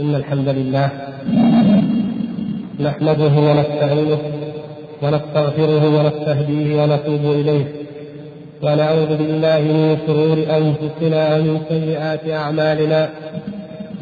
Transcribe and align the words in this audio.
إن 0.00 0.14
الحمد 0.14 0.48
لله 0.48 0.88
نحمده 2.80 3.34
ونستعينه 3.48 4.18
ونستغفره 5.02 5.84
ونستهديه 5.98 6.82
ونتوب 6.82 7.24
إليه 7.40 7.64
ونعوذ 8.62 9.10
بالله 9.16 9.58
من 9.58 9.96
شرور 10.06 10.38
أنفسنا 10.58 11.36
ومن 11.36 11.60
سيئات 11.68 12.24
أعمالنا 12.30 13.08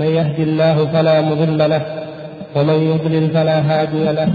من 0.00 0.06
يهد 0.06 0.38
الله 0.40 0.86
فلا 0.92 1.20
مضل 1.20 1.58
له 1.70 1.82
ومن 2.56 2.78
يضلل 2.90 3.30
فلا 3.30 3.58
هادي 3.60 4.04
له 4.18 4.28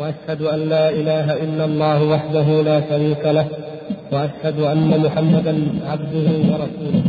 وأشهد 0.00 0.42
أن 0.42 0.68
لا 0.68 0.90
إله 0.90 1.26
إلا 1.44 1.64
الله 1.64 2.02
وحده 2.02 2.62
لا 2.62 2.80
شريك 2.90 3.24
له 3.24 3.46
وأشهد 4.12 4.60
أن 4.60 4.90
محمدا 5.04 5.54
عبده 5.90 6.28
ورسوله 6.50 7.02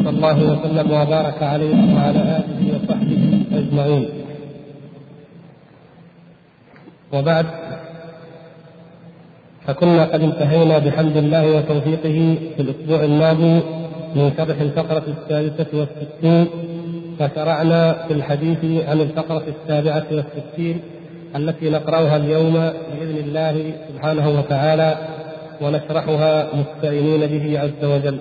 صلى 0.00 0.10
الله 0.10 0.38
وسلم 0.52 0.90
وبارك 0.90 1.42
عليه 1.42 1.76
وعلى 1.96 2.20
آله 2.38 2.60
وصحبه 2.74 3.22
أجمعين. 3.52 4.08
وبعد 7.12 7.46
فكنا 9.66 10.04
قد 10.04 10.22
انتهينا 10.22 10.78
بحمد 10.78 11.16
الله 11.16 11.56
وتوفيقه 11.56 12.18
في 12.56 12.62
الأسبوع 12.62 13.04
الماضي 13.04 13.54
من 14.16 14.32
شرح 14.36 14.60
الفقرة 14.60 15.02
السادسة 15.14 15.66
والستين 15.78 16.46
فشرعنا 17.18 17.92
في 18.08 18.12
الحديث 18.14 18.88
عن 18.88 19.00
الفقرة 19.00 19.42
السابعة 19.54 20.06
والستين 20.12 20.80
التي 21.36 21.70
نقرأها 21.70 22.16
اليوم 22.16 22.52
بإذن 22.52 23.16
الله 23.26 23.72
سبحانه 23.88 24.28
وتعالى 24.38 24.98
ونشرحها 25.60 26.48
مستعينين 26.54 27.26
به 27.26 27.60
عز 27.60 27.84
وجل. 27.84 28.18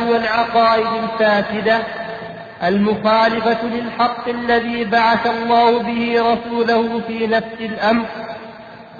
والعقائد 0.00 0.86
الفاسدة 0.86 1.78
المخالفة 2.62 3.64
للحق 3.66 4.28
الذي 4.28 4.84
بعث 4.84 5.26
الله 5.26 5.82
به 5.82 6.32
رسوله 6.32 7.00
في 7.06 7.26
نفس 7.26 7.60
الأمر 7.60 8.06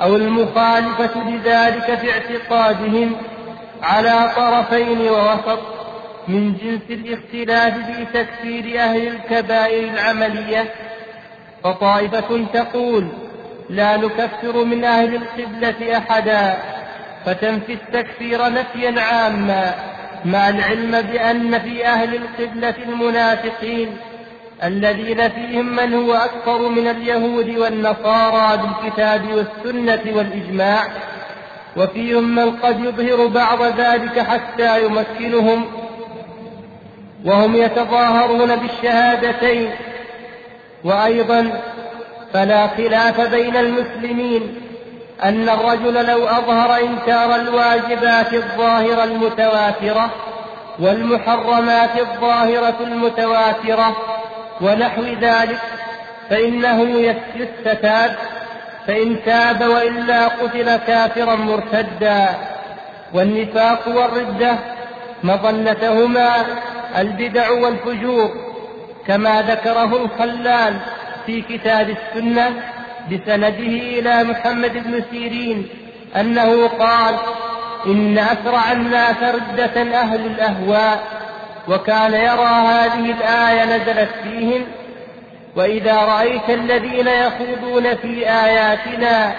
أو 0.01 0.17
المخالفة 0.17 1.31
لذلك 1.31 1.99
في 1.99 2.13
اعتقادهم 2.13 3.17
على 3.83 4.31
طرفين 4.37 5.01
ووسط 5.09 5.59
من 6.29 6.55
جنس 6.55 6.83
الاختلاف 6.91 7.75
في 7.75 8.05
تكفير 8.05 8.81
أهل 8.81 9.09
الكبائر 9.09 9.91
العملية. 9.95 10.65
فطائفة 11.65 12.47
تقول 12.53 13.09
لا 13.71 13.97
نكفر 13.97 14.65
من 14.65 14.85
أهل 14.85 15.15
القبلة 15.15 15.99
أحدا 15.99 16.59
فتنفي 17.27 17.73
التكفير 17.73 18.49
نفيا 18.49 19.01
عاما. 19.01 19.75
مع 20.25 20.49
العلم 20.49 21.01
بأن 21.01 21.59
في 21.59 21.87
أهل 21.87 22.15
القبلة 22.15 22.75
المنافقين 22.89 23.97
الذين 24.65 25.29
فيهم 25.29 25.77
من 25.77 25.95
هو 25.95 26.15
أكثر 26.15 26.69
من 26.69 26.89
اليهود 26.89 27.49
والنصارى 27.49 28.63
بالكتاب 28.63 29.23
والسنة 29.35 30.17
والإجماع 30.17 30.85
وفيهم 31.77 32.35
من 32.35 32.51
قد 32.51 32.81
يظهر 32.81 33.27
بعض 33.27 33.63
ذلك 33.63 34.19
حتى 34.19 34.85
يمكنهم 34.85 35.65
وهم 37.25 37.57
يتظاهرون 37.57 38.57
بالشهادتين 38.57 39.71
وأيضا 40.85 41.61
فلا 42.33 42.67
خلاف 42.67 43.21
بين 43.21 43.57
المسلمين 43.57 44.62
أن 45.25 45.49
الرجل 45.49 46.07
لو 46.07 46.27
أظهر 46.27 46.81
إنكار 46.81 47.35
الواجبات 47.35 48.35
الظاهرة 48.35 49.05
المتواترة 49.05 50.11
والمحرمات 50.79 51.99
الظاهرة 52.01 52.77
المتواترة 52.81 53.97
ونحو 54.61 55.03
ذلك 55.03 55.61
فإنه 56.31 56.83
يستتاب 57.37 58.17
فإن 58.87 59.25
تاب 59.25 59.63
وإلا 59.69 60.29
قتل 60.29 60.77
كافرا 60.77 61.35
مرتدا. 61.35 62.29
والنفاق 63.15 63.89
والردة 63.89 64.59
مظنتهما 65.25 66.35
البدع 66.99 67.51
والفجور 67.51 68.31
كما 69.07 69.43
ذكره 69.43 69.97
الخلال 69.97 70.77
في 71.27 71.43
كتاب 71.43 71.91
السنة 71.91 72.63
بسنده 73.11 73.67
إلى 73.99 74.25
محمد 74.25 74.73
بن 74.73 75.03
سيرين 75.11 75.69
أنه 76.17 76.69
قال 76.69 77.15
إن 77.87 78.19
أسرع 78.19 78.73
الناس 78.73 79.17
ردة 79.23 80.01
أهل 80.01 80.27
الأهواء 80.27 81.03
وكان 81.69 82.15
يرى 82.15 82.47
هذه 82.47 83.11
الآية 83.11 83.65
نزلت 83.65 84.11
فيهم 84.23 84.65
وإذا 85.57 85.97
رأيت 85.97 86.51
الذين 86.51 87.09
يخوضون 87.09 87.97
في 87.97 88.31
آياتنا 88.31 89.35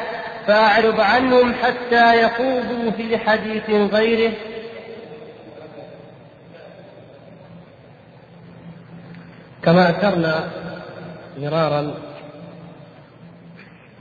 فأعرض 0.48 1.02
عنهم 1.02 1.54
حتى 1.54 2.22
يخوضوا 2.24 2.92
في 2.98 3.18
حديث 3.18 3.70
غيره. 3.70 4.34
كما 9.64 9.90
أشرنا 9.90 10.50
مرارا 11.38 11.94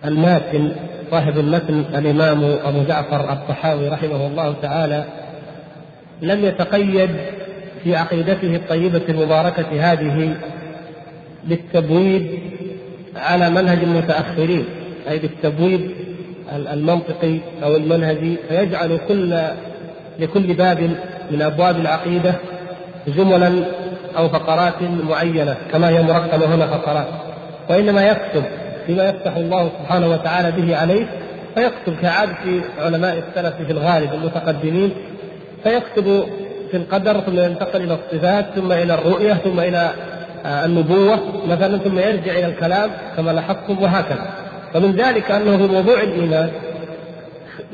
الماتن 0.05 0.73
صاحب 1.11 1.39
المتن 1.39 1.85
الإمام 1.95 2.45
أبو 2.45 2.83
جعفر 2.83 3.33
الطحاوي 3.33 3.89
رحمه 3.89 4.27
الله 4.27 4.55
تعالى 4.63 5.05
لم 6.23 6.45
يتقيد 6.45 7.11
في 7.85 7.97
عقيدته 7.97 8.57
الطيبة 8.57 9.03
المباركة 9.09 9.93
هذه 9.93 10.37
بالتبويب 11.45 12.39
على 13.17 13.51
منهج 13.51 13.79
المتأخرين 13.79 14.65
أي 15.09 15.19
بالتبويب 15.19 15.91
المنطقي 16.73 17.38
أو 17.62 17.76
المنهجي 17.76 18.37
فيجعل 18.49 18.99
كل 19.09 19.38
لكل 20.19 20.55
باب 20.55 20.81
من 21.31 21.43
أبواب 21.43 21.76
العقيدة 21.76 22.35
جملا 23.09 23.53
أو 24.17 24.29
فقرات 24.29 24.82
معينة 24.82 25.56
كما 25.73 25.88
هي 25.88 26.03
مرقمة 26.03 26.55
هنا 26.55 26.67
فقرات 26.67 27.06
وإنما 27.71 28.06
يكتب 28.06 28.44
فيما 28.87 29.08
يفتح 29.08 29.37
الله 29.37 29.70
سبحانه 29.79 30.11
وتعالى 30.11 30.50
به 30.50 30.76
عليه 30.76 31.06
فيكتب 31.55 31.96
كعادة 32.02 32.32
علماء 32.79 33.23
السلف 33.29 33.55
في 33.67 33.73
الغالب 33.73 34.14
المتقدمين 34.14 34.93
فيكتب 35.64 36.25
في 36.70 36.76
القدر 36.76 37.20
ثم 37.20 37.38
ينتقل 37.38 37.81
إلى 37.82 37.94
الصفات 37.94 38.44
ثم 38.55 38.73
إلى 38.73 38.94
الرؤية 38.94 39.34
ثم 39.34 39.61
إلى 39.61 39.90
النبوة 40.46 41.19
مثلا 41.49 41.79
ثم 41.79 41.99
يرجع 41.99 42.32
إلى 42.32 42.46
الكلام 42.46 42.90
كما 43.17 43.31
لاحظتم 43.31 43.82
وهكذا. 43.82 44.26
فمن 44.75 44.93
ذلك 44.93 45.31
أنه 45.31 45.56
في 45.56 45.73
موضوع 45.73 46.02
الإيمان. 46.02 46.50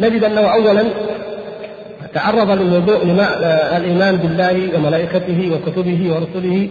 نجد 0.00 0.24
أنه 0.24 0.40
اولا 0.40 0.84
تعرض 2.14 2.50
للموضوع 2.50 2.96
الإيمان 3.76 4.16
بالله 4.16 4.76
وملائكته 4.76 5.52
وكتبه 5.54 6.14
ورسله 6.14 6.68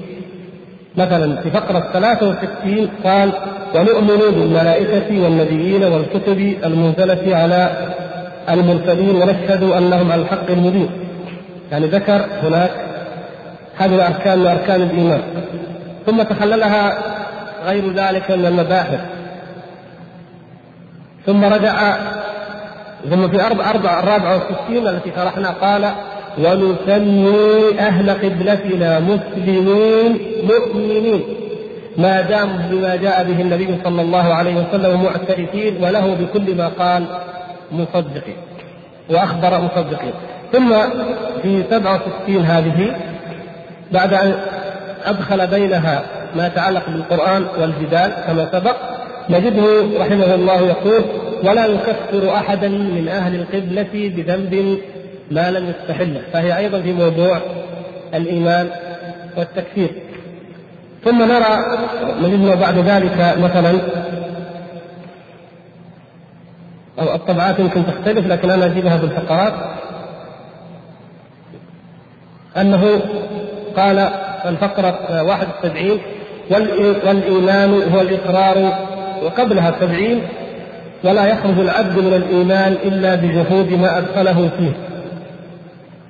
مثلا 0.98 1.42
في 1.42 1.52
فقرة 1.52 1.90
63 1.94 2.90
قال 3.04 3.32
ونؤمن 3.76 4.18
بالملائكة 4.18 5.24
والنبيين 5.24 5.84
والكتب 5.84 6.56
المنزلة 6.66 7.36
على 7.36 7.70
المرسلين 8.50 9.16
ونشهد 9.16 9.64
أنهم 9.64 10.12
على 10.12 10.22
الحق 10.22 10.50
المبين. 10.50 10.90
يعني 11.72 11.86
ذكر 11.86 12.26
هناك 12.44 12.72
هذه 13.78 13.96
الأركان 13.96 14.40
من 14.40 14.48
أركان 14.48 14.82
الإيمان. 14.82 15.22
ثم 16.06 16.24
تخللها 16.24 16.98
غير 17.66 17.94
ذلك 17.94 18.32
من 18.32 18.46
المباحث. 18.46 19.00
ثم 21.26 21.46
رجع 21.46 21.98
ثم 23.10 23.30
في 23.30 23.46
أربع 23.46 23.70
أربع 23.70 24.00
الرابعة 24.00 24.34
والستين 24.34 24.88
التي 24.88 25.12
شرحنا 25.16 25.50
قال 25.50 25.92
ونسمي 26.40 27.80
أهل 27.80 28.10
قبلتنا 28.10 29.00
مسلمين 29.00 30.20
مؤمنين. 30.44 31.24
ما 31.98 32.22
داموا 32.22 32.70
بما 32.72 32.96
جاء 32.96 33.24
به 33.24 33.42
النبي 33.42 33.76
صلى 33.84 34.02
الله 34.02 34.34
عليه 34.34 34.56
وسلم 34.56 35.04
معترفين 35.04 35.84
وله 35.84 36.14
بكل 36.14 36.56
ما 36.56 36.68
قال 36.68 37.06
مصدقين 37.72 38.38
وأخبر 39.10 39.62
مصدقين. 39.62 40.14
ثم 40.54 40.74
في 41.42 41.64
67 41.70 42.38
هذه 42.38 42.96
بعد 43.92 44.14
أن 44.14 44.36
أدخل 45.06 45.48
بينها 45.48 46.04
ما 46.36 46.48
يتعلق 46.48 46.90
بالقرآن 46.90 47.46
والجدال 47.60 48.12
كما 48.28 48.50
سبق 48.52 48.76
نجده 49.30 50.00
رحمه 50.00 50.36
الله 50.36 50.62
يقول 50.62 51.02
ولا 51.44 51.66
يكفر 51.66 52.36
أحدا 52.36 52.68
من 52.68 53.08
أهل 53.08 53.36
القبلة 53.36 53.88
بذنب 53.94 54.78
ما 55.32 55.52
لم 55.52 55.70
يستحله 55.70 56.22
فهي 56.34 56.58
أيضا 56.58 56.82
في 56.82 56.94
موضوع 56.94 57.40
الإيمان 58.14 58.70
والتكفير. 59.38 59.90
ثم 61.04 61.24
نرى 61.24 61.78
نجده 62.22 62.56
بعد 62.56 62.78
ذلك 62.78 63.38
مثلا 63.40 63.80
أو 67.00 67.16
الطبعات 67.16 67.60
يمكن 67.60 67.84
تختلف 67.86 68.28
لكن 68.28 68.50
أنا 68.50 68.66
أجيبها 68.66 68.98
بالفقرات. 68.98 69.54
أنه 72.58 73.02
قال 73.78 74.10
الفقرة 74.46 75.24
71 75.24 76.00
والإيمان 77.06 77.82
هو 77.94 78.02
الإقرار 78.02 78.74
وقبلها 79.24 79.70
السبعين 79.70 80.22
ولا 81.04 81.26
يخرج 81.26 81.60
العبد 81.60 81.98
من 81.98 82.14
الإيمان 82.14 82.72
إلا 82.72 83.16
بجحود 83.16 83.74
ما 83.74 83.98
أدخله 83.98 84.50
فيه. 84.58 84.87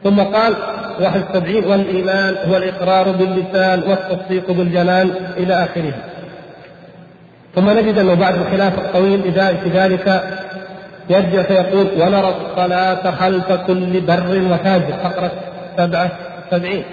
ثم 0.04 0.20
قال 0.20 0.54
واحد 1.00 1.22
السبعين 1.30 1.66
والإيمان 1.66 2.36
هو 2.50 2.58
الإقرار 2.58 3.12
باللسان 3.12 3.84
والتصديق 3.84 4.52
بالجنان 4.52 5.12
إلى 5.38 5.64
آخره. 5.64 5.94
ثم 7.56 7.70
نجد 7.70 7.98
أنه 7.98 8.14
بعد 8.14 8.36
الخلاف 8.36 8.80
الطويل 8.80 9.22
إذا 9.26 9.54
في 9.54 9.70
ذلك 9.70 10.24
يرجع 11.10 11.42
فيقول 11.42 11.88
ونرى 12.02 12.36
الصلاة 12.36 13.12
خلف 13.12 13.52
كل 13.52 14.02
بر 14.02 14.42
وفاجر 14.52 14.94
فقرة 15.04 15.32
سبعة 15.78 16.12
سبعين. 16.52 16.84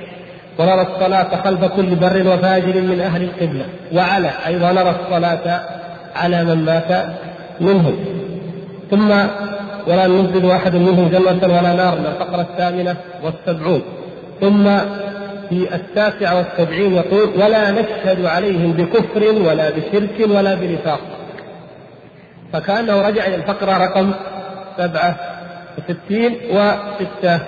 ونرى 0.59 0.83
الصلاة 0.83 1.43
خلف 1.45 1.65
كل 1.65 1.95
بر 1.95 2.29
وفاجر 2.29 2.81
من 2.81 3.01
أهل 3.01 3.23
القبلة. 3.23 3.65
وعلى 3.93 4.31
أي 4.47 4.57
ونرى 4.57 4.95
الصلاة 5.01 5.61
على 6.17 6.45
من 6.45 6.65
مات 6.65 7.07
منهم. 7.61 7.97
ثم 8.91 9.13
ولا 9.87 10.07
ننزل 10.07 10.51
أحد 10.51 10.77
منهم 10.77 11.09
جنة 11.09 11.55
ولا 11.59 11.73
نار 11.73 11.93
الفقرة 11.93 12.41
الثامنة 12.41 12.97
والسبعون. 13.23 13.83
ثم 14.41 14.65
في 15.49 15.75
التاسعة 15.75 16.37
والسبعين 16.37 16.95
يقول 16.95 17.29
ولا 17.43 17.71
نشهد 17.71 18.25
عليهم 18.25 18.73
بكفر 18.73 19.25
ولا 19.49 19.71
بشرك 19.71 20.29
ولا 20.29 20.55
بنفاق. 20.55 21.01
فكأنه 22.53 23.09
رجع 23.09 23.27
إلى 23.27 23.35
الفقرة 23.35 23.79
رقم 23.85 24.13
سبعة 24.79 25.17
وستين 25.79 26.37
وستة 26.51 27.41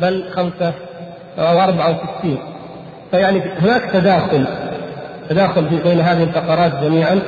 بل 0.00 0.24
خمسة 0.34 0.72
أو 1.38 1.60
أربعة 1.60 1.90
وستين. 1.90 2.38
فيعني 3.10 3.42
هناك 3.60 3.82
تداخل 3.92 4.46
تداخل 5.28 5.64
بين 5.64 6.00
هذه 6.00 6.22
الفقرات 6.22 6.72
جميعا. 6.82 7.20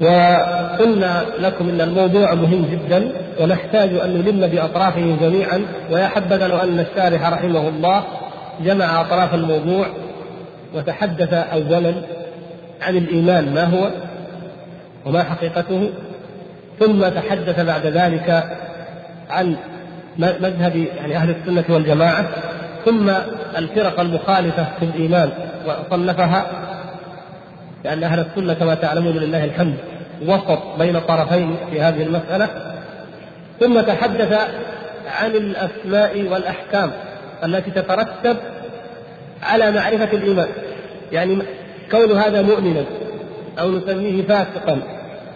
وقلنا 0.00 1.24
لكم 1.38 1.68
إن 1.68 1.80
الموضوع 1.80 2.34
مهم 2.34 2.66
جدا 2.72 3.12
ونحتاج 3.40 3.94
أن 3.94 4.10
نلم 4.10 4.46
بأطرافه 4.46 5.16
جميعا 5.20 5.66
ويا 5.90 6.08
حبذا 6.08 6.48
لو 6.48 6.56
أن 6.56 6.80
الشارح 6.80 7.28
رحمه 7.32 7.68
الله 7.68 8.04
جمع 8.64 9.00
أطراف 9.00 9.34
الموضوع 9.34 9.86
وتحدث 10.74 11.32
اولا 11.34 11.94
عن 12.82 12.96
الإيمان 12.96 13.54
ما 13.54 13.64
هو 13.64 13.88
وما 15.06 15.22
حقيقته 15.22 15.90
ثم 16.80 17.08
تحدث 17.08 17.60
بعد 17.60 17.86
ذلك 17.86 18.44
عن 19.30 19.56
مذهب 20.18 20.76
يعني 20.76 21.16
أهل 21.16 21.30
السنة 21.30 21.64
والجماعة 21.68 22.28
ثم 22.84 23.10
الفرق 23.56 24.00
المخالفة 24.00 24.66
في 24.80 24.84
الإيمان 24.84 25.30
وصنفها 25.66 26.46
لأن 27.84 28.04
أهل 28.04 28.18
السنة 28.18 28.54
كما 28.54 28.74
تعلمون 28.74 29.16
لله 29.16 29.44
الحمد 29.44 29.74
وسط 30.26 30.58
بين 30.78 31.00
طرفين 31.00 31.56
في 31.70 31.80
هذه 31.80 32.02
المسألة. 32.02 32.48
ثم 33.60 33.80
تحدث 33.80 34.32
عن 35.20 35.30
الأسماء 35.30 36.28
والأحكام 36.32 36.90
التي 37.44 37.70
تترتب 37.70 38.36
على 39.42 39.70
معرفة 39.70 40.16
الإيمان. 40.16 40.48
يعني 41.12 41.38
كون 41.90 42.18
هذا 42.18 42.42
مؤمنا 42.42 42.84
أو 43.60 43.70
نسميه 43.70 44.22
فاسقا 44.22 44.78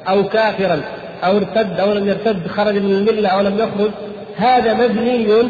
أو 0.08 0.28
كافرا 0.28 0.80
أو 1.24 1.36
ارتد 1.36 1.80
أو 1.80 1.92
لم 1.92 2.08
يرتد 2.08 2.46
خرج 2.46 2.74
من 2.74 2.92
الملة 2.92 3.28
أو 3.28 3.40
لم 3.40 3.58
يخرج 3.58 3.90
هذا 4.36 4.74
مبني 4.74 5.48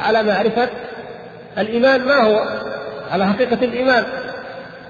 على 0.00 0.22
معرفة 0.22 0.68
الإيمان. 1.58 2.00
ما 2.00 2.14
هو؟ 2.14 2.44
على 3.10 3.26
حقيقة 3.26 3.64
الإيمان. 3.64 4.04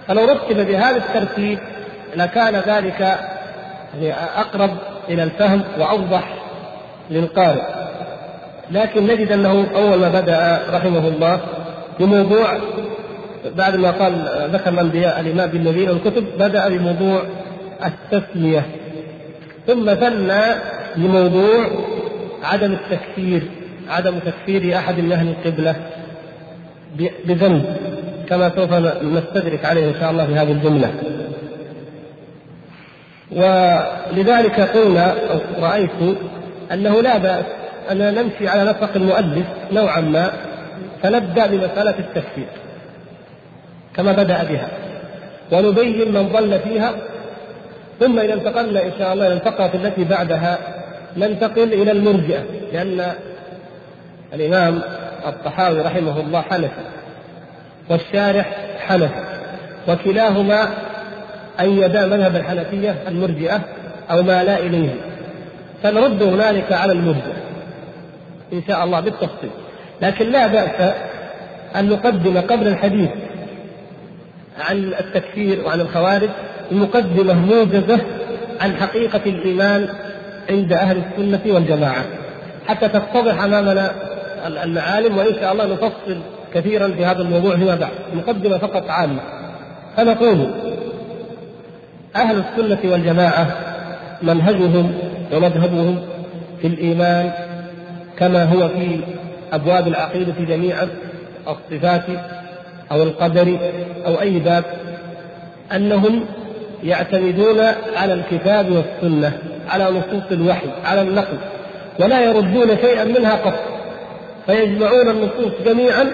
فلو 0.09 0.25
رتب 0.25 0.67
بهذا 0.67 0.97
الترتيب 0.97 1.59
لكان 2.17 2.55
ذلك 2.55 3.01
يعني 4.01 4.15
أقرب 4.37 4.71
إلى 5.09 5.23
الفهم 5.23 5.63
وأوضح 5.79 6.35
للقارئ. 7.11 7.63
لكن 8.71 9.07
نجد 9.07 9.33
أنه 9.33 9.67
أول 9.77 9.99
ما 9.99 10.09
بدأ 10.09 10.61
رحمه 10.71 11.09
الله 11.09 11.41
بموضوع 12.01 12.59
بعد 13.57 13.77
ما 13.77 13.91
قال 13.91 14.13
ذكر 14.53 14.71
الأنبياء 14.71 15.21
الإمام 15.21 15.51
بالنبيين 15.51 15.91
والكتب 15.91 16.25
بدأ 16.39 16.69
بموضوع 16.69 17.23
التسمية. 17.85 18.63
ثم 19.67 19.95
ثنى 19.95 20.43
بموضوع 20.97 21.67
عدم 22.45 22.73
التكفير 22.73 23.43
عدم 23.89 24.19
تكفير 24.19 24.79
أحد 24.79 25.01
من 25.01 25.13
أهل 25.13 25.29
القبلة 25.29 25.77
بذنب. 27.25 27.77
كما 28.29 28.53
سوف 28.57 28.73
نستدرك 29.03 29.65
عليه 29.65 29.89
إن 29.89 29.95
شاء 30.01 30.11
الله 30.11 30.27
في 30.27 30.35
هذه 30.35 30.53
الجملة. 30.53 30.93
ولذلك 33.33 34.61
قلنا 34.61 35.15
رأيت 35.59 36.19
أنه 36.73 37.03
لا 37.03 37.19
بأس 37.19 37.45
اننا 37.91 38.11
نمشي 38.11 38.49
على 38.49 38.65
نسق 38.71 38.97
المؤلف 38.97 39.47
نوعا 39.73 40.01
ما 40.01 40.31
فنبدأ 41.03 41.47
بمسألة 41.47 41.95
التكفير 41.99 42.47
كما 43.97 44.13
بدأ 44.13 44.45
بها 44.45 44.69
ونبين 45.53 46.13
من 46.13 46.29
ضل 46.29 46.59
فيها 46.59 46.95
ثم 48.01 48.19
إذا 48.19 48.35
انتقلنا 48.35 48.83
إن 48.83 48.93
شاء 48.99 49.13
الله 49.13 49.27
إلى 49.27 49.35
الفقرة 49.35 49.71
التي 49.75 50.05
بعدها 50.05 50.59
ننتقل 51.17 51.73
إلى 51.73 51.91
المرجئة 51.91 52.43
لأن 52.73 53.13
الإمام 54.35 54.81
الطحاوي 55.27 55.81
رحمه 55.81 56.21
الله 56.21 56.41
حنفي 56.41 56.85
والشارح 57.91 58.47
حنفي 58.79 59.25
وكلاهما 59.89 60.69
أيدا 61.61 62.07
مذهب 62.07 62.37
الحنفية 62.37 62.95
المرجئة 63.09 63.61
أو 64.11 64.23
ما 64.23 64.45
لا 64.45 64.59
إليه. 64.59 64.91
فنرد 65.83 66.23
هنالك 66.23 66.73
على 66.73 66.93
المرجئة 66.93 67.43
إن 68.53 68.63
شاء 68.69 68.85
الله 68.85 69.01
بالتفصيل. 69.01 69.51
لكن 70.03 70.33
لا 70.33 70.47
بأس 70.47 70.95
أن 71.77 71.89
نقدم 71.89 72.41
قبل 72.41 72.69
الحديث 72.69 73.11
عن 74.61 74.95
التكفير 75.01 75.65
وعن 75.67 75.81
الخوارج 75.81 76.29
مقدمة 76.71 77.35
موجزة 77.35 78.01
عن 78.61 78.77
حقيقة 78.77 79.21
الإيمان 79.27 79.89
عند 80.51 80.73
أهل 80.73 80.97
السنة 80.97 81.55
والجماعة. 81.55 82.05
حتى 82.67 82.89
تتضح 82.89 83.43
أمامنا 83.43 83.93
المعالم 84.47 85.19
وإن 85.19 85.35
شاء 85.35 85.53
الله 85.53 85.67
نفصل 85.67 86.21
كثيرا 86.55 86.89
في 86.89 87.05
هذا 87.05 87.23
الموضوع 87.23 87.57
فيما 87.57 87.75
بعد 87.75 87.91
مقدمة 88.15 88.59
فقط 88.59 88.91
عامة. 88.91 89.21
فنقول 89.97 90.51
أهل 92.17 92.37
السنة 92.39 92.93
والجماعة 92.93 93.47
منهجهم 94.23 94.95
ومذهبهم 95.33 96.01
في 96.61 96.67
الإيمان 96.67 97.31
كما 98.19 98.45
هو 98.45 98.69
في 98.69 99.01
أبواب 99.53 99.89
العقيدة 99.89 100.35
جميعا 100.49 100.89
الصفات 101.49 102.03
أو 102.93 103.03
القدر 103.03 103.59
أو 104.07 104.21
أي 104.21 104.39
باب 104.39 104.65
أنهم 105.73 106.25
يعتمدون 106.83 107.61
على 107.97 108.13
الكتاب 108.13 108.67
والسنة 108.71 109.33
على 109.69 109.85
نصوص 109.85 110.33
الوحي 110.33 110.67
على 110.85 111.03
النقل 111.03 111.37
ولا 111.99 112.21
يردون 112.21 112.77
شيئا 112.77 113.05
منها 113.05 113.33
قط 113.35 113.55
فيجمعون 114.47 115.09
النصوص 115.09 115.53
جميعا 115.65 116.13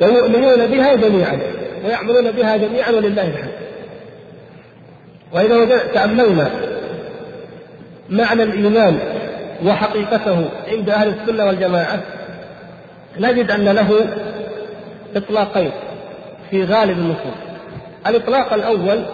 ويؤمنون 0.00 0.66
بها 0.66 0.94
جميعا 0.94 1.40
ويعملون 1.84 2.30
بها 2.30 2.56
جميعا 2.56 2.90
ولله 2.90 3.28
الحمد. 3.28 3.52
وإذا 5.32 5.78
تأملنا 5.94 6.50
معنى 8.10 8.42
الإيمان 8.42 8.98
وحقيقته 9.64 10.48
عند 10.68 10.90
أهل 10.90 11.08
السنة 11.08 11.44
والجماعة 11.46 12.02
نجد 13.18 13.50
أن 13.50 13.68
له 13.68 14.06
إطلاقين 15.16 15.70
في 16.50 16.64
غالب 16.64 16.98
النصوص. 16.98 17.38
الإطلاق 18.06 18.52
الأول 18.52 19.04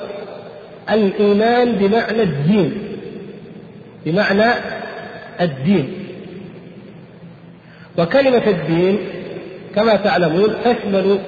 الإيمان 0.91 1.73
بمعنى 1.73 2.23
الدين 2.23 2.99
بمعنى 4.07 4.53
الدين. 5.41 5.93
وكلمة 7.99 8.47
الدين 8.47 8.99
كما 9.77 9.97
تعلمون 9.97 10.55
تشمل 10.65 11.19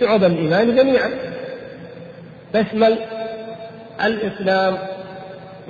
شعب 0.00 0.24
الإيمان 0.24 0.76
جميعا. 0.76 1.10
تشمل 2.52 2.98
الإسلام 4.04 4.78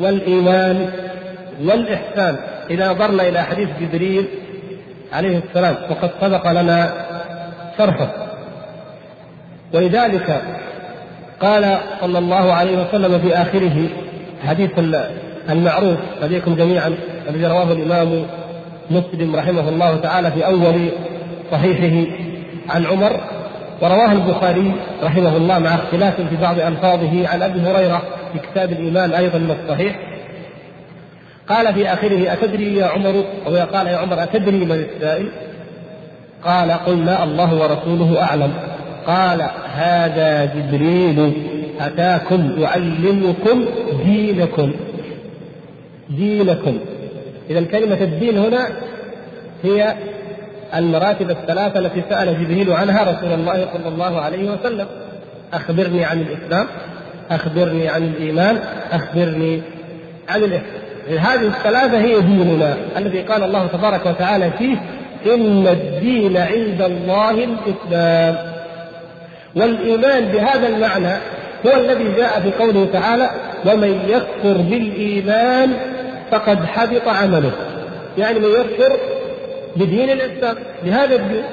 والإيمان 0.00 0.90
والإحسان. 1.64 2.36
إذا 2.70 2.92
نظرنا 2.92 3.28
إلى 3.28 3.42
حديث 3.42 3.68
جبريل 3.80 4.26
عليه 5.12 5.38
السلام 5.48 5.76
وقد 5.90 6.10
سبق 6.20 6.52
لنا 6.52 6.92
شرحه. 7.78 8.12
ولذلك 9.74 10.42
قال 11.40 11.78
صلى 12.00 12.18
الله 12.18 12.52
عليه 12.52 12.82
وسلم 12.82 13.18
في 13.18 13.34
آخره 13.34 13.88
حديث 14.46 14.70
المعروف 15.50 15.98
لديكم 16.22 16.54
جميعا 16.54 16.94
الذي 17.28 17.46
رواه 17.46 17.72
الإمام 17.72 18.26
مسلم 18.90 19.36
رحمه 19.36 19.68
الله 19.68 19.96
تعالى 19.96 20.30
في 20.30 20.46
أول 20.46 20.88
صحيحه 21.52 22.10
عن 22.68 22.86
عمر 22.86 23.20
ورواه 23.82 24.12
البخاري 24.12 24.72
رحمه 25.02 25.36
الله 25.36 25.58
مع 25.58 25.74
اختلاف 25.74 26.20
في 26.20 26.36
بعض 26.42 26.60
ألفاظه 26.60 27.28
عن 27.28 27.42
أبي 27.42 27.60
هريرة 27.60 28.02
في 28.32 28.38
كتاب 28.38 28.72
الإيمان 28.72 29.12
أيضا 29.12 29.38
من 29.38 29.56
الصحيح. 29.62 29.98
قال 31.48 31.74
في 31.74 31.92
آخره 31.92 32.32
أتدري 32.32 32.76
يا 32.76 32.86
عمر؟ 32.86 33.24
أو 33.46 33.56
قال 33.56 33.86
يا 33.86 33.96
عمر 33.96 34.22
أتدري 34.22 34.64
من 34.64 34.72
السائل؟ 34.72 35.26
قال 36.44 36.70
قلنا 36.70 37.24
الله 37.24 37.54
ورسوله 37.54 38.22
أعلم. 38.22 38.52
قال 39.06 39.42
هذا 39.74 40.44
جبريل 40.44 41.32
أتاكم 41.80 42.50
يعلمكم 42.58 43.64
دينكم. 44.04 44.72
دينكم. 46.10 46.78
إذا 47.50 47.62
كلمة 47.62 48.00
الدين 48.00 48.38
هنا 48.38 48.68
هي 49.64 49.94
المراتب 50.74 51.30
الثلاثة 51.30 51.78
التي 51.78 52.02
سأل 52.10 52.44
جبريل 52.44 52.72
عنها 52.72 53.02
رسول 53.02 53.32
الله 53.32 53.66
صلى 53.72 53.88
الله 53.88 54.20
عليه 54.20 54.50
وسلم. 54.50 54.86
أخبرني 55.54 56.04
عن 56.04 56.20
الإسلام 56.20 56.66
أخبرني 57.30 57.88
عن 57.88 58.02
الإيمان 58.02 58.58
أخبرني 58.92 59.62
عن 60.28 60.40
الإحسان. 60.42 61.18
هذه 61.18 61.46
الثلاثة 61.46 61.98
هي 61.98 62.20
ديننا 62.20 62.76
الذي 62.96 63.22
قال 63.22 63.42
الله 63.42 63.66
تبارك 63.66 64.06
وتعالى 64.06 64.50
فيه 64.58 64.76
إن 65.34 65.66
الدين 65.66 66.36
عند 66.36 66.82
الله 66.82 67.30
الإسلام. 67.30 68.36
والإيمان 69.56 70.24
بهذا 70.24 70.68
المعنى 70.68 71.16
هو 71.66 71.80
الذي 71.80 72.12
جاء 72.16 72.40
في 72.40 72.50
قوله 72.50 72.88
تعالى 72.92 73.30
ومن 73.66 74.00
يكفر 74.08 74.62
بالإيمان 74.62 75.72
فقد 76.30 76.64
حبط 76.64 77.08
عمله. 77.08 77.52
يعني 78.18 78.38
من 78.38 78.50
يكفر 78.50 78.96
بدين 79.76 80.10
الإسلام 80.10 80.56
بهذا 80.84 81.14
الدين. 81.16 81.44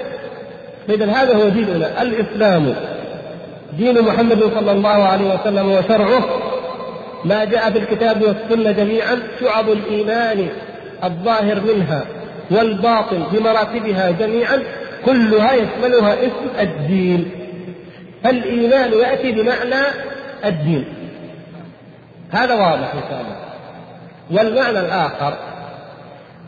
إذا 0.89 1.06
هذا 1.06 1.36
هو 1.36 1.50
ديننا 1.50 2.01
الإسلام. 2.01 2.75
دين 3.77 4.01
محمد 4.01 4.44
صلى 4.44 4.72
الله 4.72 4.89
عليه 4.89 5.34
وسلم 5.34 5.72
وشرعه. 5.72 6.25
ما 7.25 7.46
جاء 7.46 7.72
في 7.72 7.80
الكتاب 7.80 8.22
والسنة 8.22 8.72
جميعا 8.72 9.20
شعب 9.39 9.70
الإيمان 9.70 10.48
الظاهر 11.03 11.62
منها 11.62 12.06
والباطن 12.51 13.24
بمراتبها 13.32 14.12
جميعا 14.12 14.63
كلها 15.06 15.53
يشملها 15.53 16.13
اسم 16.13 16.60
الدين. 16.60 17.32
فالإيمان 18.24 18.94
يأتي 18.94 19.32
بمعنى 19.32 19.86
الدين. 20.46 20.86
هذا 22.32 22.53
واضح 22.53 22.94
إن 22.94 23.01
شاء 23.10 23.22
الله. 23.22 23.38
والمعنى 24.32 24.80
الآخر 24.80 25.34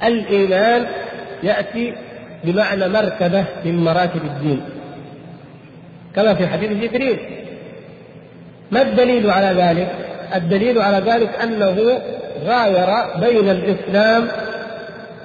الإيمان 0.04 0.88
يأتي 1.46 1.94
بمعنى 2.44 2.88
مرتبة 2.88 3.46
من 3.66 3.84
مراتب 3.84 4.22
الدين. 4.26 4.62
كما 6.16 6.34
في 6.34 6.48
حديث 6.48 6.72
جبريل. 6.72 7.20
ما 8.72 8.82
الدليل 8.82 9.32
على 9.32 9.62
ذلك؟ 9.62 9.88
الدليل 10.36 10.82
على 10.82 11.12
ذلك 11.12 11.30
أنه 11.44 12.02
غاير 12.46 12.90
بين 13.20 13.50
الإسلام 13.50 14.28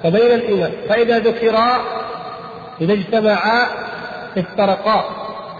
وبين 0.05 0.31
الإيمان. 0.31 0.71
فإذا 0.89 1.19
ذكرا 1.19 1.81
إذا 2.81 2.93
اجتمعا 2.93 3.67
افترقا. 4.37 5.05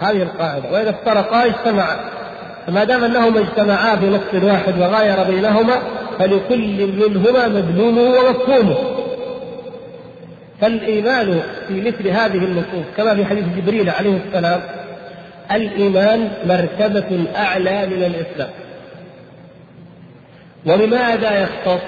هذه 0.00 0.22
القاعدة. 0.22 0.72
وإذا 0.72 0.90
افترقا 0.90 1.46
اجتمعا 1.46 1.96
فما 2.66 2.84
دام 2.84 3.04
أنهما 3.04 3.40
اجتمعا 3.40 3.96
في 3.96 4.06
نص 4.06 4.44
واحد 4.44 4.78
وغاير 4.80 5.22
بينهما 5.22 5.78
فلكل 6.18 6.86
منهما 6.86 7.48
مدلوله 7.48 8.20
ومفهومه 8.20 9.01
فالإيمان 10.62 11.42
في 11.68 11.80
مثل 11.80 12.08
هذه 12.08 12.38
النصوص 12.38 12.84
كما 12.96 13.14
في 13.14 13.24
حديث 13.24 13.44
جبريل 13.56 13.90
عليه 13.90 14.16
السلام 14.26 14.60
الإيمان 15.52 16.30
مرتبة 16.46 17.24
أعلى 17.36 17.86
من 17.86 18.02
الإسلام. 18.04 18.48
ولماذا 20.66 21.42
يختص؟ 21.42 21.82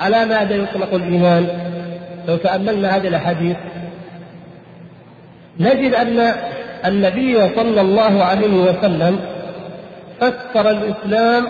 على 0.00 0.24
ماذا 0.24 0.54
يطلق 0.54 0.94
الإيمان؟ 0.94 1.48
لو 2.28 2.36
تأملنا 2.36 2.96
هذه 2.96 3.08
الأحاديث 3.08 3.56
نجد 5.60 5.94
أن 5.94 6.34
النبي 6.86 7.48
صلى 7.54 7.80
الله 7.80 8.24
عليه 8.24 8.56
وسلم 8.56 9.20
فسر 10.20 10.70
الإسلام 10.70 11.48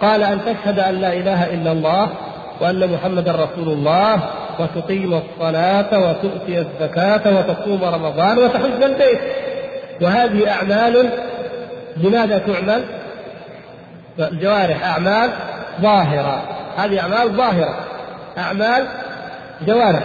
قال 0.00 0.22
أن 0.22 0.40
تشهد 0.46 0.78
أن 0.78 0.94
لا 0.94 1.12
إله 1.12 1.54
إلا 1.54 1.72
الله 1.72 2.08
وأن 2.60 2.92
محمدا 2.92 3.32
رسول 3.32 3.68
الله 3.68 4.22
وتقيم 4.60 5.14
الصلاة 5.14 5.98
وتؤتي 5.98 6.58
الزكاة 6.58 7.36
وتصوم 7.36 7.84
رمضان 7.84 8.38
وتحج 8.38 8.82
البيت. 8.82 9.20
وهذه 10.00 10.50
أعمال 10.50 11.10
لماذا 11.96 12.38
تعمل؟ 12.38 12.84
الجوارح 14.18 14.84
أعمال 14.84 15.30
ظاهرة. 15.80 16.42
هذه 16.76 17.00
أعمال 17.00 17.36
ظاهرة. 17.36 17.74
أعمال 18.38 18.84
جوارح. 19.66 20.02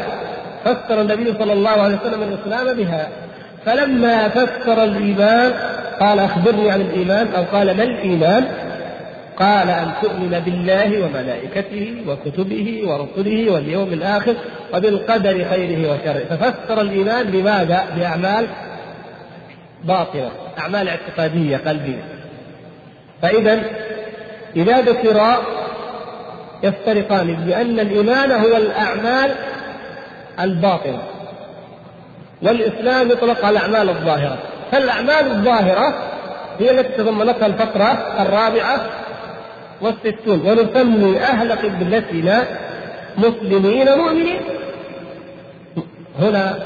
فسر 0.65 1.01
النبي 1.01 1.33
صلى 1.39 1.53
الله 1.53 1.69
عليه 1.69 1.95
وسلم 1.95 2.23
الإسلام 2.23 2.77
بها. 2.77 3.07
فلما 3.65 4.29
فسر 4.29 4.83
الإيمان 4.83 5.53
قال 5.99 6.19
أخبرني 6.19 6.71
عن 6.71 6.81
الإيمان 6.81 7.27
أو 7.35 7.43
قال 7.43 7.77
ما 7.77 7.83
الإيمان؟ 7.83 8.47
قال 9.39 9.69
أن 9.69 9.91
تؤمن 10.01 10.41
بالله 10.45 11.05
وملائكته 11.05 12.03
وكتبه 12.07 12.81
ورسله 12.85 13.51
واليوم 13.51 13.93
الآخر 13.93 14.35
وبالقدر 14.73 15.45
خيره 15.49 15.93
وشره. 15.93 16.35
ففسر 16.35 16.81
الإيمان 16.81 17.31
بماذا؟ 17.31 17.85
بأعمال 17.95 18.47
باطنة 19.83 20.29
أعمال 20.59 20.89
اعتقادية 20.89 21.57
قلبية. 21.57 22.03
فإذا 23.21 23.63
إذا 24.55 24.81
ذكرا 24.81 25.37
يفترقان 26.63 27.33
بأن 27.33 27.79
الإيمان 27.79 28.31
هو 28.31 28.57
الأعمال 28.57 29.31
الباطنة 30.39 31.01
والإسلام 32.41 33.11
يطلق 33.11 33.45
على 33.45 33.59
الأعمال 33.59 33.89
الظاهرة. 33.89 34.37
فالأعمال 34.71 35.31
الظاهرة 35.31 35.93
هي 36.59 36.71
التي 36.71 36.97
تضمنتها 36.97 37.45
الفقرة 37.45 38.21
الرابعة 38.21 39.02
والستون. 39.81 40.39
ونسمي 40.47 41.19
أهل 41.19 41.51
قبلتنا 41.51 42.43
مسلمين 43.17 43.97
مؤمنين. 43.97 44.41
هنا 46.19 46.59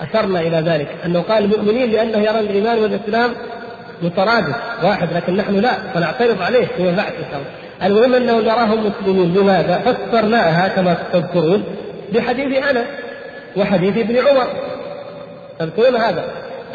أشرنا 0.00 0.40
إلى 0.40 0.56
ذلك. 0.56 0.88
أنه 1.06 1.20
قال 1.20 1.48
مؤمنين 1.48 1.90
لأنه 1.90 2.18
يرى 2.18 2.40
الإيمان 2.40 2.78
والإسلام 2.78 3.30
مترادف 4.02 4.56
واحد 4.82 5.12
لكن 5.12 5.36
نحن 5.36 5.54
لا 5.54 5.72
فنعترض 5.94 6.42
عليه 6.42 6.66
فيما 6.66 6.96
بعد 6.96 7.12
المهم 7.82 8.14
أنه 8.14 8.40
نراهم 8.40 8.86
مسلمين. 8.86 9.34
لماذا؟ 9.34 9.78
فسرناها 9.78 10.68
كما 10.68 10.96
تذكرون 11.12 11.64
بحديث 12.12 12.64
أنس 12.64 12.86
وحديث 13.56 13.98
ابن 13.98 14.16
عمر. 14.18 14.46
تذكرون 15.58 15.96
هذا؟ 15.96 16.24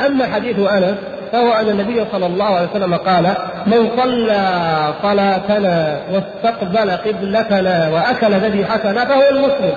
أما 0.06 0.26
حديث 0.26 0.60
أنس 0.60 0.98
فهو 1.32 1.54
أن 1.54 1.70
النبي 1.70 2.06
صلى 2.12 2.26
الله 2.26 2.46
عليه 2.46 2.70
وسلم 2.70 2.96
قال 2.96 3.34
من 3.66 3.90
صلى 3.98 4.94
صلاتنا 5.02 6.00
واستقبل 6.12 6.92
قبلتنا 6.92 7.90
وأكل 7.90 8.34
ذبيحتنا 8.34 9.06
فهو 9.06 9.30
المسلم 9.32 9.74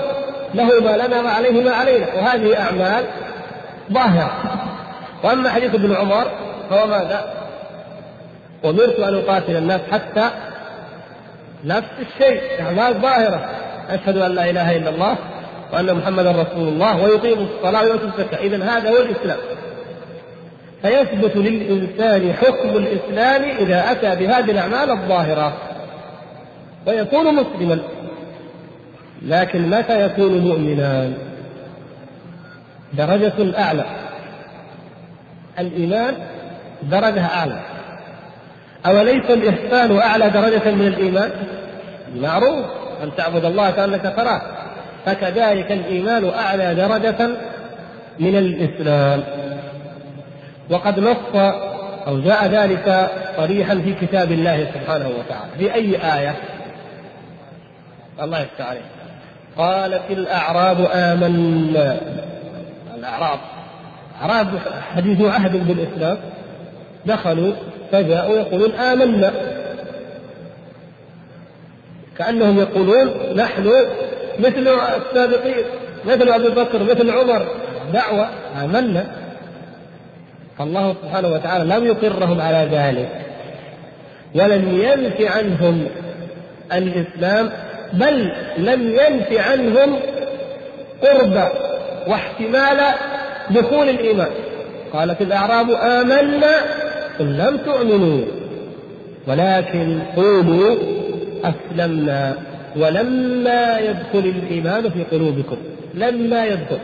له 0.54 0.64
ما 0.64 1.06
لنا 1.06 1.20
وعليه 1.20 1.62
ما 1.62 1.70
علينا. 1.70 2.06
وهذه 2.16 2.60
أعمال 2.60 3.04
ظاهرة. 3.92 4.30
وأما 5.24 5.50
حديث 5.50 5.74
ابن 5.74 5.96
عمر 5.96 6.26
فهو 6.70 6.86
ماذا؟ 6.86 7.24
أمرت 8.64 9.00
أن 9.00 9.14
أقاتل 9.14 9.56
الناس 9.56 9.80
حتى 9.92 10.30
نفس 11.64 11.90
الشيء 12.00 12.42
أعمال 12.60 12.94
ظاهرة. 12.94 13.40
أشهد 13.90 14.16
أن 14.16 14.34
لا 14.34 14.50
إله 14.50 14.76
إلا 14.76 14.90
الله 14.90 15.16
وأن 15.72 15.94
محمدا 15.94 16.30
رسول 16.30 16.68
الله 16.68 17.04
ويقيم 17.04 17.48
الصلاة 17.56 17.82
ويؤتي 17.82 18.04
الزكاة. 18.04 18.38
إذا 18.38 18.64
هذا 18.64 18.90
هو 18.90 18.96
الإسلام. 18.96 19.38
فيثبت 20.82 21.36
للإنسان 21.36 22.32
حكم 22.32 22.68
الإسلام 22.68 23.42
إذا 23.42 23.92
أتى 23.92 24.16
بهذه 24.16 24.50
الأعمال 24.50 24.90
الظاهرة. 24.90 25.52
ويكون 26.86 27.34
مسلما. 27.34 27.78
لكن 29.22 29.70
متى 29.70 30.04
يكون 30.04 30.38
مؤمنا؟ 30.38 31.12
درجة 32.92 33.58
أعلى 33.58 33.84
الإيمان 35.58 36.14
درجة 36.82 37.24
أعلى. 37.26 37.60
أوليس 38.86 39.30
الإحسان 39.30 39.98
أعلى 39.98 40.30
درجة 40.30 40.70
من 40.70 40.86
الإيمان؟ 40.86 41.30
معروف. 42.16 42.66
أن 43.02 43.10
تعبد 43.16 43.44
الله 43.44 43.70
كأنك 43.70 44.14
تراه. 44.16 44.42
فكذلك 45.06 45.72
الإيمان 45.72 46.30
أعلى 46.30 46.74
درجة 46.74 47.28
من 48.18 48.36
الإسلام. 48.36 49.22
وقد 50.70 51.00
نص 51.00 51.16
أو 52.06 52.20
جاء 52.20 52.46
ذلك 52.46 53.10
صريحا 53.36 53.74
في 53.74 53.94
كتاب 54.06 54.32
الله 54.32 54.66
سبحانه 54.74 55.08
وتعالى. 55.08 55.50
في 55.58 55.74
أي 55.74 55.96
آية؟ 56.18 56.36
الله 58.22 58.40
يفتح 58.40 58.66
عليه 58.66 58.80
قالت 59.56 60.10
الأعراب 60.10 60.88
آمنا. 60.92 61.96
الأعراب. 62.98 63.38
أعراب 64.22 64.48
حديث 64.96 65.20
عهد 65.20 65.66
بالإسلام. 65.68 66.18
دخلوا 67.06 67.52
فجاءوا 67.92 68.36
يقولون 68.36 68.72
آمنا. 68.72 69.32
كأنهم 72.18 72.58
يقولون 72.58 73.10
نحن 73.36 73.72
مثل 74.38 74.68
السابقين 74.68 75.64
مثل 76.04 76.28
أبي 76.28 76.48
بكر 76.48 76.82
مثل 76.82 77.10
عمر. 77.10 77.46
دعوة. 77.92 78.28
آمنا. 78.64 79.19
فالله 80.60 80.94
سبحانه 81.02 81.28
وتعالى 81.28 81.74
لم 81.74 81.86
يقرهم 81.86 82.40
على 82.40 82.68
ذلك 82.72 83.08
ولم 84.34 84.80
ينف 84.80 85.36
عنهم 85.36 85.86
الإسلام 86.72 87.50
بل 87.92 88.32
لم 88.58 88.90
ينف 88.90 89.48
عنهم 89.48 89.96
قرب 91.02 91.48
واحتمال 92.06 92.80
دخول 93.50 93.88
الإيمان. 93.88 94.30
قالت 94.92 95.22
الأعراب 95.22 95.70
آمنا 95.70 96.56
قل 97.18 97.26
لم 97.38 97.56
تؤمنوا 97.56 98.24
ولكن 99.28 100.00
قولوا 100.16 100.76
أسلمنا 101.44 102.34
ولما 102.76 103.78
يدخل 103.78 104.28
الإيمان 104.28 104.90
في 104.90 105.04
قلوبكم 105.04 105.56
لما 105.94 106.44
يدخل. 106.44 106.78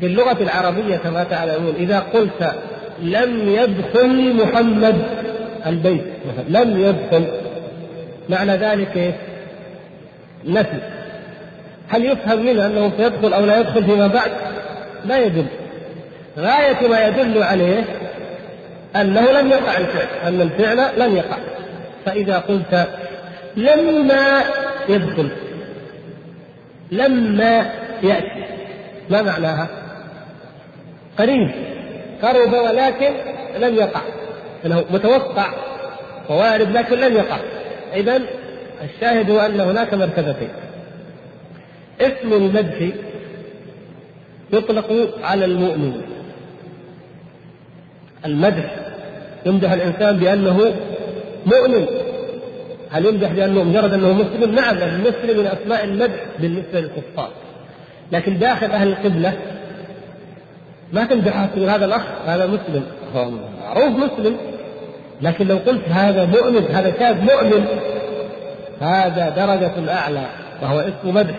في 0.00 0.06
اللغة 0.06 0.42
العربية 0.42 0.96
كما 0.96 1.24
تعلمون 1.24 1.74
إذا 1.74 1.98
قلت 1.98 2.54
لم 3.02 3.48
يدخل 3.48 4.34
محمد 4.34 4.96
البيت 5.66 6.04
مثلا 6.28 6.64
لم 6.64 6.80
يدخل 6.80 7.24
معنى 8.28 8.52
ذلك 8.52 8.96
إيش؟ 8.96 9.14
نفي 10.44 10.80
هل 11.88 12.04
يفهم 12.04 12.46
منه 12.46 12.66
أنه 12.66 12.92
سيدخل 12.96 13.32
أو 13.32 13.44
لا 13.44 13.60
يدخل 13.60 13.84
فيما 13.84 14.06
بعد؟ 14.06 14.30
لا 15.04 15.18
يدل 15.18 15.46
غاية 16.38 16.88
ما 16.88 17.06
يدل 17.06 17.42
عليه 17.42 17.84
أنه 18.96 19.32
لم 19.32 19.48
يقع 19.48 19.78
الفعل 19.78 20.06
أن 20.26 20.40
الفعل 20.40 21.00
لم 21.00 21.16
يقع 21.16 21.36
فإذا 22.06 22.38
قلت 22.38 22.88
لما 23.56 24.42
يدخل 24.88 25.30
لما 26.92 27.70
يأتي 28.02 28.44
ما 29.10 29.22
معناها؟ 29.22 29.68
قريب. 31.20 31.50
قرب 32.22 32.52
ولكن 32.52 33.12
لم 33.58 33.74
يقع. 33.74 34.00
انه 34.66 34.84
متوقع. 34.90 35.52
ووارد 36.30 36.70
لكن 36.76 36.96
لم 36.96 37.16
يقع. 37.16 37.38
اذا 37.94 38.20
الشاهد 38.82 39.30
هو 39.30 39.38
أن 39.40 39.60
هناك 39.60 39.94
مرتبتين. 39.94 40.48
اسم 42.00 42.32
المدح 42.32 42.88
يطلق 44.52 45.18
على 45.22 45.44
المؤمن. 45.44 46.02
المدح 48.26 48.76
يمدح 49.46 49.72
الإنسان 49.72 50.16
بأنه 50.16 50.74
مؤمن. 51.46 51.86
هل 52.90 53.06
يمدح 53.06 53.32
بأنه 53.32 53.62
مجرد 53.62 53.92
أنه 53.92 54.12
مسلم؟ 54.12 54.54
نعم 54.54 54.76
المسلم 54.76 55.38
من 55.38 55.46
أسماء 55.46 55.84
المدح 55.84 56.24
بالنسبة 56.38 56.80
للكفار. 56.80 57.30
لكن 58.12 58.38
داخل 58.38 58.70
أهل 58.70 58.88
القبلة 58.88 59.32
ما 60.92 61.04
تمدح 61.04 61.44
تقول 61.44 61.68
هذا 61.68 61.84
الأخ 61.84 62.02
هذا 62.26 62.46
مسلم. 62.46 62.84
معروف 63.60 63.88
مسلم. 63.88 64.36
لكن 65.22 65.46
لو 65.46 65.56
قلت 65.56 65.88
هذا 65.88 66.24
مؤمن 66.24 66.66
هذا 66.74 66.92
شاب 66.98 67.22
مؤمن 67.22 67.66
هذا 68.80 69.28
درجة 69.28 69.92
أعلى 69.92 70.26
وهو 70.62 70.80
اسم 70.80 71.14
مدح. 71.14 71.34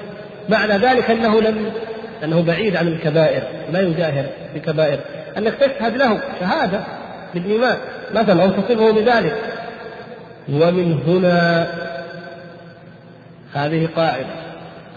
معنى 0.49 0.73
ذلك 0.73 1.11
أنه 1.11 1.41
لم 1.41 1.71
أنه 2.23 2.41
بعيد 2.41 2.75
عن 2.75 2.87
الكبائر 2.87 3.43
لا 3.71 3.81
يجاهر 3.81 4.25
بكبائر 4.55 4.99
أنك 5.37 5.53
تشهد 5.53 5.97
له 5.97 6.19
شهادة 6.39 6.79
بالإيمان. 7.33 7.77
مثلا 8.13 8.43
أو 8.43 8.49
تصفه 8.49 8.91
بذلك. 8.91 9.35
ومن 10.49 10.99
هنا 11.07 11.67
هذه 13.53 13.89
قاعدة. 13.95 14.25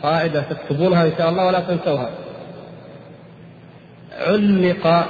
قاعدة 0.03 0.43
تكتبونها 0.51 1.05
إن 1.05 1.13
شاء 1.19 1.29
الله 1.29 1.47
ولا 1.47 1.61
تنسوها. 1.61 2.11
علق 4.19 5.07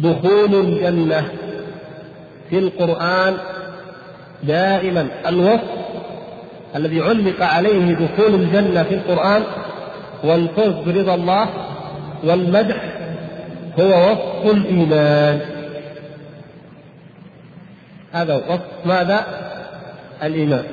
دخول 0.00 0.54
الجنة 0.54 1.28
في 2.50 2.58
القرآن 2.58 3.36
دائما. 4.42 5.08
الوصف 5.26 5.70
الذي 6.76 7.00
علق 7.00 7.42
عليه 7.42 7.94
دخول 7.94 8.34
الجنة 8.34 8.82
في 8.82 8.94
القرآن 8.94 9.42
والفوز 10.24 10.74
برضا 10.94 11.14
الله 11.14 11.48
والمدح 12.24 12.76
هو 13.80 14.10
وصف 14.10 14.54
الإيمان. 14.56 15.40
هذا 18.12 18.34
وصف 18.34 18.60
ماذا؟ 18.84 19.26
الإيمان. 20.22 20.64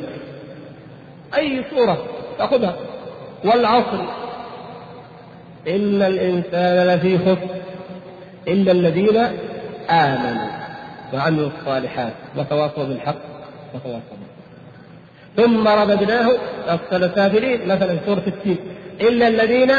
أي 1.37 1.63
صورة؟ 1.71 1.97
تأخذها. 2.37 2.75
والعصر. 3.45 4.28
إن 5.67 6.01
الإنسان 6.01 6.87
لفي 6.87 7.17
خسر 7.17 7.47
إلا 8.47 8.71
الذين 8.71 9.17
آمنوا 9.89 10.47
وعملوا 11.13 11.49
الصالحات 11.59 12.13
وتواصوا 12.37 12.83
بالحق 12.83 13.21
وتواصوا 13.73 14.19
ثم 15.37 15.67
رددناه 15.67 16.27
أسفل 16.67 17.15
سافلين 17.15 17.67
مثلا 17.67 17.97
سورة 18.05 18.23
التين. 18.27 18.57
إلا 19.01 19.27
الذين 19.27 19.71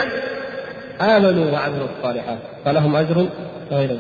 آمنوا 1.01 1.51
وعملوا 1.51 1.87
الصالحات 1.97 2.39
فلهم 2.65 2.97
أجر 2.97 3.27
غير 3.71 3.99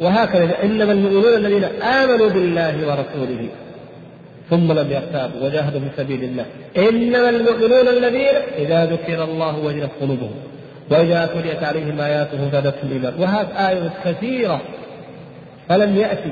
وهكذا 0.00 0.62
إنما 0.62 0.92
المؤمنون 0.92 1.34
الذين 1.34 1.64
آمنوا 1.82 2.28
بالله 2.28 2.76
ورسوله. 2.88 3.48
ثم 4.50 4.72
لم 4.72 4.90
يرتابوا 4.90 5.46
وجاهدوا 5.46 5.80
في 5.80 5.86
سبيل 5.96 6.24
الله. 6.24 6.46
إنما 6.76 7.28
المؤمنون 7.28 7.88
الذين 7.88 8.36
إذا 8.58 8.84
ذكر 8.84 9.24
الله 9.24 9.58
وجلت 9.58 9.90
قلوبهم 10.00 10.34
وإذا 10.90 11.26
تليت 11.26 11.62
عليهم 11.62 12.00
آياته 12.00 12.50
زادتهم 12.52 12.92
إيمانا 12.92 13.16
وهذه 13.18 13.68
آيات 13.68 13.92
كثيرة 14.04 14.60
فلم 15.68 15.96
يأتي. 15.96 16.30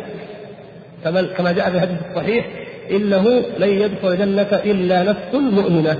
كما 1.36 1.52
جاء 1.52 1.70
في 1.70 1.76
الحديث 1.76 1.98
الصحيح 2.10 2.46
إنه 2.90 3.42
لن 3.58 3.68
يدخل 3.68 4.08
الجنة 4.08 4.42
إلا 4.42 5.02
نفس 5.02 5.34
مؤمنة. 5.34 5.98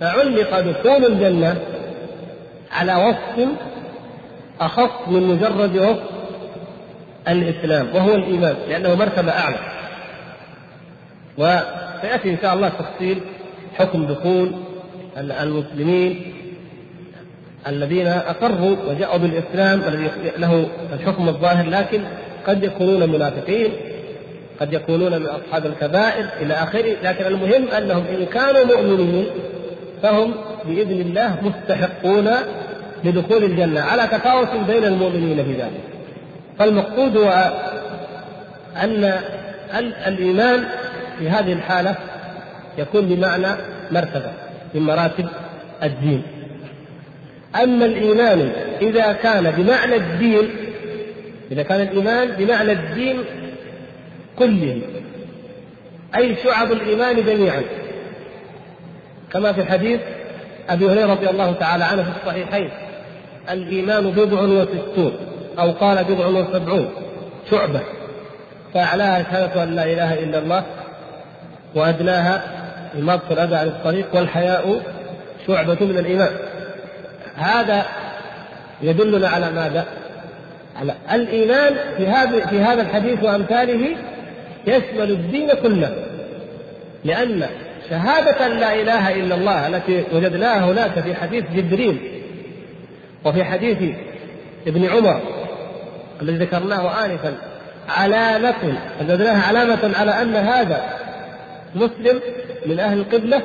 فعلق 0.00 0.60
دخول 0.60 1.04
الجنة 1.04 1.56
على 2.72 2.94
وصف 2.94 3.48
أخص 4.60 5.08
من 5.08 5.22
مجرد 5.22 5.76
وصف 5.76 6.14
الإسلام 7.28 7.94
وهو 7.94 8.14
الإيمان 8.14 8.56
لأنه 8.68 8.94
مرتبة 8.94 9.32
أعلى. 9.32 9.73
سياتي 11.36 12.30
إن 12.30 12.38
شاء 12.42 12.54
الله 12.54 12.68
تفصيل 12.68 13.20
حكم 13.74 14.06
دخول 14.06 14.52
المسلمين 15.18 16.34
الذين 17.66 18.06
أقروا 18.06 18.76
وجاءوا 18.88 19.16
بالإسلام 19.16 19.80
الذي 19.88 20.10
له 20.38 20.66
الحكم 20.92 21.28
الظاهر 21.28 21.68
لكن 21.68 22.04
قد 22.46 22.64
يكونون 22.64 23.08
منافقين 23.08 23.72
قد 24.60 24.72
يكونون 24.72 25.20
من 25.20 25.26
أصحاب 25.26 25.66
الكبائر 25.66 26.26
إلى 26.40 26.54
آخره 26.54 26.96
لكن 27.02 27.24
المهم 27.24 27.68
أنهم 27.68 28.04
إن 28.06 28.26
كانوا 28.26 28.64
مؤمنين 28.64 29.26
فهم 30.02 30.34
بإذن 30.64 31.00
الله 31.00 31.36
مستحقون 31.42 32.30
لدخول 33.04 33.44
الجنة 33.44 33.80
على 33.80 34.06
تفاوت 34.06 34.48
بين 34.66 34.84
المؤمنين 34.84 35.44
في 35.44 35.52
ذلك. 35.52 35.80
فالمقصود 36.58 37.16
هو 37.16 37.52
أن 38.76 39.12
الإيمان 40.06 40.64
في 41.18 41.28
هذه 41.28 41.52
الحالة 41.52 41.94
يكون 42.78 43.06
بمعنى 43.06 43.46
مرتبة 43.90 44.32
من 44.74 44.82
مراتب 44.82 45.28
الدين. 45.82 46.22
أما 47.62 47.84
الإيمان 47.84 48.52
إذا 48.80 49.12
كان 49.12 49.50
بمعنى 49.50 49.96
الدين 49.96 50.50
إذا 51.52 51.62
كان 51.62 51.80
الإيمان 51.80 52.28
بمعنى 52.28 52.72
الدين 52.72 53.24
كله 54.38 54.80
أي 56.16 56.36
شعب 56.36 56.72
الإيمان 56.72 57.24
جميعا. 57.24 57.62
كما 59.32 59.52
في 59.52 59.64
حديث 59.64 60.00
أبي 60.68 60.86
هريرة 60.86 61.06
رضي 61.06 61.30
الله 61.30 61.52
تعالى 61.52 61.84
عنه 61.84 62.02
في 62.02 62.10
الصحيحين 62.22 62.70
الإيمان 63.50 64.10
بضع 64.10 64.40
وستون 64.40 65.12
أو 65.58 65.72
قال 65.72 66.04
بضع 66.04 66.26
وسبعون 66.26 66.90
شعبة. 67.50 67.80
فأعلاها 68.74 69.22
شهادة 69.22 69.62
أن 69.62 69.74
لا 69.74 69.84
إله 69.84 70.14
إلا 70.14 70.38
الله 70.38 70.64
وأدناها 71.74 72.42
إماطة 72.98 73.32
الأذى 73.32 73.56
عن 73.56 73.66
الطريق 73.66 74.06
والحياء 74.14 74.82
شعبة 75.46 75.76
من 75.80 75.98
الإيمان 75.98 76.30
هذا 77.36 77.86
يدلنا 78.82 79.28
على 79.28 79.50
ماذا؟ 79.50 79.86
على 80.76 80.94
الإيمان 81.12 81.74
في 81.96 82.06
هذا 82.06 82.46
في 82.46 82.58
هذا 82.58 82.82
الحديث 82.82 83.22
وأمثاله 83.22 83.96
يشمل 84.66 85.10
الدين 85.10 85.48
كله 85.62 85.94
لأن 87.04 87.46
شهادة 87.90 88.48
لا 88.48 88.74
إله 88.74 89.14
إلا 89.14 89.34
الله 89.34 89.66
التي 89.66 90.04
وجدناها 90.12 90.64
هناك 90.64 91.00
في 91.00 91.14
حديث 91.14 91.44
جبريل 91.54 91.98
وفي 93.24 93.44
حديث 93.44 93.78
ابن 94.66 94.84
عمر 94.84 95.20
الذي 96.22 96.36
ذكرناه 96.36 97.04
آنفا 97.04 97.34
علامة 97.88 98.78
وجدناها 99.00 99.46
علامة 99.46 99.90
على 99.98 100.22
أن 100.22 100.36
هذا 100.36 101.03
مسلم 101.74 102.20
من 102.66 102.80
أهل 102.80 102.98
القبلة 102.98 103.42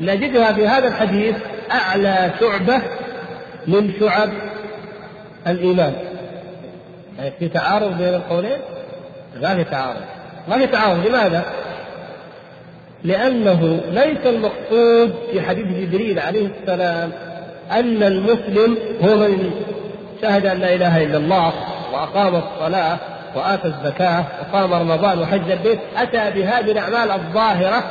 نجدها 0.00 0.52
في 0.52 0.66
هذا 0.68 0.88
الحديث 0.88 1.36
أعلى 1.70 2.30
شعبة 2.40 2.82
من 3.66 3.92
شعب 4.00 4.28
الإيمان. 5.46 5.94
يعني 7.18 7.30
في 7.38 7.48
تعارض 7.48 7.98
بين 7.98 8.14
القولين؟ 8.14 8.58
ما 9.42 9.54
في 9.54 9.64
تعارض. 9.64 10.00
ما 10.48 10.58
في 10.58 10.66
تعارض 10.66 11.06
لماذا؟ 11.06 11.44
لأنه 13.04 13.80
ليس 13.90 14.26
المقصود 14.26 15.14
في 15.32 15.42
حديث 15.42 15.66
جبريل 15.66 16.18
عليه 16.18 16.48
السلام 16.60 17.12
أن 17.70 18.02
المسلم 18.02 18.78
هو 19.02 19.16
من 19.16 19.50
شهد 20.22 20.46
أن 20.46 20.58
لا 20.58 20.74
إله 20.74 21.04
إلا 21.04 21.16
الله 21.16 21.52
وأقام 21.92 22.34
الصلاة 22.34 22.98
وآتى 23.36 23.68
الزكاة 23.68 24.24
وقام 24.40 24.74
رمضان 24.74 25.18
وحج 25.18 25.50
البيت 25.50 25.78
أتى 25.96 26.30
بهذه 26.30 26.72
الأعمال 26.72 27.10
الظاهرة 27.10 27.84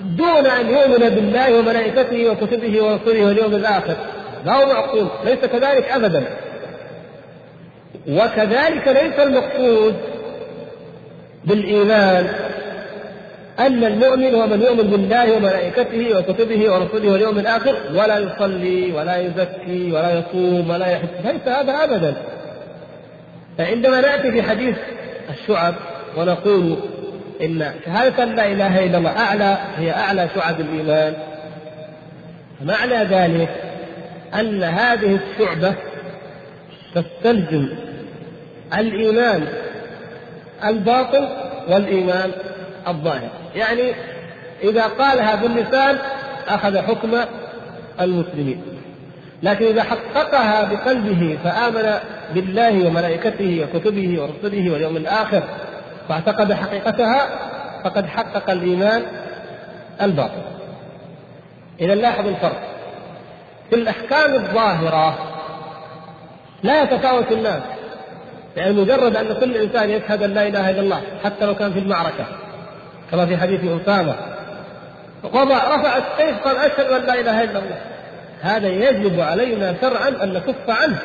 دون 0.00 0.46
أن 0.46 0.70
يؤمن 0.70 1.08
بالله 1.08 1.58
وملائكته 1.58 2.30
وكتبه 2.30 2.82
ورسله 2.82 3.26
واليوم 3.26 3.54
الآخر. 3.54 3.96
لا 4.44 4.52
هو 4.52 4.66
معقول؟ 4.66 5.06
ليس 5.24 5.38
كذلك 5.38 5.84
أبدا. 5.90 6.24
وكذلك 8.08 8.88
ليس 8.88 9.18
المقصود 9.18 9.94
بالإيمان 11.44 12.26
أن 13.58 13.84
المؤمن 13.84 14.34
هو 14.34 14.46
من 14.46 14.62
يؤمن 14.62 14.90
بالله 14.90 15.36
وملائكته 15.36 16.18
وكتبه 16.18 16.72
ورسله 16.72 17.12
واليوم 17.12 17.38
الآخر 17.38 17.76
ولا 17.90 18.18
يصلي 18.18 18.92
ولا 18.92 19.16
يزكي 19.16 19.92
ولا 19.92 20.12
يصوم 20.18 20.70
ولا 20.70 20.86
يحج 20.86 21.08
ليس 21.24 21.48
هذا 21.48 21.84
أبدا. 21.84 22.14
فعندما 23.58 24.00
نأتي 24.00 24.32
في 24.32 24.42
حديث 24.42 24.76
الشعب 25.30 25.74
ونقول 26.16 26.78
إن 27.42 27.72
شهادة 27.84 28.24
لا 28.24 28.46
إله 28.46 28.86
إلا 28.86 28.98
الله 28.98 29.18
أعلى 29.18 29.58
هي 29.76 29.90
أعلى 29.92 30.28
شعب 30.34 30.60
الإيمان 30.60 31.14
معنى 32.64 33.04
ذلك 33.04 33.48
أن 34.34 34.62
هذه 34.62 35.18
الشعبة 35.18 35.74
تستلزم 36.94 37.68
الإيمان 38.78 39.48
الباطن 40.64 41.28
والإيمان 41.68 42.30
الظاهر. 42.88 43.28
يعني 43.54 43.92
إذا 44.62 44.82
قالها 44.86 45.34
باللسان 45.34 45.98
أخذ 46.48 46.78
حكم 46.78 47.10
المسلمين. 48.00 48.62
لكن 49.42 49.64
إذا 49.64 49.82
حققها 49.82 50.64
بقلبه 50.64 51.38
فآمن 51.44 51.98
بالله 52.34 52.86
وملائكته 52.86 53.64
وكتبه 53.64 54.22
ورسله 54.22 54.70
واليوم 54.70 54.96
الآخر 54.96 55.42
واعتقد 56.10 56.52
حقيقتها 56.52 57.28
فقد 57.84 58.06
حقق 58.06 58.50
الإيمان 58.50 59.02
الباطن 60.02 60.42
إذا 61.80 61.94
لاحظ 61.94 62.26
الفرق. 62.26 62.62
في 63.70 63.74
الأحكام 63.74 64.34
الظاهرة 64.34 65.18
لا 66.62 66.82
يتفاوت 66.82 67.32
الناس 67.32 67.62
يعني 68.56 68.72
مجرد 68.72 69.16
أن 69.16 69.34
كل 69.40 69.56
إنسان 69.56 69.90
يشهد 69.90 70.22
أن 70.22 70.34
لا 70.34 70.48
إله 70.48 70.70
إلا 70.70 70.80
الله 70.80 71.00
حتى 71.24 71.46
لو 71.46 71.54
كان 71.54 71.72
في 71.72 71.78
المعركة 71.78 72.24
كما 73.10 73.26
في 73.26 73.36
حديث 73.36 73.60
وضع 75.24 75.76
رفع 75.76 75.96
السيف 75.96 76.38
قال 76.44 76.56
أشهد 76.56 76.86
أن 76.86 77.06
لا 77.06 77.14
إله 77.14 77.42
إلا 77.42 77.58
الله. 77.58 77.91
هذا 78.42 78.68
يجب 78.68 79.20
علينا 79.20 79.74
شرعا 79.80 80.08
أن 80.08 80.32
نكف 80.32 80.70
عنه. 80.70 80.98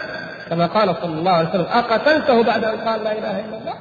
كما 0.50 0.65
قال 0.65 0.95
صلى 1.02 1.13
الله 1.19 1.32
عليه 1.32 1.50
وسلم 1.50 1.65
أقتلته 1.73 2.43
بعد 2.43 2.63
أن 2.63 2.78
قال 2.78 3.04
لا 3.04 3.12
إله 3.12 3.39
إلا 3.39 3.58
الله؟ 3.62 3.73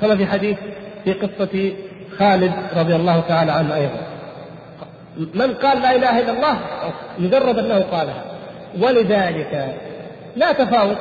كما 0.00 0.16
في 0.16 0.26
حديث 0.26 0.58
في 1.04 1.12
قصة 1.12 1.72
خالد 2.18 2.52
رضي 2.76 2.96
الله 2.96 3.20
تعالى 3.28 3.52
عنه 3.52 3.74
أيضا. 3.74 4.00
من 5.34 5.54
قال 5.54 5.82
لا 5.82 5.96
إله 5.96 6.20
إلا 6.20 6.32
الله 6.32 6.58
مجرد 7.18 7.58
أنه 7.58 7.84
قالها. 7.92 8.24
ولذلك 8.80 9.74
لا 10.36 10.52
تفاوت. 10.52 10.96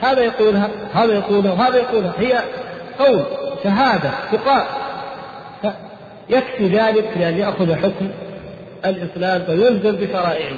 هذا 0.00 0.20
يقولها 0.20 0.68
هذا 0.94 1.12
يقولها 1.12 1.52
وهذا 1.52 1.76
يقولها. 1.76 2.12
هي 2.18 2.38
قول 2.98 3.22
شهادة 3.64 4.10
تقال 4.32 4.62
يكفي 6.28 6.68
ذلك 6.68 7.08
لأن 7.16 7.38
يأخذ 7.38 7.74
حكم 7.74 8.08
الإسلام 8.84 9.44
ويلزم 9.48 9.96
بشرائعه. 9.96 10.56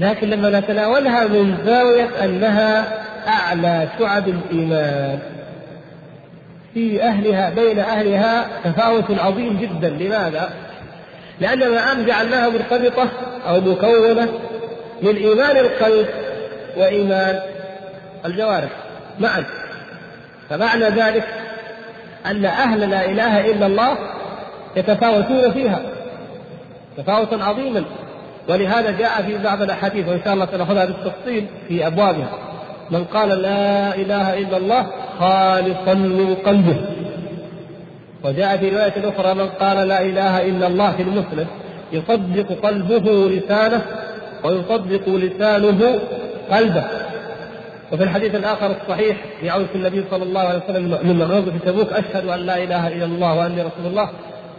لكن 0.00 0.30
لما 0.30 0.60
نتناولها 0.60 1.24
من 1.26 1.56
زاوية 1.66 2.24
أنها 2.24 2.98
أعلى 3.28 3.88
شعب 3.98 4.28
الإيمان. 4.28 5.18
في 6.74 7.02
أهلها 7.02 7.50
بين 7.50 7.78
أهلها 7.78 8.46
تفاوت 8.64 9.10
عظيم 9.10 9.58
جدا. 9.58 9.88
لماذا؟ 9.88 10.50
لأن 11.40 11.68
ما 11.68 12.06
جعلناها 12.06 12.48
مرتبطة 12.48 13.08
أو 13.48 13.60
مكونة 13.60 14.28
من 15.02 15.16
إيمان 15.16 15.56
القلب 15.56 16.06
وإيمان 16.76 17.40
الجوارح. 18.26 18.70
معا. 19.20 19.44
فمعنى 20.50 20.84
ذلك 20.84 21.28
أن 22.26 22.44
أهل 22.44 22.90
لا 22.90 23.04
إله 23.04 23.50
إلا 23.50 23.66
الله 23.66 23.96
يتفاوتون 24.76 25.52
فيها. 25.52 25.80
تفاوتا 26.96 27.34
عظيما. 27.34 27.84
ولهذا 28.50 28.90
جاء 28.90 29.22
في 29.22 29.38
بعض 29.38 29.62
الأحاديث 29.62 30.08
وإن 30.08 30.20
شاء 30.24 30.34
الله 30.34 30.46
سنأخذها 30.46 30.84
بالتفصيل 30.84 31.46
في 31.68 31.86
أبوابها. 31.86 32.28
من 32.90 33.04
قال 33.04 33.28
لا 33.28 33.94
إله 33.94 34.38
إلا 34.38 34.56
الله 34.56 34.86
خالصا 35.18 35.94
من 35.94 36.34
قلبه. 36.34 36.76
وجاء 38.24 38.56
في 38.56 38.68
رواية 38.68 39.08
أخرى 39.08 39.34
من 39.34 39.48
قال 39.48 39.88
لا 39.88 40.02
إله 40.02 40.48
إلا 40.48 40.66
الله 40.66 40.92
في 40.92 41.02
المسلم 41.02 41.46
يصدق 41.92 42.66
قلبه 42.66 43.28
لسانه 43.28 43.82
ويصدق 44.44 45.08
لسانه 45.08 45.98
قلبه. 46.50 46.84
وفي 47.92 48.04
الحديث 48.04 48.34
الآخر 48.34 48.76
الصحيح 48.82 49.16
في 49.40 49.50
عودة 49.50 49.74
النبي 49.74 50.04
صلى 50.10 50.22
الله 50.22 50.40
عليه 50.40 50.60
وسلم 50.68 50.98
من 51.02 51.22
غزوة 51.22 51.52
تبوك 51.66 51.92
أشهد 51.92 52.28
أن 52.28 52.38
لا 52.38 52.64
إله 52.64 52.88
إلا 52.88 53.04
الله 53.04 53.34
وأني 53.34 53.60
رسول 53.60 53.86
الله. 53.86 54.08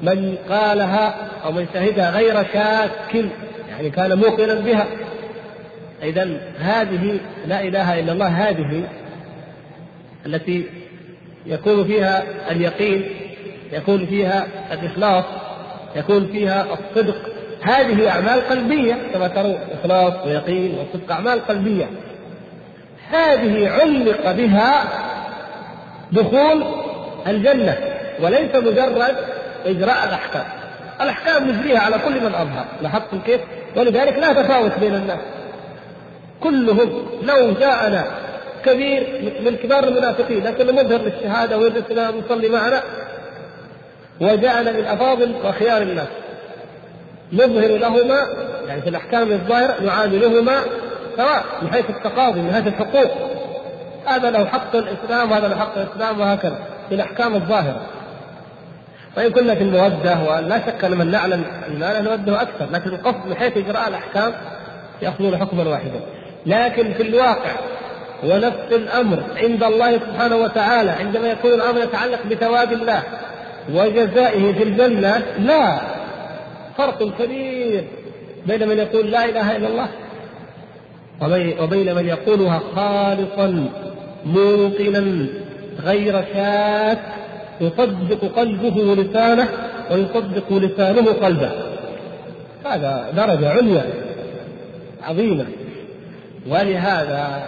من 0.01 0.35
قالها 0.49 1.15
أو 1.45 1.51
من 1.51 1.67
شهدها 1.73 2.11
غير 2.11 2.33
شاك 2.53 3.25
يعني 3.71 3.89
كان 3.89 4.17
موقنا 4.17 4.53
بها. 4.53 4.87
اذا 6.03 6.37
هذه 6.59 7.19
لا 7.47 7.61
إله 7.61 7.99
إلا 7.99 8.11
الله 8.11 8.27
هذه 8.27 8.83
التي 10.25 10.65
يكون 11.45 11.87
فيها 11.87 12.23
اليقين 12.51 13.03
يكون 13.71 14.05
فيها 14.05 14.47
الإخلاص 14.71 15.25
يكون 15.95 16.27
فيها 16.27 16.67
الصدق. 16.73 17.15
هذه 17.61 18.09
أعمال 18.09 18.41
قلبية 18.41 18.97
كما 19.13 19.27
ترون 19.27 19.57
إخلاص 19.79 20.13
ويقين 20.25 20.77
وصدق 20.79 21.11
أعمال 21.11 21.45
قلبية. 21.45 21.89
هذه 23.09 23.69
علق 23.69 24.31
بها 24.31 24.83
دخول 26.11 26.63
الجنة 27.27 27.77
وليس 28.21 28.55
مجرد 28.55 29.15
إجراء 29.65 30.07
الأحكام. 30.07 30.45
الأحكام 31.01 31.51
نجريها 31.51 31.79
على 31.79 31.95
كل 32.05 32.21
من 32.21 32.35
أظهر. 32.35 32.65
لاحظتم 32.81 33.19
كيف؟ 33.19 33.41
ولذلك 33.75 34.17
لا 34.17 34.33
تفاوت 34.33 34.71
بين 34.79 34.95
الناس. 34.95 35.19
كلهم 36.43 37.05
لو 37.21 37.51
جاءنا 37.59 38.05
كبير 38.65 39.33
من 39.45 39.55
كبار 39.55 39.83
المنافقين 39.83 40.43
لكن 40.43 40.75
مظهر 40.75 41.01
للشهاده 41.01 41.57
ويجلس 41.57 41.85
يصلي 42.25 42.49
معنا 42.49 42.83
وجعل 44.21 44.77
من 44.77 44.85
أفاضل 44.85 45.35
وخيار 45.43 45.81
الناس. 45.81 46.07
نظهر 47.33 47.77
لهما 47.77 48.27
يعني 48.67 48.81
في 48.81 48.89
الأحكام 48.89 49.31
الظاهرة 49.31 49.81
نعاملهما 49.83 50.61
سواء 51.17 51.43
من 51.61 51.71
حيث 51.71 51.85
التقاضي 51.89 52.41
من 52.41 52.53
حيث 52.53 52.67
الحقوق. 52.67 53.11
هذا 54.05 54.31
له 54.31 54.45
حق 54.45 54.75
الإسلام 54.75 55.31
وهذا 55.31 55.47
له 55.47 55.55
حق 55.55 55.77
الإسلام 55.77 56.19
وهكذا 56.19 56.59
في 56.89 56.95
الأحكام 56.95 57.35
الظاهرة. 57.35 57.81
وإن 59.17 59.31
كنا 59.31 59.55
في 59.55 59.63
المودة 59.63 60.19
ولا 60.29 60.59
شك 60.59 60.83
أن 60.83 60.97
من 60.97 61.11
نعلم 61.11 61.43
المال 61.67 62.03
نودة 62.03 62.41
أكثر 62.41 62.67
لكن 62.71 62.89
القصد 62.89 63.27
من 63.27 63.35
حيث 63.35 63.57
إجراء 63.57 63.87
الأحكام 63.87 64.33
يأخذون 65.01 65.37
حكما 65.37 65.69
واحدا. 65.69 65.99
لكن 66.45 66.93
في 66.93 67.03
الواقع 67.03 67.51
ونفس 68.23 68.71
الأمر 68.71 69.23
عند 69.35 69.63
الله 69.63 69.97
سبحانه 69.97 70.35
وتعالى 70.35 70.89
عندما 70.89 71.27
يكون 71.27 71.53
الأمر 71.53 71.79
يتعلق 71.79 72.19
بثواب 72.31 72.73
الله 72.73 73.03
وجزائه 73.73 74.53
في 74.53 74.63
الجنة 74.63 75.23
لا. 75.39 75.77
فرق 76.77 77.17
كبير 77.19 77.83
بين 78.45 78.67
من 78.67 78.77
يقول 78.77 79.11
لا 79.11 79.25
إله 79.25 79.55
إلا 79.55 79.67
الله 79.67 79.87
وبين 81.61 81.95
من 81.95 82.05
يقولها 82.07 82.61
خالصا 82.75 83.69
موقنا 84.25 85.27
غير 85.83 86.23
شاك. 86.33 87.20
يصدق 87.61 88.39
قلبه 88.39 88.77
ولسانه 88.77 89.49
ويصدق 89.91 90.53
لسانه 90.53 91.11
قلبه. 91.11 91.51
هذا 92.65 93.11
درجة 93.15 93.49
عليا 93.49 93.83
عظيمة. 95.03 95.45
ولهذا 96.47 97.43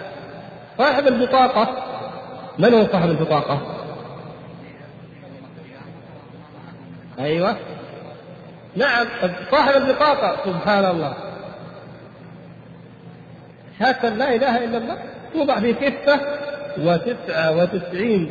صاحب 0.78 1.06
البطاقة 1.06 1.68
من 2.58 2.74
هو 2.74 2.86
صاحب 2.92 3.10
البطاقة؟ 3.10 3.60
أيوه. 7.18 7.56
نعم 8.76 9.06
صاحب 9.50 9.82
البطاقة 9.82 10.44
سبحان 10.44 10.84
الله. 10.84 11.14
شهادة 13.78 14.08
لا 14.08 14.34
إله 14.34 14.64
إلا 14.64 14.78
الله. 14.78 14.98
توضع 15.34 15.60
في 15.60 15.72
كفة 15.72 16.20
وتسعة 16.78 17.56
وتسعين 17.56 18.30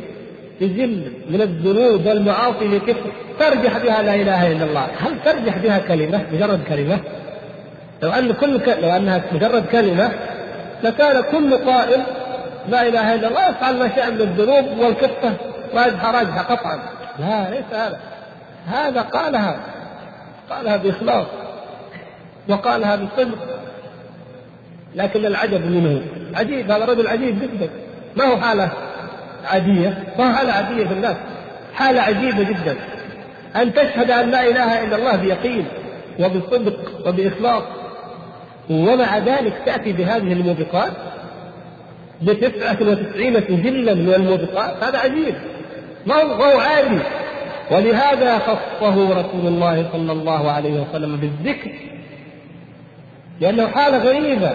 سجل 0.60 1.12
من 1.30 1.42
الذنوب 1.42 2.06
والمعاصي 2.06 2.78
كفة 2.78 3.10
ترجح 3.38 3.78
بها 3.78 4.02
لا 4.02 4.14
إله 4.14 4.52
إلا 4.52 4.64
الله. 4.64 4.88
هل 4.98 5.22
ترجح 5.24 5.58
بها 5.58 5.78
كلمة؟ 5.78 6.24
مجرد 6.32 6.64
كلمة؟ 6.68 7.00
لو 8.02 8.10
أن 8.10 8.32
كل 8.32 8.58
ك... 8.58 8.68
لو 8.68 8.90
أنها 8.96 9.22
مجرد 9.32 9.66
كلمة 9.66 10.10
لكان 10.82 11.22
كل 11.32 11.54
قائل 11.54 12.02
لا 12.68 12.88
إله 12.88 13.14
إلا 13.14 13.28
الله 13.28 13.50
يفعل 13.50 13.76
ما 13.76 13.90
شاء 13.96 14.10
من 14.10 14.20
الذنوب 14.20 14.78
والكفة. 14.78 15.32
راجحه 15.74 16.12
راجحه 16.12 16.42
قطعا. 16.42 16.78
لا 17.18 17.50
ليس 17.50 17.64
هذا. 17.72 18.00
هذا 18.66 19.00
قالها 19.00 19.60
قالها 20.50 20.76
بإخلاص 20.76 21.26
وقالها 22.48 22.96
بصدق. 22.96 23.38
لكن 24.94 25.26
العجب 25.26 25.66
منه. 25.70 26.00
عجيب 26.34 26.70
هذا 26.70 26.84
رجل 26.84 27.08
عجيب 27.08 27.40
جدا. 27.40 27.68
ما 28.16 28.24
هو 28.24 28.36
حاله؟ 28.36 28.70
عادية. 29.44 30.04
ما 30.18 30.30
هو 30.30 30.34
حالة 30.34 30.52
عادية 30.52 30.84
في 30.84 30.92
الناس. 30.92 31.16
حالة 31.74 32.00
عجيبة 32.00 32.42
جدا. 32.42 32.76
أن 33.56 33.74
تشهد 33.74 34.10
أن 34.10 34.30
لا 34.30 34.46
إله 34.46 34.84
إلا 34.84 34.96
الله 34.96 35.16
بيقين 35.16 35.64
وبصدق 36.20 37.06
وبإخلاص. 37.06 37.62
ومع 38.70 39.18
ذلك 39.18 39.52
تأتي 39.66 39.92
بهذه 39.92 40.32
الموبقات 40.32 40.92
بتسعة 42.22 42.76
وتسعين 42.80 43.34
سجلا 43.34 43.94
من 43.94 44.14
الموبقات. 44.14 44.84
هذا 44.84 44.98
عجيب. 44.98 45.34
ما 46.06 46.14
هو 46.14 46.60
عادي. 46.60 46.98
ولهذا 47.70 48.38
خصه 48.38 49.20
رسول 49.20 49.46
الله 49.46 49.88
صلى 49.92 50.12
الله 50.12 50.50
عليه 50.50 50.80
وسلم 50.80 51.16
بالذكر. 51.16 51.70
لأنه 53.40 53.68
حالة 53.68 53.98
غريبة. 53.98 54.52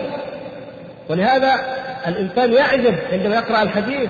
ولهذا 1.10 1.54
الإنسان 2.08 2.54
يعجب 2.54 2.96
عندما 3.12 3.36
يقرأ 3.36 3.62
الحديث. 3.62 4.10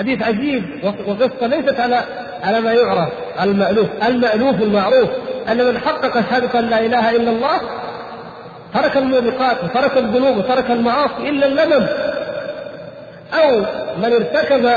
حديث 0.00 0.22
عجيب 0.22 0.64
وقصة 1.06 1.46
ليست 1.46 1.80
على 1.80 2.04
على 2.42 2.60
ما 2.60 2.72
يعرف 2.72 3.08
المألوف 3.42 3.88
المألوف 4.08 4.62
المعروف 4.62 5.08
أن 5.48 5.64
من 5.64 5.78
حقق 5.78 6.20
شهادة 6.20 6.60
لا 6.60 6.80
إله 6.80 7.10
إلا 7.10 7.30
الله 7.30 7.60
ترك 8.74 8.96
الموبقات 8.96 9.64
وترك 9.64 9.96
الذنوب 9.96 10.36
وترك 10.36 10.70
المعاصي 10.70 11.28
إلا 11.28 11.46
اللمم 11.46 11.86
أو 13.34 13.60
من 14.02 14.12
ارتكب 14.12 14.70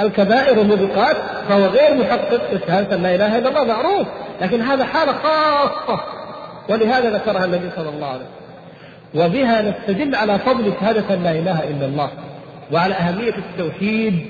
الكبائر 0.00 0.58
والموبقات 0.58 1.16
فهو 1.48 1.66
غير 1.66 1.94
محقق 1.94 2.40
بشهادة 2.52 2.96
لا 2.96 3.14
إله 3.14 3.38
إلا 3.38 3.48
الله 3.48 3.64
معروف. 3.64 4.06
لكن 4.40 4.60
هذا 4.62 4.84
حالة 4.84 5.12
خاصة. 5.12 6.00
ولهذا 6.68 7.10
ذكرها 7.10 7.44
النبي 7.44 7.70
صلى 7.76 7.88
الله 7.88 8.06
عليه 8.06 8.20
وسلم. 8.20 9.24
وبها 9.24 9.62
نستدل 9.62 10.14
على 10.14 10.38
فضل 10.38 10.72
شهادة 10.80 11.14
لا 11.14 11.30
إله 11.30 11.64
إلا 11.64 11.86
الله. 11.86 12.10
وعلى 12.72 12.94
أهمية 12.94 13.34
التوحيد 13.38 14.26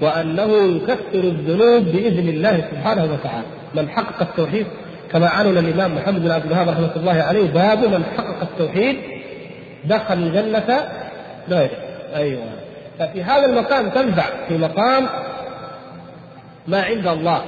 وأنه 0.00 0.56
يكفر 0.56 1.14
الذنوب 1.14 1.84
بإذن 1.84 2.28
الله 2.28 2.64
سبحانه 2.70 3.04
وتعالى. 3.04 3.46
من 3.74 3.88
حقق 3.88 4.22
التوحيد 4.22 4.66
كما 5.12 5.28
عنون 5.28 5.58
الإمام 5.58 5.94
محمد 5.96 6.22
بن 6.22 6.30
عبد 6.30 6.46
الوهاب 6.46 6.68
رحمة 6.68 6.96
الله 6.96 7.22
عليه 7.22 7.50
باب 7.50 7.78
من 7.78 8.04
حقق 8.16 8.42
التوحيد 8.42 8.96
دخل 9.84 10.14
الجنة 10.14 10.88
غيره 11.48 11.70
أيوه. 12.14 12.42
ففي 12.98 13.22
هذا 13.22 13.46
المقام 13.46 13.88
تنفع 13.88 14.24
في 14.48 14.58
مقام 14.58 15.06
ما 16.66 16.82
عند 16.82 17.06
الله 17.06 17.42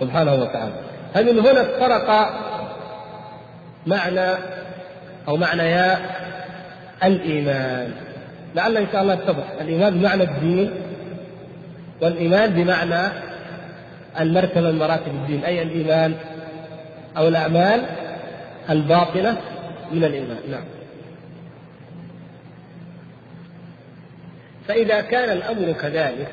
سبحانه 0.00 0.34
وتعالى. 0.34 0.72
فمن 1.14 1.38
هنا 1.38 1.60
افترق 1.60 2.30
معنى 3.86 4.34
أو 5.28 5.36
معنيا 5.36 5.98
الإيمان. 7.04 7.90
لعل 8.54 8.76
إن 8.76 8.86
شاء 8.92 9.02
الله 9.02 9.14
يتضح. 9.14 9.50
الإيمان 9.60 9.98
بمعنى 9.98 10.22
الدين 10.22 10.70
والإيمان 12.00 12.50
بمعنى 12.50 13.12
المرتبه 14.20 14.70
من 14.70 14.78
مراتب 14.78 15.08
الدين 15.08 15.44
أي 15.44 15.62
الإيمان 15.62 16.14
أو 17.16 17.28
الأعمال 17.28 17.82
الباطنة 18.70 19.36
من 19.92 20.04
الإيمان. 20.04 20.38
نعم. 20.50 20.64
فإذا 24.68 25.00
كان 25.00 25.36
الأمر 25.36 25.72
كذلك 25.72 26.32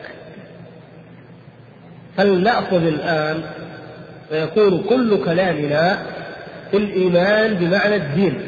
فلنأخذ 2.18 2.88
الآن 2.88 3.44
ويكون 4.32 4.84
كل 4.84 5.26
كلامنا 5.26 5.98
في 6.72 6.78
الإيمان 6.78 7.54
بمعنى 7.54 7.96
الدين. 7.96 8.42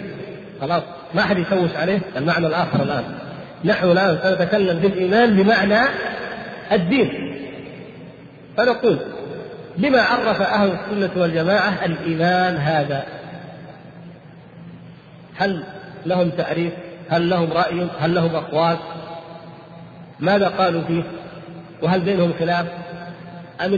خلاص 0.61 0.83
ما 1.15 1.21
أحد 1.21 1.37
يشوش 1.37 1.75
عليه 1.75 1.99
المعنى 2.17 2.47
الآخر 2.47 2.83
الآن. 2.83 3.22
نحن 3.65 3.91
الآن 3.91 4.19
سنتكلم 4.23 4.79
بالإيمان 4.79 5.35
بمعنى 5.35 5.79
الدين. 6.71 7.33
فنقول 8.57 8.99
بما 9.77 10.01
عرف 10.01 10.41
أهل 10.41 10.71
السنة 10.71 11.21
والجماعة 11.21 11.85
الإيمان 11.85 12.55
هذا؟ 12.55 13.03
هل 15.35 15.63
لهم 16.05 16.29
تعريف؟ 16.29 16.73
هل 17.09 17.29
لهم 17.29 17.53
رأي؟ 17.53 17.87
هل 17.99 18.15
لهم 18.15 18.35
أقوال؟ 18.35 18.77
ماذا 20.19 20.47
قالوا 20.47 20.81
فيه؟ 20.81 21.03
وهل 21.81 22.01
بينهم 22.01 22.33
خلاف؟ 22.39 22.65
أم 23.61 23.73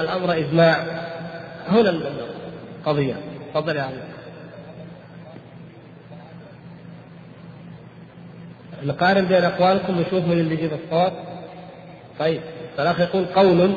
الأمر 0.00 0.32
إجماع؟ 0.32 0.76
هنا 1.68 1.90
القضية. 2.80 3.14
تفضل 3.54 3.76
يا 3.76 3.82
علي 3.82 4.09
نقارن 8.84 9.24
بين 9.24 9.44
أقوالكم 9.44 9.98
ونشوف 9.98 10.24
من 10.24 10.32
اللي 10.32 10.54
يجيب 10.54 10.70
الصوت. 10.72 11.12
طيب 12.18 12.40
فالأخ 12.76 13.00
يقول 13.00 13.24
قول 13.24 13.76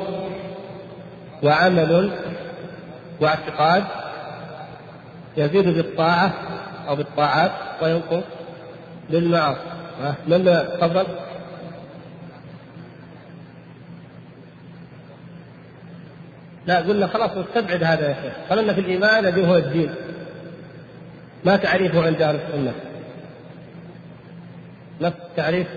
وعمل 1.43 2.11
واعتقاد 3.19 3.83
يزيد 5.37 5.67
بالطاعة 5.67 6.33
أو 6.87 6.95
بالطاعات 6.95 7.51
وينقص 7.81 8.23
بالمعاصي 9.09 9.59
من 10.27 10.45
تفضل. 10.81 11.05
لا 16.65 16.77
قلنا 16.77 17.07
خلاص 17.07 17.31
نستبعد 17.31 17.83
هذا 17.83 18.09
يا 18.09 18.13
شيخ. 18.13 18.33
خلنا 18.49 18.73
في 18.73 18.81
الإيمان 18.81 19.25
الذي 19.25 19.47
هو 19.47 19.55
الدين. 19.55 19.95
ما 21.45 21.55
تعريفه 21.55 22.05
عند 22.05 22.21
أهل 22.21 22.35
السنة. 22.35 22.73
نفس 25.03 25.17
تعريف. 25.37 25.67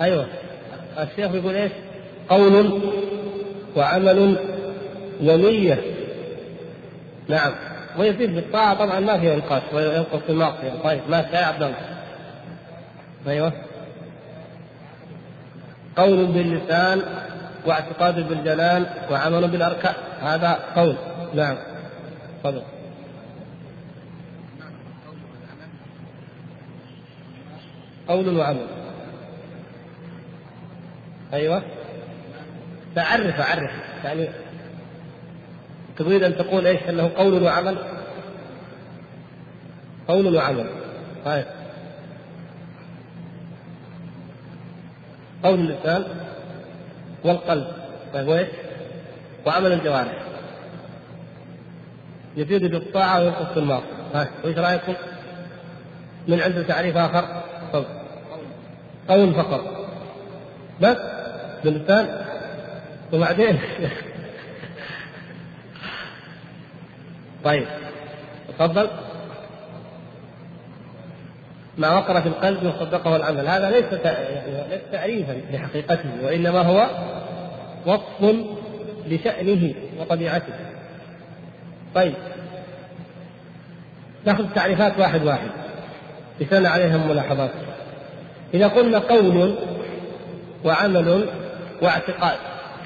أيوه. 0.00 0.26
الشيخ 0.98 1.34
يقول 1.34 1.54
إيش؟ 1.54 1.72
قول 2.28 2.80
وعمل 3.76 4.38
ونية. 5.22 5.80
نعم. 7.28 7.52
ويزيد 7.98 8.34
بالطاعة 8.34 8.74
طبعا 8.74 9.00
ما 9.00 9.18
فيها 9.18 9.36
نقاش 9.36 9.62
وينقص 9.72 10.22
في 10.26 10.30
المعصية. 10.32 10.82
طيب 10.84 11.00
ما 11.08 11.18
يا 11.18 11.38
عبد 11.38 11.62
الله. 11.62 11.76
أيوه. 13.28 13.52
قول 15.96 16.26
باللسان 16.26 17.02
واعتقاد 17.66 18.28
بالجنان 18.28 18.86
وعمل 19.10 19.48
بالأركان. 19.48 19.94
هذا 20.22 20.58
قول. 20.76 20.96
نعم. 21.34 21.56
تفضل. 22.42 22.62
قول 28.08 28.36
وعمل. 28.36 28.66
أيوه. 31.32 31.62
فعرف 32.96 33.40
عرف. 33.40 33.70
يعني 34.04 34.28
تريد 35.96 36.22
أن 36.22 36.36
تقول 36.36 36.66
إيش؟ 36.66 36.82
أنه 36.88 37.10
قول 37.16 37.42
وعمل. 37.42 37.78
قول 40.08 40.36
وعمل. 40.36 40.66
طيب. 41.24 41.44
قول 45.44 45.60
اللسان 45.60 46.04
والقلب. 47.24 47.66
طيب 48.14 48.28
وإيش؟ 48.28 48.48
وعمل 49.46 49.72
الجوارح. 49.72 50.22
يزيد 52.36 52.64
بالطاعة 52.64 53.20
وينقص 53.20 53.54
بالمعصية 53.54 53.86
طيب 54.14 54.28
وإيش 54.44 54.58
رأيكم؟ 54.58 54.94
من 56.28 56.40
عنده 56.40 56.62
تعريف 56.62 56.96
آخر؟ 56.96 57.45
قول 59.08 59.34
فقط. 59.34 59.60
بس 60.80 60.96
باللسان. 61.64 62.26
وبعدين 63.12 63.58
طيب 67.44 67.66
تفضل. 68.48 68.90
ما 71.78 71.90
وقر 71.90 72.22
في 72.22 72.28
القلب 72.28 72.66
وصدقه 72.66 73.16
العمل 73.16 73.48
هذا 73.48 73.70
ليس 73.70 73.84
ليس 74.70 74.80
تعريفا 74.92 75.32
لحقيقته 75.52 76.10
وإنما 76.22 76.62
هو 76.62 76.88
وصف 77.86 78.36
لشأنه 79.06 79.74
وطبيعته. 79.98 80.52
طيب. 81.94 82.14
نأخذ 84.26 84.54
تعريفات 84.54 84.98
واحد 84.98 85.22
واحد. 85.22 85.50
لسنا 86.40 86.68
عليها 86.68 86.96
ملاحظات. 86.96 87.50
إذا 88.54 88.68
قلنا 88.68 88.98
قول 88.98 89.54
وعمل 90.64 91.26
واعتقاد 91.82 92.36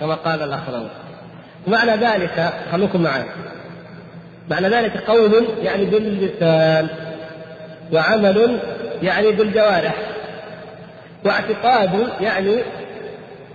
كما 0.00 0.14
قال 0.14 0.42
الآخرون. 0.42 0.88
معنى 1.66 1.90
ذلك 1.90 2.52
خلوكم 2.72 3.02
معي 3.02 3.24
معنى 4.50 4.68
ذلك 4.68 4.96
قول 4.96 5.44
يعني 5.62 5.84
باللسان 5.84 6.88
وعمل 7.92 8.58
يعني 9.02 9.32
بالجوارح 9.32 9.94
واعتقاد 11.24 12.08
يعني 12.20 12.56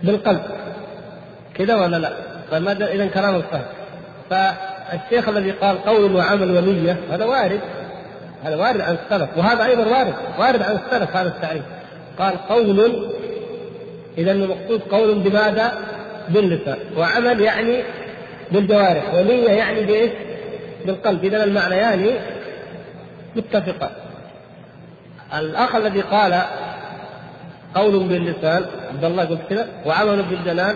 بالقلب. 0.04 0.42
كذا 1.54 1.76
ولا 1.76 1.98
لا؟ 1.98 2.12
فماذا 2.52 2.88
إذا 2.88 3.06
كلام 3.06 3.36
الفهم 3.36 3.66
فالشيخ 4.30 5.30
الذي 5.30 5.52
قال 5.52 5.86
قول 5.86 6.16
وعمل 6.16 6.58
ونية 6.58 6.98
هذا 7.12 7.26
وارد. 7.26 7.60
هذا 8.44 8.56
وارد 8.56 8.82
عن 8.82 8.98
السلف 9.04 9.30
وهذا 9.38 9.66
أيضا 9.66 9.84
وارد 9.84 10.14
وارد 10.40 10.62
عن 10.62 10.76
السلف 10.76 11.16
هذا 11.16 11.28
التعريف. 11.28 11.64
قال 12.20 12.38
قول 12.38 13.10
إذا 14.18 14.32
المقصود 14.32 14.82
قول 14.82 15.20
بماذا؟ 15.20 15.74
باللسان. 16.30 16.78
وعمل 16.98 17.42
يعني 17.42 17.84
بالجوارح. 18.52 19.14
ونية 19.14 19.50
يعني 19.50 19.82
بإيش؟ 19.82 20.12
بالقلب. 20.86 21.26
اذا 21.26 21.44
المعنيان 21.44 22.00
يعني 22.00 22.20
متفقان 23.36 23.90
الأخ 25.34 25.76
الذي 25.76 26.02
قال 26.02 26.42
قول 27.76 28.04
باللسان 28.04 28.66
عبد 28.90 29.04
الله 29.04 29.26
قلت 29.26 29.42
كذا 29.50 29.68
وعمل 29.86 30.24
بالجنان 30.24 30.76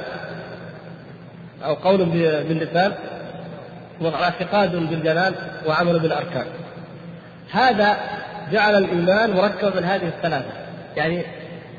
أو 1.65 1.73
قول 1.73 2.06
باللسان 2.49 2.93
واعتقاد 4.02 4.75
بالجنان 4.75 5.36
وعمل 5.67 5.99
بالأركان. 5.99 6.45
هذا 7.52 7.97
جعل 8.52 8.84
الإيمان 8.84 9.32
مركبا 9.32 9.80
من 9.80 9.84
هذه 9.84 10.08
الثلاثة. 10.08 10.68
يعني 10.95 11.23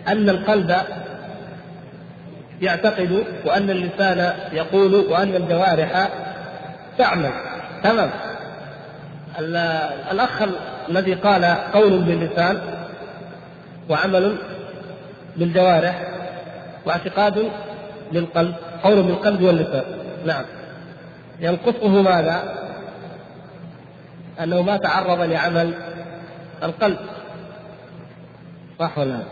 أن 0.09 0.29
القلب 0.29 0.77
يعتقد 2.63 3.25
وأن 3.45 3.71
اللسان 3.71 4.33
يقول 4.53 4.95
وأن 4.95 5.35
الجوارح 5.35 6.09
تعمل. 6.99 7.31
تمام. 7.83 8.11
الأخ 10.11 10.43
الذي 10.89 11.15
قال 11.15 11.45
قول 11.45 11.99
باللسان 11.99 12.61
وعمل 13.89 14.37
بالجوارح 15.37 16.03
واعتقاد 16.87 17.51
بالقلب 18.13 18.55
قول 18.83 19.03
بالقلب 19.03 19.43
واللسان. 19.43 19.85
نعم. 20.27 20.45
ينقصه 21.41 21.89
ماذا؟ 21.89 22.55
أنه 24.43 24.63
ما 24.63 24.77
تعرض 24.77 25.21
لعمل 25.21 25.75
القلب. 26.63 26.99
صح 28.81 28.99
ولا 28.99 29.11
لا؟ 29.11 29.25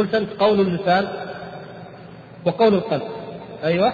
قلت 0.00 0.14
أنت 0.14 0.30
قول 0.40 0.60
اللسان 0.60 1.08
وقول 2.44 2.74
القلب 2.74 3.02
أيوه 3.64 3.92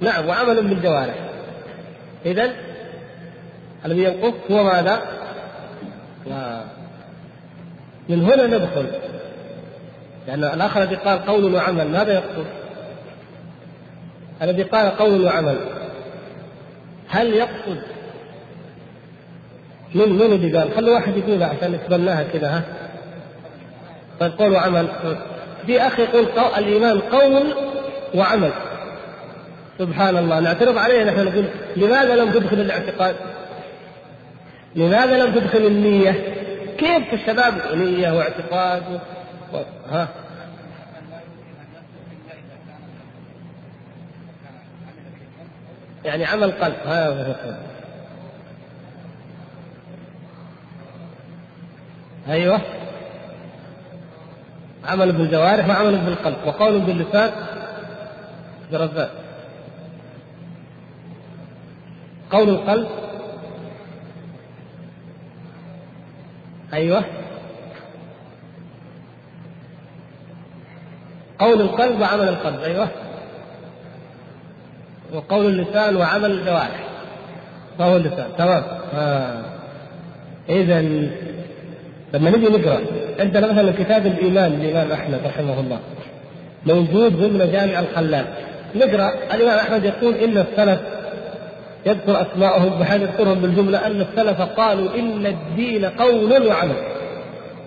نعم 0.00 0.28
وعمل 0.28 0.68
بالجوارح 0.68 1.14
اذا 2.26 2.52
الذي 3.84 4.04
ينقص 4.04 4.50
هو 4.50 4.64
ماذا؟ 4.64 5.02
من 8.08 8.24
هنا 8.24 8.46
ندخل 8.46 8.86
لأن 10.26 10.44
الآخر 10.44 10.82
الذي 10.82 10.96
قال 10.96 11.26
قول 11.26 11.54
وعمل 11.54 11.88
ماذا 11.88 12.14
يقصد؟ 12.14 12.46
الذي 14.42 14.62
قال 14.62 14.96
قول 14.96 15.24
وعمل 15.24 15.58
هل 17.08 17.34
يقصد 17.34 17.82
من 19.94 20.08
من 20.08 20.32
اللي 20.32 20.58
قال؟ 20.58 20.74
خلوا 20.76 20.94
واحد 20.94 21.16
يقول 21.16 21.42
عشان 21.42 21.72
نتبناها 21.72 22.22
كذا 22.22 22.48
ها؟ 22.48 22.62
طيب 24.20 24.32
قول 24.38 24.52
وعمل. 24.52 24.88
في 25.66 25.80
اخ 25.80 25.98
يقول 25.98 26.26
قول 26.26 26.64
الإيمان 26.64 27.00
قول 27.00 27.54
وعمل. 28.14 28.50
سبحان 29.78 30.16
الله. 30.16 30.40
نعترض 30.40 30.78
عليه 30.78 31.04
نحن 31.04 31.24
نقول 31.24 31.44
لماذا 31.76 32.16
لم 32.16 32.30
تدخل 32.30 32.60
الاعتقاد؟ 32.60 33.16
لماذا 34.76 35.24
لم 35.24 35.34
تدخل 35.34 35.66
النية؟ 35.66 36.34
كيف 36.78 37.14
الشباب؟ 37.14 37.54
نية 37.74 38.12
واعتقاد 38.12 38.82
و... 39.52 39.56
ها؟ 39.90 40.08
يعني 46.04 46.24
عمل 46.24 46.50
قلب. 46.52 46.74
ها؟ 46.86 47.36
أيوه. 52.28 52.60
عمل 54.84 55.12
بالجوارح 55.12 55.68
وعمل 55.68 55.98
بالقلب 55.98 56.36
وقول 56.46 56.80
باللسان 56.80 57.30
برزاق 58.72 59.10
قول 62.30 62.48
القلب. 62.48 62.88
أيوه. 66.72 67.04
قول 71.38 71.60
القلب 71.60 72.00
وعمل 72.00 72.28
القلب 72.28 72.60
أيوه. 72.60 72.88
وقول 75.12 75.46
اللسان 75.46 75.96
وعمل 75.96 76.30
الجوارح. 76.30 76.84
فهو 77.78 77.96
اللسان 77.96 78.30
تمام. 78.38 78.62
آه. 78.94 79.44
اذا 80.48 80.80
لما 82.14 82.30
نجي 82.30 82.46
نقرأ 82.46 82.80
عندنا 83.20 83.52
مثلا 83.52 83.72
كتاب 83.78 84.06
الإيمان 84.06 84.52
للإمام 84.52 84.92
أحمد 84.92 85.20
رحمه 85.26 85.60
الله 85.60 85.78
موجود 86.66 87.12
ضمن 87.12 87.52
جامع 87.52 87.80
الخلال. 87.80 88.24
نقرأ 88.74 89.14
الإمام 89.34 89.58
أحمد 89.58 89.84
يقول 89.84 90.14
إن 90.14 90.38
السلف 90.38 90.80
يذكر 91.86 92.22
اسماءهم 92.22 92.78
بحيث 92.78 93.02
يذكرهم 93.02 93.40
بالجملة 93.40 93.86
إن 93.86 94.00
السلف 94.00 94.40
قالوا 94.40 94.94
إن 94.94 95.26
الدين 95.26 95.84
قول 95.84 96.46
وعمل. 96.46 96.76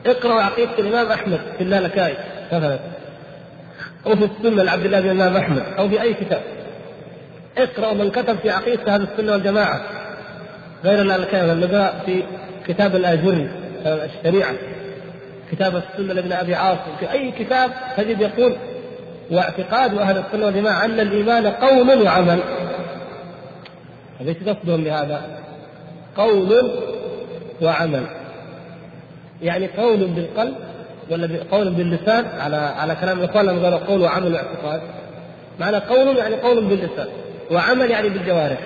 اقرأ 0.06 0.34
عقيدة 0.34 0.80
الإمام 0.80 1.12
أحمد 1.12 1.40
في 1.58 1.64
اللالكائي 1.64 2.16
مثلا. 2.52 2.80
أو 4.06 4.16
في 4.16 4.26
السنة 4.26 4.64
لعبد 4.64 4.86
الله 4.86 5.00
بن 5.00 5.10
الإمام 5.10 5.38
أحمد 5.38 5.64
أو 5.78 5.90
في 5.90 6.02
أي 6.02 6.14
كتاب. 6.14 6.42
اقرأ 7.58 7.94
من 7.94 8.12
كتب 8.12 8.38
في 8.40 8.50
عقيدة 8.50 8.96
أهل 8.96 9.02
السنة 9.02 9.32
والجماعة. 9.32 9.82
غير 10.84 11.16
الكلام 11.16 11.60
نقرأ 11.60 11.94
في 12.06 12.24
كتاب 12.68 12.96
الآجري. 12.96 13.50
الشريعة 13.86 14.54
كتاب 15.52 15.76
السنة 15.76 16.14
لابن 16.14 16.32
أبي 16.32 16.56
عاصم 16.56 16.96
في 17.00 17.12
أي 17.12 17.32
كتاب 17.32 17.72
تجد 17.98 18.22
يقول 18.22 18.56
واعتقاد 19.32 19.98
أهل 19.98 20.18
السنة 20.18 20.46
والجماعة 20.46 20.86
أن 20.86 21.00
الإيمان 21.00 21.48
قول 21.48 22.02
وعمل. 22.02 22.40
ليس 24.22 24.38
قصدهم 24.38 24.84
بهذا؟ 24.84 25.22
قول 26.18 26.72
وعمل. 27.62 28.04
يعني 29.42 29.68
قول 29.68 30.08
بالقلب 30.08 30.56
ولا 31.10 31.30
قول 31.52 31.70
باللسان؟ 31.70 32.26
على 32.40 32.56
على 32.56 32.96
كلام 32.96 33.20
الإخوان 33.20 33.46
لما 33.46 33.64
قالوا 33.64 33.80
قول 33.80 34.02
وعمل 34.02 34.34
واعتقاد. 34.34 34.82
معنى 35.60 35.78
قول 35.78 36.18
يعني 36.18 36.36
قول 36.36 36.66
باللسان 36.66 37.08
وعمل 37.52 37.92
يعني 37.92 38.10
بالجوارح. 38.10 38.60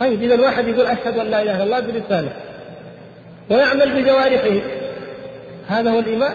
طيب 0.00 0.22
إذا 0.22 0.34
الواحد 0.34 0.68
يقول 0.68 0.86
أشهد 0.86 1.18
أن 1.18 1.26
لا 1.26 1.42
إله 1.42 1.54
إلا 1.54 1.64
الله 1.64 1.80
بلسانه. 1.80 2.32
ويعمل 3.50 4.02
بجوارحه. 4.02 4.60
هذا 5.68 5.90
هو 5.90 5.98
الإيمان. 5.98 6.34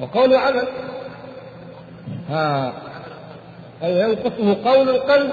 وقول 0.00 0.32
وعمل 0.34 0.68
ها. 2.30 2.72
ينقصه 3.82 4.64
قول 4.64 4.88
القلب. 4.88 5.30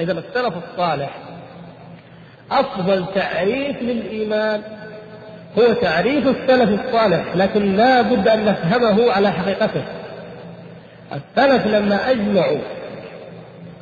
إذا 0.00 0.12
السلف 0.12 0.54
الصالح 0.56 1.10
أفضل 2.50 3.04
تعريف 3.14 3.82
للإيمان 3.82 4.62
هو 5.58 5.72
تعريف 5.72 6.26
السلف 6.26 6.80
الصالح 6.80 7.36
لكن 7.36 7.76
لا 7.76 8.02
بد 8.02 8.28
أن 8.28 8.44
نفهمه 8.44 9.12
على 9.12 9.32
حقيقته. 9.32 9.82
السلف 11.12 11.66
لما 11.66 12.10
أجمعوا 12.10 12.58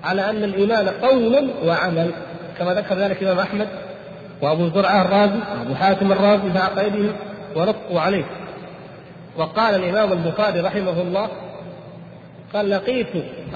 على 0.05 0.31
أن 0.31 0.45
الإيمان 0.45 0.89
قول 0.89 1.51
وعمل 1.65 2.11
كما 2.59 2.75
ذكر 2.75 2.95
ذلك 2.95 3.23
الإمام 3.23 3.39
أحمد 3.39 3.69
وابو 4.43 4.69
زرعة 4.69 5.03
الرازي 5.03 5.41
وابو 5.59 5.75
حاتم 5.75 6.13
الرازي 6.13 6.53
في 6.53 6.59
عقائدهم 6.59 7.13
ونطقوا 7.57 8.01
عليه 8.01 8.25
وقال 9.37 9.75
الإمام 9.75 10.13
البخاري 10.13 10.61
رحمه 10.61 11.01
الله 11.03 11.29
قال 12.55 12.71
لقيت 12.71 13.07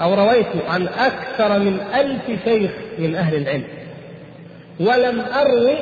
أو 0.01 0.13
رويت 0.13 0.47
عن 0.69 0.87
أكثر 0.87 1.59
من 1.59 1.79
ألف 1.93 2.43
شيخ 2.45 2.71
من 2.99 3.15
أهل 3.15 3.35
العلم 3.35 3.63
ولم 4.79 5.21
أروي 5.21 5.77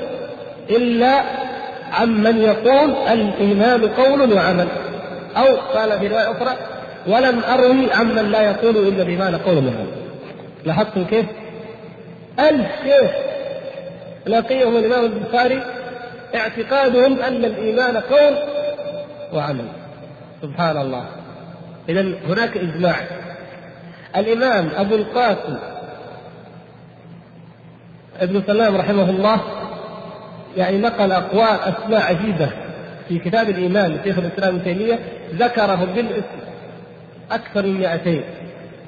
إلا 0.69 1.21
عمن 1.93 2.41
يقول 2.41 2.91
الإيمان 3.11 3.87
قول 3.87 4.33
وعمل 4.33 4.67
أو 5.37 5.55
قال 5.55 5.99
في 5.99 6.07
رواية 6.07 6.31
أخرى 6.31 6.55
ولم 7.07 7.41
أروي 7.43 7.93
عمن 7.93 8.31
لا 8.31 8.41
يقول 8.41 8.77
إلا 8.77 9.03
الإيمان 9.03 9.35
قول 9.35 9.55
وعمل 9.55 9.87
لاحظتم 10.65 11.05
كيف؟ 11.05 11.25
ألف 12.39 12.67
شيخ 12.83 13.11
لقيهم 14.27 14.77
الإمام 14.77 15.05
البخاري 15.05 15.63
اعتقادهم 16.35 17.19
أن 17.19 17.45
الإيمان 17.45 17.97
قول 17.97 18.37
وعمل. 19.33 19.65
سبحان 20.41 20.77
الله. 20.77 21.05
إذا 21.89 22.01
هناك 22.01 22.57
إجماع. 22.57 22.95
الإمام 24.15 24.69
أبو 24.75 24.95
القاسم 24.95 25.57
ابن 28.21 28.41
سلام 28.47 28.75
رحمه 28.75 29.09
الله 29.09 29.41
يعني 30.57 30.77
نقل 30.77 31.11
أقوال 31.11 31.59
أسماء 31.59 32.01
عجيبة 32.01 32.49
في 33.07 33.19
كتاب 33.19 33.49
الإيمان 33.49 33.91
لشيخ 33.91 34.17
الإسلام 34.17 34.55
ابن 34.55 34.63
تيمية 34.63 34.99
ذكره 35.33 35.87
بالاسم 35.95 36.39
أكثر 37.31 37.65
من 37.65 37.79
200 37.79 38.21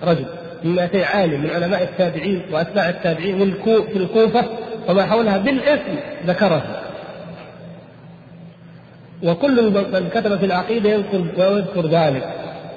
رجل 0.04 0.26
من 0.64 0.76
200 0.76 1.06
عالم 1.06 1.42
من 1.42 1.50
علماء 1.50 1.84
التابعين 1.84 2.42
واتباع 2.52 2.90
التابعين 2.90 3.54
في 3.64 3.96
الكوفة 3.96 4.46
وما 4.92 5.06
حولها 5.06 5.38
بالاسم 5.38 5.96
ذكره. 6.26 6.64
وكل 9.24 9.72
من 9.72 10.10
كتب 10.14 10.38
في 10.38 10.46
العقيدة 10.46 10.90
يذكر 10.90 11.26
ويذكر 11.38 11.88
ذلك. 11.88 12.34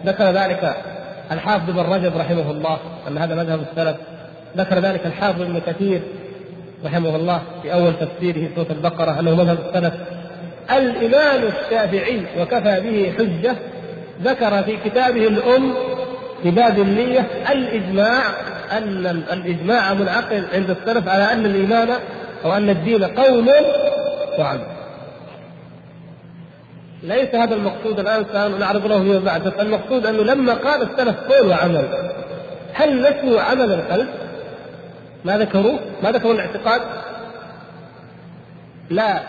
ذكر 0.07 0.25
ذلك 0.25 0.77
الحافظ 1.33 1.71
بن 1.71 1.81
رجب 1.81 2.17
رحمه 2.17 2.51
الله 2.51 2.79
أن 3.09 3.19
هذا 3.19 3.35
مذهب 3.35 3.61
السلف. 3.61 3.97
ذكر 4.57 4.79
ذلك 4.79 5.07
الحافظ 5.07 5.41
ابن 5.41 5.61
كثير 5.67 6.03
رحمه 6.85 7.17
الله 7.17 7.43
في 7.63 7.73
أول 7.73 7.93
تفسيره 8.01 8.49
سورة 8.55 8.67
البقرة 8.71 9.21
أنه 9.21 9.35
مذهب 9.35 9.59
السلف. 9.69 9.95
الإمام 10.71 11.43
الشافعي 11.43 12.23
وكفى 12.41 12.81
به 12.81 13.13
حجة 13.19 13.57
ذكر 14.23 14.63
في 14.63 14.77
كتابه 14.85 15.27
الأم 15.27 15.75
في 16.43 16.51
باب 16.51 16.79
النية 16.79 17.27
الإجماع 17.51 18.23
أن 18.73 19.07
الإجماع 19.07 19.95
منعقد 19.95 20.45
عند 20.55 20.71
السلف 20.71 21.09
على 21.09 21.33
أن 21.33 21.47
الإيمان 21.47 21.89
أو 22.45 22.53
أن 22.53 22.71
الدين 22.71 23.05
قول 23.05 23.49
وعمل. 24.39 24.67
ليس 27.03 27.35
هذا 27.35 27.55
المقصود 27.55 28.01
الآن 28.01 28.25
سنعرض 28.33 28.87
له 28.87 28.99
فيما 28.99 29.19
بعد، 29.19 29.47
المقصود 29.61 30.07
أنه 30.07 30.23
لما 30.23 30.55
قال 30.55 30.83
السلف 30.83 31.17
قول 31.21 31.49
وعمل 31.49 31.89
هل 32.75 33.01
نسوا 33.01 33.41
عمل 33.41 33.73
القلب؟ 33.73 34.09
ما 35.25 35.39
ذكروه؟ 35.39 35.79
ما 36.03 36.11
ذكروا 36.11 36.35
الاعتقاد؟ 36.35 36.81
لا 38.91 39.21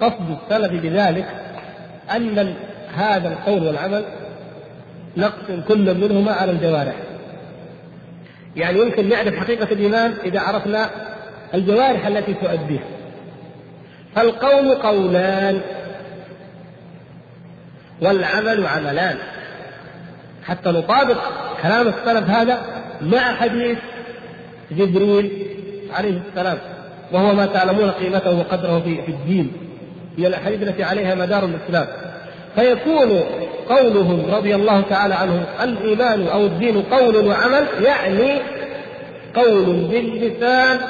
قصد 0.00 0.36
السلف 0.42 0.82
بذلك 0.82 1.26
أن 2.16 2.54
هذا 2.94 3.28
القول 3.28 3.66
والعمل 3.66 4.04
نقسم 5.16 5.62
كل 5.68 5.94
منهما 5.94 6.32
على 6.32 6.50
الجوارح 6.50 6.94
يعني 8.56 8.80
يمكن 8.80 9.08
نعرف 9.08 9.34
حقيقة 9.34 9.72
الإيمان 9.72 10.14
إذا 10.24 10.40
عرفنا 10.40 10.90
الجوارح 11.54 12.06
التي 12.06 12.34
تؤديه 12.34 12.80
فالقول 14.16 14.74
قولان 14.74 15.60
والعمل 18.02 18.66
عملان. 18.66 19.16
حتى 20.44 20.68
نطابق 20.68 21.18
كلام 21.62 21.88
السلف 21.88 22.30
هذا 22.30 22.58
مع 23.02 23.34
حديث 23.34 23.78
جبريل 24.70 25.46
عليه 25.92 26.20
السلام. 26.28 26.58
وهو 27.12 27.34
ما 27.34 27.46
تعلمون 27.46 27.90
قيمته 27.90 28.38
وقدره 28.38 28.80
في 28.80 29.10
الدين. 29.10 29.52
من 30.18 30.26
الأحاديث 30.26 30.62
التي 30.62 30.82
عليها 30.82 31.14
مدار 31.14 31.44
الإسلام. 31.44 31.86
فيكون 32.54 33.20
قولهم 33.72 34.34
رضي 34.34 34.54
الله 34.54 34.80
تعالى 34.80 35.14
عنهم 35.14 35.44
الإيمان 35.62 36.28
أو 36.28 36.46
الدين 36.46 36.82
قول 36.82 37.26
وعمل 37.26 37.66
يعني 37.84 38.42
قول 39.34 39.64
باللسان 39.64 40.80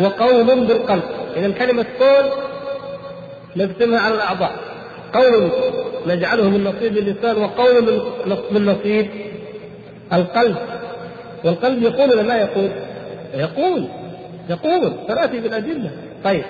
وقول 0.00 0.44
بالقلب. 0.44 1.02
إذا 1.36 1.50
كلمة 1.50 1.86
قول 2.00 2.30
نقسمها 3.56 4.00
على 4.00 4.14
الأعضاء. 4.14 4.52
قول 5.12 5.50
نجعله 6.06 6.48
من 6.48 6.64
نصيب 6.64 6.98
اللسان 6.98 7.36
وقول 7.36 8.02
من 8.50 8.64
نصيب 8.66 9.10
القلب. 10.12 10.56
والقلب 11.44 11.82
يقول 11.82 12.10
ولا 12.10 12.22
لا 12.22 12.40
يقول؟ 12.40 12.70
يقول. 13.34 13.88
يقول. 14.50 14.92
سناتي 15.08 15.40
بالادله 15.40 15.90
طيب. 16.24 16.44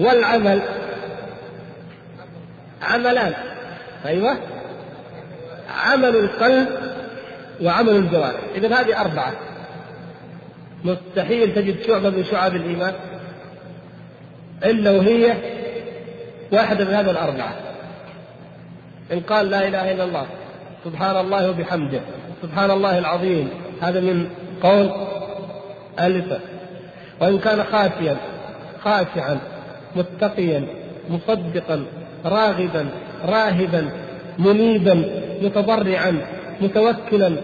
والعمل. 0.00 0.60
عملان. 2.82 3.32
أيوه. 4.06 4.36
عمل 5.68 6.16
القلب 6.16 6.68
وعمل 7.62 7.96
الجوارح. 7.96 8.40
اذا 8.54 8.80
هذه 8.80 9.00
أربعة. 9.00 9.32
مستحيل 10.84 11.54
تجد 11.54 11.82
شعبة 11.82 12.10
من 12.10 12.24
شعب 12.24 12.56
الإيمان 12.56 12.94
إلا 14.64 14.90
وهي 14.90 15.34
واحدة 16.52 16.84
من 16.84 16.94
هذه 16.94 17.10
الأربعة. 17.10 17.54
إن 19.12 19.20
قال 19.20 19.50
لا 19.50 19.68
إله 19.68 19.92
إلا 19.92 20.04
الله 20.04 20.26
سبحان 20.84 21.16
الله 21.16 21.50
وبحمده 21.50 22.00
سبحان 22.42 22.70
الله 22.70 22.98
العظيم 22.98 23.48
هذا 23.82 24.00
من 24.00 24.28
قول 24.62 24.90
اللسان 26.00 26.40
وإن 27.20 27.38
كان 27.38 27.64
خاشيا 27.64 28.16
خاشعا 28.84 29.38
متقيا 29.96 30.66
مصدقا 31.10 31.84
راغبا 32.24 32.88
راهبا 33.24 33.90
منيبا 34.38 35.25
متضرعا 35.42 36.20
متوكلا 36.60 37.36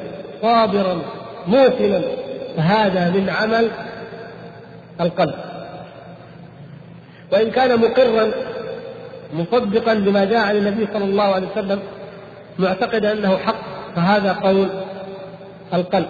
صابرا 0.42 1.02
موقنا 1.46 2.00
فهذا 2.56 3.10
من 3.10 3.30
عمل 3.30 3.70
القلب. 5.00 5.34
وإن 7.32 7.50
كان 7.50 7.80
مقرا 7.80 8.32
مصدقا 9.34 9.94
بما 9.94 10.24
جاء 10.24 10.46
عن 10.46 10.56
النبي 10.56 10.88
صلى 10.92 11.04
الله 11.04 11.24
عليه 11.24 11.46
وسلم 11.52 11.80
معتقدا 12.58 13.12
أنه 13.12 13.36
حق 13.36 13.56
فهذا 13.96 14.32
قول 14.32 14.68
القلب. 15.74 16.08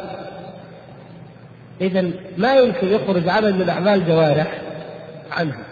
اذا 1.80 2.10
ما 2.38 2.54
يمكن 2.54 2.88
يخرج 2.88 3.28
عمل 3.28 3.54
من 3.54 3.68
أعمال 3.68 3.94
الجوارح 3.94 4.58
عنها 5.32 5.64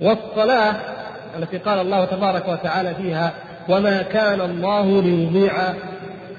والصلاة 0.00 0.76
التي 1.38 1.58
قال 1.58 1.78
الله 1.80 2.04
تبارك 2.04 2.48
وتعالى 2.48 2.94
فيها 2.94 3.32
وما 3.68 4.02
كان 4.02 4.40
الله 4.40 5.02
ليضيع 5.02 5.52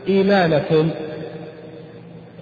إيمانكم. 0.08 0.90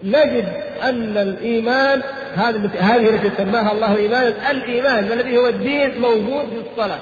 نجد 0.04 0.46
أن 0.84 1.18
الإيمان 1.18 2.02
هذه 2.36 3.10
التي 3.10 3.32
سماها 3.38 3.72
الله 3.72 3.96
إيمانا 3.98 4.52
الإيمان 4.52 5.04
الذي 5.04 5.38
هو 5.38 5.48
الدين 5.48 6.02
موجود 6.02 6.46
في 6.46 6.70
الصلاة. 6.72 7.00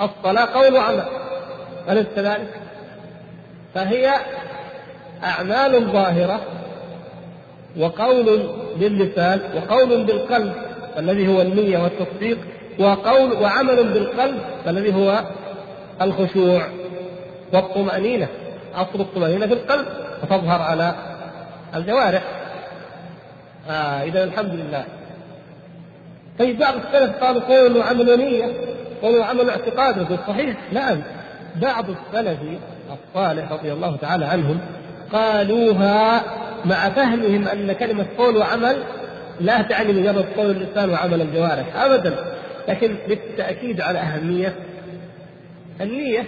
الصلاة 0.00 0.44
قول 0.44 0.74
وعمل. 0.74 1.04
أليس 1.90 2.06
كذلك؟ 2.16 2.60
فهي 3.74 4.14
أعمال 5.24 5.84
ظاهرة 5.92 6.40
وقول 7.78 8.48
باللسان 8.76 9.40
وقول 9.56 10.04
بالقلب 10.04 10.52
الذي 10.98 11.28
هو 11.28 11.40
النية 11.40 11.78
والتصديق 11.78 12.38
وقول 12.78 13.32
وعمل 13.32 13.84
بالقلب 13.84 14.40
الذي 14.66 14.94
هو 14.94 15.24
الخشوع 16.02 16.62
والطمأنينة. 17.52 18.28
أصل 18.74 19.00
الطمأنينة 19.00 19.46
في 19.46 19.52
القلب 19.52 19.86
وتظهر 20.22 20.62
على 20.62 20.94
الجوارح. 21.74 22.22
آه 23.70 24.02
إذا 24.02 24.24
الحمد 24.24 24.54
لله. 24.54 24.84
طيب 26.38 26.58
بعض 26.58 26.74
السلف 26.74 27.16
قالوا 27.16 27.42
قول 27.42 27.76
وعمل 27.76 28.10
ونية 28.10 28.52
قول 29.02 29.18
وعمل 29.18 29.50
اعتقاد 29.50 30.18
صحيح 30.28 30.56
نعم 30.72 30.98
بعض 31.56 31.84
السلف 31.90 32.38
الصالح 32.92 33.52
رضي 33.52 33.72
الله 33.72 33.96
تعالى 33.96 34.24
عنهم 34.24 34.58
قالوها 35.12 36.22
مع 36.64 36.90
فهمهم 36.90 37.48
أن 37.48 37.72
كلمة 37.72 38.06
قول 38.18 38.36
وعمل 38.36 38.76
لا 39.40 39.62
تعني 39.62 39.92
مجرد 39.92 40.24
قول 40.36 40.50
اللسان 40.50 40.90
وعمل 40.90 41.20
الجوارح 41.20 41.76
ابدا 41.76 42.14
لكن 42.68 42.96
بالتأكيد 43.08 43.80
على 43.80 43.98
أهمية 43.98 44.54
النية 45.80 46.24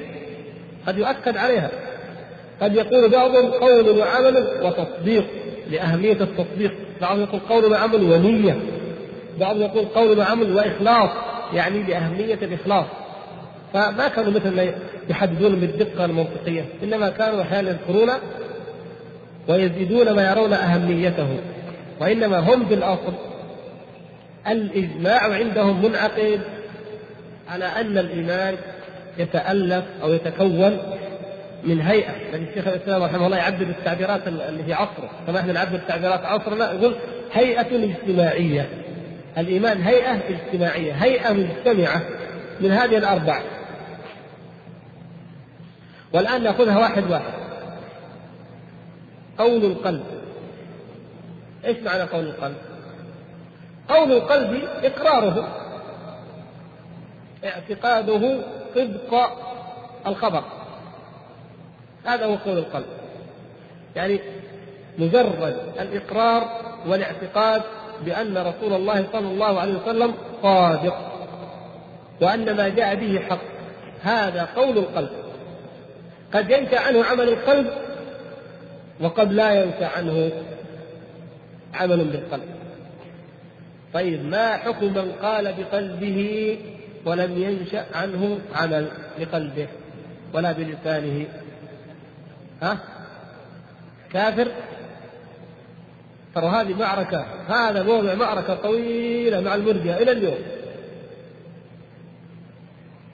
قد 0.86 0.98
يؤكد 0.98 1.36
عليها. 1.36 1.70
قد 2.62 2.74
يقول 2.74 3.08
بعضهم 3.08 3.50
قول 3.50 3.98
وعمل 3.98 4.46
وتصديق 4.62 5.24
لأهمية 5.70 6.12
التصديق. 6.20 6.72
بعضهم 7.00 7.22
يقول 7.22 7.40
قول 7.40 7.72
وعمل 7.72 8.02
ونية. 8.02 8.60
بعضهم 9.40 9.62
يقول 9.62 9.84
قول 9.84 10.18
وعمل 10.18 10.56
وإخلاص 10.56 11.10
يعني 11.54 11.82
لأهمية 11.82 12.38
الإخلاص. 12.42 12.86
فما 13.72 14.08
كانوا 14.08 14.32
مثل 14.32 14.72
يحددون 15.10 15.54
بالدقة 15.54 16.04
المنطقية؟ 16.04 16.64
إنما 16.82 17.08
كانوا 17.08 17.42
أحيانا 17.42 17.70
يذكرون 17.70 18.10
ويزيدون 19.48 20.12
ما 20.12 20.30
يرون 20.30 20.52
أهميته. 20.52 21.28
وإنما 22.00 22.38
هم 22.38 22.66
في 22.66 22.74
الأصل 22.74 23.12
الإجماع 24.48 25.32
عندهم 25.32 25.84
منعقد 25.84 26.40
على 27.48 27.64
أن 27.64 27.98
الإيمان 27.98 28.56
يتألف 29.18 29.84
أو 30.02 30.12
يتكون 30.12 30.78
من 31.64 31.80
هيئة. 31.80 32.12
لأن 32.32 32.42
الشيخ 32.42 32.66
الإسلام 32.66 33.02
رحمه 33.02 33.26
الله 33.26 33.36
يعبر 33.36 33.62
التعبيرات 33.62 34.28
اللي 34.28 34.64
في 34.64 34.72
عصره. 34.72 35.10
كما 35.26 35.40
إحنا 35.40 35.52
نعبر 35.52 35.78
تعبيرات 35.88 36.24
عصرنا 36.24 36.72
يقول 36.72 36.94
هيئة 37.32 37.84
اجتماعية. 37.84 38.68
الإيمان 39.38 39.82
هيئة 39.82 40.20
اجتماعية 40.28 40.92
هيئة 40.92 41.32
مجتمعة 41.32 42.02
من 42.60 42.70
هذه 42.70 42.96
الأربع. 42.96 43.42
والآن 46.12 46.42
نأخذها 46.42 46.78
واحد 46.78 47.10
واحد. 47.10 47.32
قول 49.38 49.64
القلب. 49.64 50.04
إيش 51.64 51.76
معنى 51.78 52.02
قول 52.02 52.24
القلب؟ 52.24 52.56
قول 53.88 54.12
القلب 54.12 54.62
إقراره 54.82 55.48
اعتقاده 57.44 58.40
صدق 58.74 59.30
الخبر. 60.06 60.44
هذا 62.06 62.26
هو 62.26 62.34
قول 62.34 62.58
القلب. 62.58 62.86
يعني 63.96 64.20
مجرد 64.98 65.56
الإقرار 65.80 66.48
والاعتقاد 66.86 67.62
بأن 68.04 68.38
رسول 68.38 68.72
الله 68.72 69.06
صلى 69.12 69.28
الله 69.28 69.60
عليه 69.60 69.74
وسلم 69.74 70.14
صادق 70.42 70.96
وأن 72.20 72.56
ما 72.56 72.68
جاء 72.68 72.94
به 72.94 73.20
حق. 73.20 73.40
هذا 74.02 74.48
قول 74.56 74.78
القلب. 74.78 75.10
قد 76.34 76.50
ينشأ 76.50 76.80
عنه 76.80 77.04
عمل 77.04 77.28
القلب 77.28 77.70
وقد 79.00 79.32
لا 79.32 79.64
ينشأ 79.64 79.86
عنه 79.86 80.32
عمل 81.74 82.04
بالقلب. 82.04 82.48
طيب 83.94 84.24
ما 84.24 84.56
حكم 84.56 84.86
من 84.86 85.12
قال 85.22 85.54
بقلبه 85.54 86.58
ولم 87.04 87.42
ينشأ 87.42 87.86
عنه 87.94 88.38
عمل 88.54 88.88
بقلبه 89.18 89.68
ولا 90.34 90.52
بلسانه. 90.52 91.26
ها؟ 92.62 92.78
كافر؟ 94.12 94.48
ترى 96.34 96.46
هذه 96.46 96.74
معركة 96.74 97.26
هذا 97.48 97.82
موضع 97.82 98.14
معركة 98.14 98.54
طويلة 98.54 99.40
مع 99.40 99.54
المرجئة 99.54 99.96
إلى 99.96 100.12
اليوم. 100.12 100.38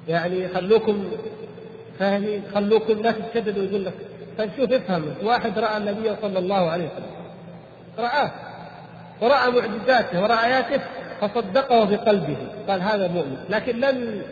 يعني 0.09 0.49
خلوكم 0.49 1.05
فاهمين 1.99 2.43
خلوكم 2.55 3.03
لا 3.03 3.11
تتشددوا 3.13 3.65
يقول 3.65 3.85
لك 3.85 3.95
فشوف 4.39 4.73
افهم 4.73 5.15
واحد 5.23 5.59
رأى 5.59 5.77
النبي 5.77 6.17
صلى 6.23 6.39
الله 6.39 6.71
عليه 6.71 6.85
وسلم 6.85 7.17
رآه 7.99 8.31
ورأى 9.21 9.51
معجزاته 9.51 10.23
ورأى 10.23 10.47
آياته. 10.47 10.83
فصدقه 11.21 11.85
بقلبه 11.85 12.37
قال 12.69 12.83
هذا 12.83 13.09
مؤمن 13.09 13.37
لكن 13.51 13.81
لم 13.81 14.23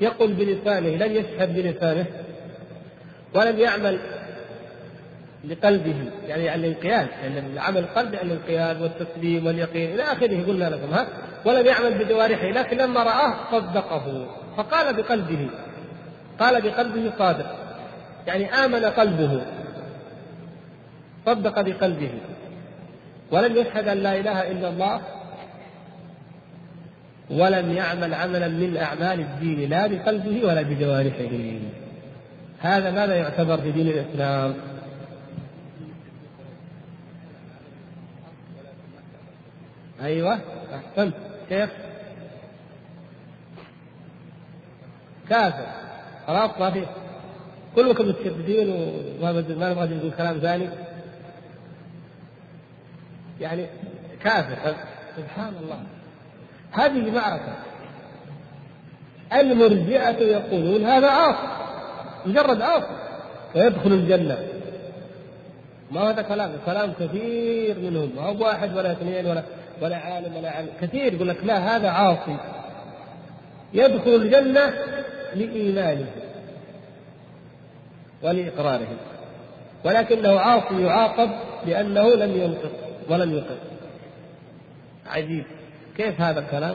يقل 0.00 0.32
بلسانه 0.32 0.88
لم 0.88 1.16
يشهد 1.16 1.54
بلسانه 1.54 2.06
ولم 3.34 3.58
يعمل 3.58 3.98
لقلبه 5.44 5.94
يعني 6.28 6.54
الانقياد 6.54 7.08
يعني 7.22 7.38
العمل 7.38 7.78
القلب 7.78 8.14
الانقياد 8.14 8.82
والتسليم 8.82 9.46
واليقين 9.46 9.94
إلى 9.94 10.02
آخره 10.02 10.46
قلنا 10.46 10.64
لكم 10.64 10.92
ها؟ 10.92 11.06
ولم 11.44 11.66
يعمل 11.66 12.04
بجوارحه 12.04 12.46
لكن 12.46 12.76
لما 12.76 13.02
رآه 13.02 13.34
صدقه 13.52 14.26
فقال 14.56 14.96
بقلبه 14.96 15.48
قال 16.40 16.62
بقلبه 16.62 17.12
صادق 17.18 17.56
يعني 18.26 18.54
آمن 18.54 18.84
قلبه 18.84 19.42
صدق 21.26 21.60
بقلبه 21.60 22.10
ولم 23.30 23.56
يشهد 23.56 23.88
أن 23.88 23.98
لا 23.98 24.20
إله 24.20 24.50
إلا 24.50 24.68
الله 24.68 25.00
ولم 27.32 27.72
يعمل 27.72 28.14
عملا 28.14 28.48
من 28.48 28.76
أعمال 28.76 29.20
الدين 29.20 29.70
لا 29.70 29.86
بقلبه 29.86 30.44
ولا 30.44 30.62
بجوارحه. 30.62 31.58
هذا 32.60 32.90
ماذا 32.90 33.14
يعتبر 33.14 33.60
في 33.60 33.72
دين 33.72 33.88
الإسلام؟ 33.88 34.54
أيوة 40.02 40.38
أحسنت. 40.74 41.14
كيف 41.48 41.70
كافر. 45.28 45.66
خلاص 46.26 46.50
ما 46.60 46.70
في. 46.70 46.86
كلكم 47.76 48.08
متشددين 48.08 48.68
وما 49.20 49.32
ما 49.32 49.70
نبغى 49.70 49.96
نقول 49.96 50.10
كلام 50.10 50.38
ثاني. 50.38 50.68
يعني 53.40 53.66
كافر. 54.24 54.74
سبحان 55.16 55.54
الله. 55.62 55.82
هذه 56.72 57.10
معركة 57.10 57.54
المرجئة 59.32 60.22
يقولون 60.22 60.84
هذا 60.84 61.08
عاصي 61.10 61.48
مجرد 62.26 62.62
عاصي 62.62 62.86
ويدخل 63.54 63.92
الجنة. 63.92 64.38
ما 65.90 66.10
هذا 66.10 66.22
كلام؟ 66.22 66.52
كلام 66.66 66.92
كثير 66.92 67.78
منهم. 67.78 68.10
ما 68.16 68.22
هو 68.22 68.44
واحد 68.44 68.76
ولا 68.76 68.92
اثنين 68.92 69.26
ولا 69.26 69.42
ولا 69.82 69.96
عالم 69.96 70.36
ولا 70.36 70.50
عالم. 70.50 70.68
كثير 70.80 71.14
يقول 71.14 71.28
لك 71.28 71.44
لا 71.44 71.76
هذا 71.76 71.88
عاصي. 71.90 72.36
يدخل 73.72 74.14
الجنة 74.14 74.72
لإيمانه 75.34 76.06
ولإقراره. 78.22 78.88
ولكنه 79.84 80.38
عاصي 80.40 80.82
يعاقب 80.82 81.30
لأنه 81.66 82.14
لم 82.14 82.42
ينطق 82.42 82.72
ولم 83.08 83.34
يقر 83.34 83.56
عجيب. 85.06 85.44
كيف 85.96 86.20
هذا 86.20 86.40
الكلام؟ 86.40 86.74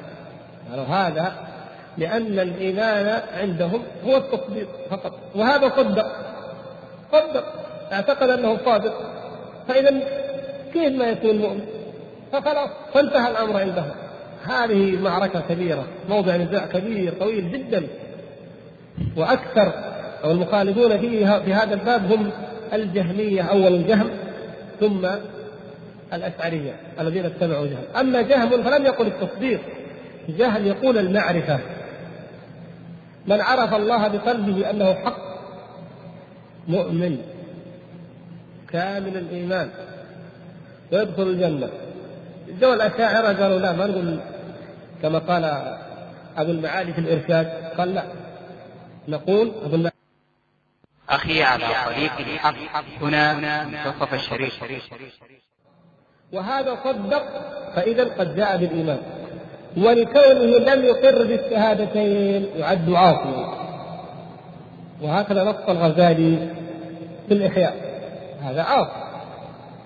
قالوا 0.71 0.85
هذا 0.85 1.33
لأن 1.97 2.39
الإيمان 2.39 3.21
عندهم 3.37 3.81
هو 4.05 4.17
التصديق 4.17 4.67
فقط 4.89 5.13
وهذا 5.35 5.69
صدق 5.69 6.05
صدق 7.11 7.43
أعتقد 7.91 8.29
أنه 8.29 8.57
صادق. 8.65 8.93
فإذا 9.67 9.99
كيف 10.73 10.93
ما 10.93 11.05
يكون 11.05 11.37
مؤمن؟ 11.37 11.65
فخلاص 12.31 12.69
فانتهى 12.93 13.31
الأمر 13.31 13.59
عندهم. 13.61 13.91
هذه 14.43 15.01
معركة 15.01 15.41
كبيرة 15.49 15.83
موضع 16.09 16.35
نزاع 16.35 16.65
كبير 16.65 17.13
طويل 17.19 17.51
جدا. 17.51 17.87
وأكثر 19.17 19.73
أو 20.23 20.31
المخالفون 20.31 20.97
فيه 20.97 21.39
في 21.39 21.53
هذا 21.53 21.73
الباب 21.73 22.11
هم 22.11 22.31
الجهمية 22.73 23.41
أول 23.41 23.75
الجهم. 23.75 24.09
ثم 24.79 25.07
الأشعرية 26.13 26.75
الذين 26.99 27.25
اتبعوا 27.25 27.67
جهم 27.67 27.83
أما 27.99 28.21
جهم 28.21 28.63
فلم 28.63 28.85
يقل 28.85 29.07
التصديق. 29.07 29.61
جهم 30.29 30.65
يقول 30.65 30.97
المعرفة. 30.97 31.59
من 33.25 33.41
عرف 33.41 33.73
الله 33.73 34.07
بقلبه 34.07 34.69
أنه 34.69 34.93
حق 34.93 35.17
مؤمن 36.67 37.17
كامل 38.69 39.17
الإيمان 39.17 39.69
ويدخل 40.91 41.23
الجنة. 41.23 41.69
جو 42.61 42.73
الأشاعرة 42.73 43.43
قالوا 43.43 43.59
لا 43.59 43.71
ما 43.71 43.87
نقول 43.87 44.19
كما 45.01 45.19
قال 45.19 45.43
أبو 46.37 46.51
المعالي 46.51 46.93
في 46.93 46.99
الإرشاد 46.99 47.47
قال 47.77 47.93
لا. 47.93 48.03
نقول 49.07 49.51
أبو 49.65 49.75
المعالي 49.75 49.97
أخي 51.09 51.43
على 51.43 51.65
طريق 51.85 52.11
الحق 52.19 52.55
هنا 53.01 53.33
منتصف 53.65 54.13
الشريف. 54.13 54.53
وهذا 56.33 56.77
صدق 56.83 57.23
فإذا 57.75 58.03
قد 58.03 58.35
جاء 58.35 58.57
بالإيمان. 58.57 58.97
ولكونه 59.77 60.57
لم 60.57 60.83
يقر 60.83 61.23
بالشهادتين 61.23 62.45
يعد 62.57 62.89
عاصيا 62.91 63.47
وهكذا 65.01 65.43
نص 65.43 65.69
الغزالي 65.69 66.37
في 67.27 67.33
الإحياء. 67.33 67.75
هذا 68.43 68.61
عاصي 68.61 68.91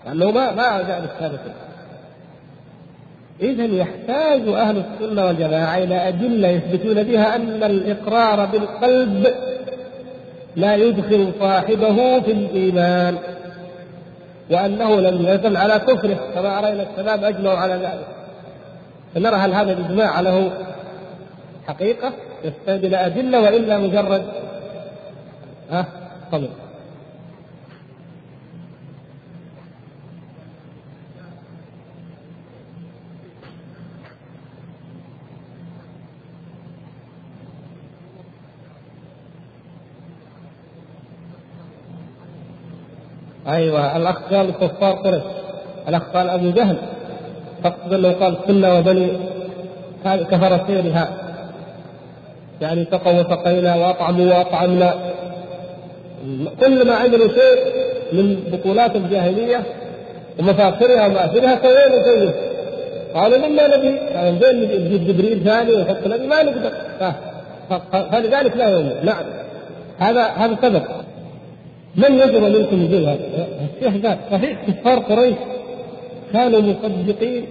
لأنه 0.05 0.31
ما 0.31 0.51
ما 0.51 0.81
جاء 0.81 1.01
بالشهادتين. 1.01 1.53
إذا 3.41 3.65
يحتاج 3.65 4.47
أهل 4.47 4.77
السنة 4.77 5.25
والجماعة 5.25 5.77
إلى 5.77 6.07
أدلة 6.07 6.47
يثبتون 6.47 7.03
بها 7.03 7.35
أن 7.35 7.63
الإقرار 7.63 8.45
بالقلب 8.45 9.27
لا 10.55 10.75
يدخل 10.75 11.31
صاحبه 11.39 12.19
في 12.19 12.31
الإيمان. 12.31 13.17
وأنه 14.51 14.99
لم 14.99 15.27
يزل 15.27 15.57
على 15.57 15.79
كفره 15.79 16.17
كما 16.35 16.59
رأينا 16.59 16.85
الشباب 16.91 17.23
أجمعوا 17.23 17.57
على 17.57 17.73
ذلك. 17.73 18.07
فنرى 19.15 19.35
هل 19.35 19.53
هذا 19.53 19.71
الإجماع 19.71 20.19
له 20.19 20.51
حقيقة 21.67 22.13
يستند 22.43 22.85
إلى 22.85 23.05
أدلة 23.05 23.41
وإلا 23.41 23.77
مجرد 23.77 24.23
ها؟ 25.71 25.85
طبعا. 26.31 26.49
أيوه 43.51 43.97
الأخ 43.97 44.17
قال 44.31 44.51
كفار 44.51 44.93
قريش. 44.93 45.23
الأخ 45.87 46.03
قال 46.13 46.29
أبو 46.29 46.49
جهل. 46.49 46.77
فقد 47.63 47.93
لو 47.93 48.11
قال 48.11 48.35
كنا 48.47 48.77
وبني 48.77 49.07
كفر 50.05 50.59
سيرها. 50.67 51.09
يعني 52.61 52.85
سقوا 52.91 53.19
وسقينا 53.21 53.75
وأطعموا 53.75 54.25
وأطعمنا. 54.25 54.95
كل 56.61 56.87
ما 56.87 56.93
عملوا 56.95 57.27
شيء 57.27 57.73
من 58.13 58.35
بطولات 58.51 58.95
الجاهلية 58.95 59.63
ومفاخرها 60.39 61.07
ومآثرها 61.07 61.59
سوينا 61.63 62.03
زيه 62.03 62.33
قالوا 63.15 63.37
مما 63.37 63.77
نبي؟ 63.77 63.95
يعني 63.95 64.39
زين 64.39 64.85
نجيب 64.85 65.07
جبريل 65.07 65.43
ثاني 65.43 65.73
ونحط 65.73 66.07
نبي 66.07 66.27
ما 66.27 66.43
نقدر. 66.43 66.71
فلذلك 68.11 68.57
لا 68.57 68.69
يؤمن. 68.69 69.05
نعم. 69.05 69.23
هذا 69.99 70.23
هذا 70.23 70.57
سبب. 70.61 70.83
من 71.95 72.15
يجرؤ 72.15 72.49
منكم 72.59 72.81
هذا؟ 72.81 73.17
الشيخ 73.77 74.05
قال 74.05 74.17
صحيح 74.31 74.65
كفار 74.67 74.99
قريش 74.99 75.35
كانوا 76.33 76.61
مصدقين 76.61 77.43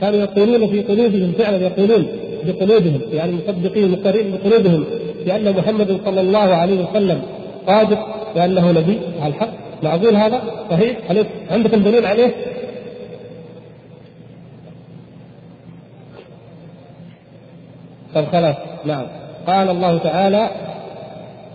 كانوا 0.00 0.18
يقولون 0.20 0.66
في 0.66 0.82
قلوبهم 0.82 1.32
فعلا 1.32 1.56
يقولون 1.56 2.06
بقلوبهم 2.46 3.00
يعني 3.12 3.32
مصدقين 3.32 3.90
مقرين 3.90 4.32
بقلوبهم 4.32 4.84
بأن 5.26 5.56
محمد 5.56 6.00
صلى 6.04 6.20
الله 6.20 6.38
عليه 6.38 6.84
وسلم 6.84 7.22
صادق 7.66 7.98
وانه 8.36 8.70
نبي 8.70 8.98
على 9.20 9.34
الحق 9.34 9.50
معقول 9.82 10.16
هذا؟ 10.16 10.42
صحيح؟ 10.70 10.96
هل 11.08 11.26
عندكم 11.50 11.82
دليل 11.82 12.06
عليه؟ 12.06 12.34
طب 18.14 18.24
خلاص 18.32 18.56
نعم 18.84 19.06
قال 19.46 19.70
الله 19.70 19.98
تعالى 19.98 20.50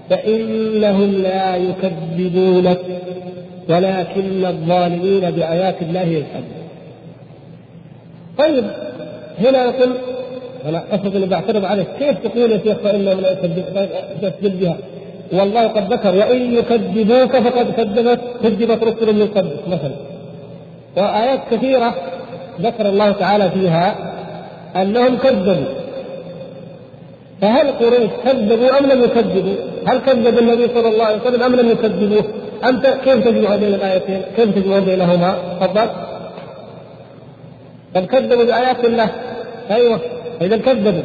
فإنهم 0.10 1.12
لا 1.12 1.56
يكذبونك 1.56 2.80
ولكن 3.70 4.46
الظالمين 4.46 5.32
بآيات 5.32 5.82
الله 5.82 6.02
يجحدون. 6.02 6.56
طيب 8.38 8.66
هنا 9.40 9.66
يقول 9.66 9.92
أنا 10.66 10.84
افرض 10.92 11.16
اني 11.16 11.26
بعترض 11.26 11.66
عليك 11.66 11.88
كيف 12.00 12.18
تقول 12.20 12.52
يا 12.52 12.60
شيخ 12.64 12.78
فانهم 12.78 13.20
لا 13.20 13.32
يكذب 14.22 14.60
بها؟ 14.60 14.78
والله 15.34 15.68
قد 15.68 15.94
ذكر 15.94 16.16
وإن 16.16 16.56
يكذبوك 16.56 17.38
فقد 17.38 17.72
كذبت 17.72 18.20
كذبت 18.44 18.84
رسل 18.84 19.16
من 19.16 19.28
قبلك 19.28 19.68
مثلا. 19.68 19.96
وآيات 20.98 21.40
كثيرة 21.52 21.96
ذكر 22.62 22.90
الله 22.90 23.12
تعالى 23.12 23.50
فيها 23.50 23.96
أنهم 24.76 25.18
كذبوا 25.18 25.85
فهل 27.42 27.72
قريش 27.72 28.10
كذبوا 28.26 28.80
أم 28.80 28.86
لم 28.86 29.04
يكذبوا؟ 29.04 29.56
هل 29.88 29.98
كذب 29.98 30.40
النبي 30.40 30.68
صلى 30.68 30.88
الله 30.88 31.06
عليه 31.06 31.22
وسلم 31.22 31.44
أم 31.44 31.56
لم 31.56 31.70
يكذبوه؟ 31.70 32.24
أنت 32.64 32.88
كيف 33.04 33.28
تجمع 33.28 33.56
بين 33.56 33.74
الآيتين؟ 33.74 34.22
كيف 34.36 34.56
تجمع 34.56 34.80
بينهما؟ 34.80 35.38
تفضل. 35.62 35.88
بل 37.96 38.06
كذبوا 38.06 38.44
بآيات 38.44 38.86
الله. 38.86 39.10
أيوه 39.72 40.00
إذا 40.42 40.58
كذبوا. 40.58 41.02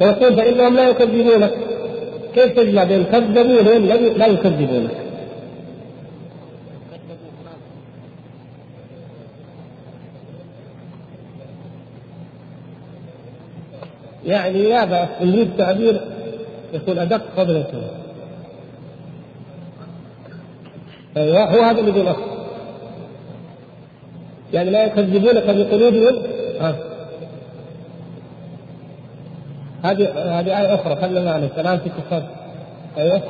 ويقول 0.00 0.36
فإنهم 0.36 0.76
لا 0.76 0.88
يكذبونك. 0.88 1.50
كيف 2.34 2.52
تجمع 2.52 2.84
بين 2.84 3.04
كذبوا 3.04 3.60
وبين 3.60 3.86
لا 4.16 4.26
يكذبونك؟ 4.26 4.90
يعني 14.28 14.58
يا 14.58 14.84
بأس 14.84 15.08
نريد 15.20 15.50
تعبير 15.58 16.00
يكون 16.72 16.98
أدق 16.98 17.22
قبل 17.36 17.56
الكلام. 17.56 17.98
أيوه 21.16 21.44
هو 21.44 21.62
هذا 21.62 21.80
اللي 21.80 22.00
يقول 22.00 22.16
يعني 24.52 24.70
لا 24.70 24.84
يكذبونك 24.84 25.44
بقلوبهم 25.44 26.22
ها. 26.60 26.76
هذه 29.82 30.08
هذه 30.40 30.60
آية 30.60 30.74
أخرى 30.74 30.96
خلنا 30.96 31.24
معنا 31.24 31.48
الآن 31.58 31.78
في 31.78 31.88
كفار 31.88 32.22
أيوه. 32.98 33.22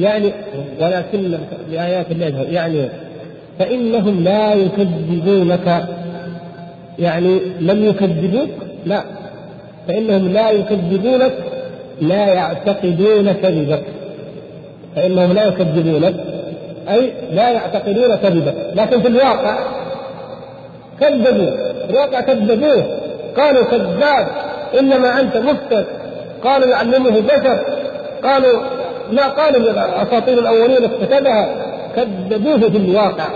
يعني 0.00 0.32
ولكن 0.80 1.38
بآيات 1.70 2.10
الله. 2.10 2.42
يعني 2.42 2.88
فإنهم 3.58 4.24
لا 4.24 4.54
يكذبونك. 4.54 5.88
يعني 6.98 7.40
لم 7.60 7.84
يكذبوك؟ 7.84 8.50
لا. 8.86 9.13
فإنهم 9.88 10.32
لا 10.32 10.50
يكذبونك 10.50 11.32
لا 12.00 12.26
يعتقدون 12.26 13.32
كذبك 13.32 13.82
فإنهم 14.96 15.32
لا 15.32 15.44
يكذبونك 15.44 16.14
أي 16.88 17.12
لا 17.32 17.50
يعتقدون 17.50 18.16
كذبك 18.16 18.54
لكن 18.74 19.00
في 19.00 19.08
الواقع 19.08 19.58
كذبوا 21.00 21.50
في 21.86 21.90
الواقع 21.90 22.20
كذبوه. 22.20 22.84
قالوا 23.36 23.64
كذاب 23.64 24.26
إنما 24.78 25.20
أنت 25.20 25.36
مفتر. 25.36 25.84
قالوا 26.44 26.68
يعلمه 26.68 27.20
بشر. 27.20 27.58
قالوا 28.24 28.62
لا 29.12 29.28
قالوا 29.28 29.72
أساطير 30.02 30.38
الأولين 30.38 30.84
اكتتبها 30.84 31.48
كذبوه 31.96 32.70
في 32.70 32.76
الواقع. 32.76 33.26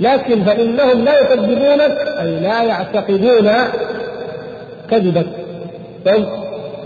لكن 0.00 0.44
فإنهم 0.44 1.04
لا 1.04 1.20
يكذبونك 1.20 1.98
أي 2.20 2.40
لا 2.40 2.62
يعتقدون 2.62 3.50
كذبك. 4.90 5.26
طيب 6.04 6.26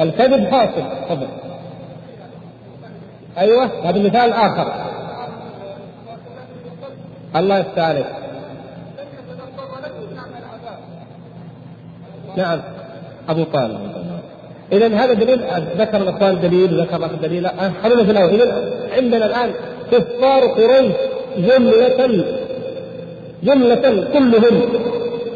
الكذب 0.00 0.46
حاصل. 0.46 0.82
تفضل 1.08 1.26
أيوه 3.38 3.70
هذا 3.84 3.98
مثال 3.98 4.32
آخر. 4.32 4.72
الله 7.36 7.58
يفتح 7.58 7.94
نعم. 12.36 12.60
أبو 13.28 13.44
طالب. 13.44 13.78
اذا 14.72 14.86
هذا 14.86 15.12
دليل 15.12 15.40
ذكر 15.78 15.96
الاخوان 15.96 16.40
دليل 16.40 16.74
وذكر 16.74 16.96
الاخ 16.96 17.12
دليل. 17.12 17.48
خلونا 17.82 18.04
في 18.04 18.10
الأول. 18.10 18.30
اذا 18.30 18.72
عندنا 18.96 19.26
الآن 19.26 19.50
كفار 19.92 20.46
قريش 20.46 20.92
جملة 21.38 22.24
جملة 23.42 24.08
كلهم 24.12 24.62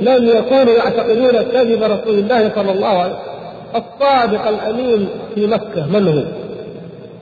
لم 0.00 0.28
يكونوا 0.28 0.74
يعتقدون 0.74 1.42
كذب 1.42 1.82
رسول 1.82 2.18
الله 2.18 2.50
صلى 2.54 2.72
الله 2.72 2.88
عليه 2.88 3.12
وسلم 3.12 3.29
الصادق 3.74 4.48
الأمين 4.48 5.08
في 5.34 5.46
مكة. 5.46 5.86
من 5.86 6.08
هو؟ 6.08 6.22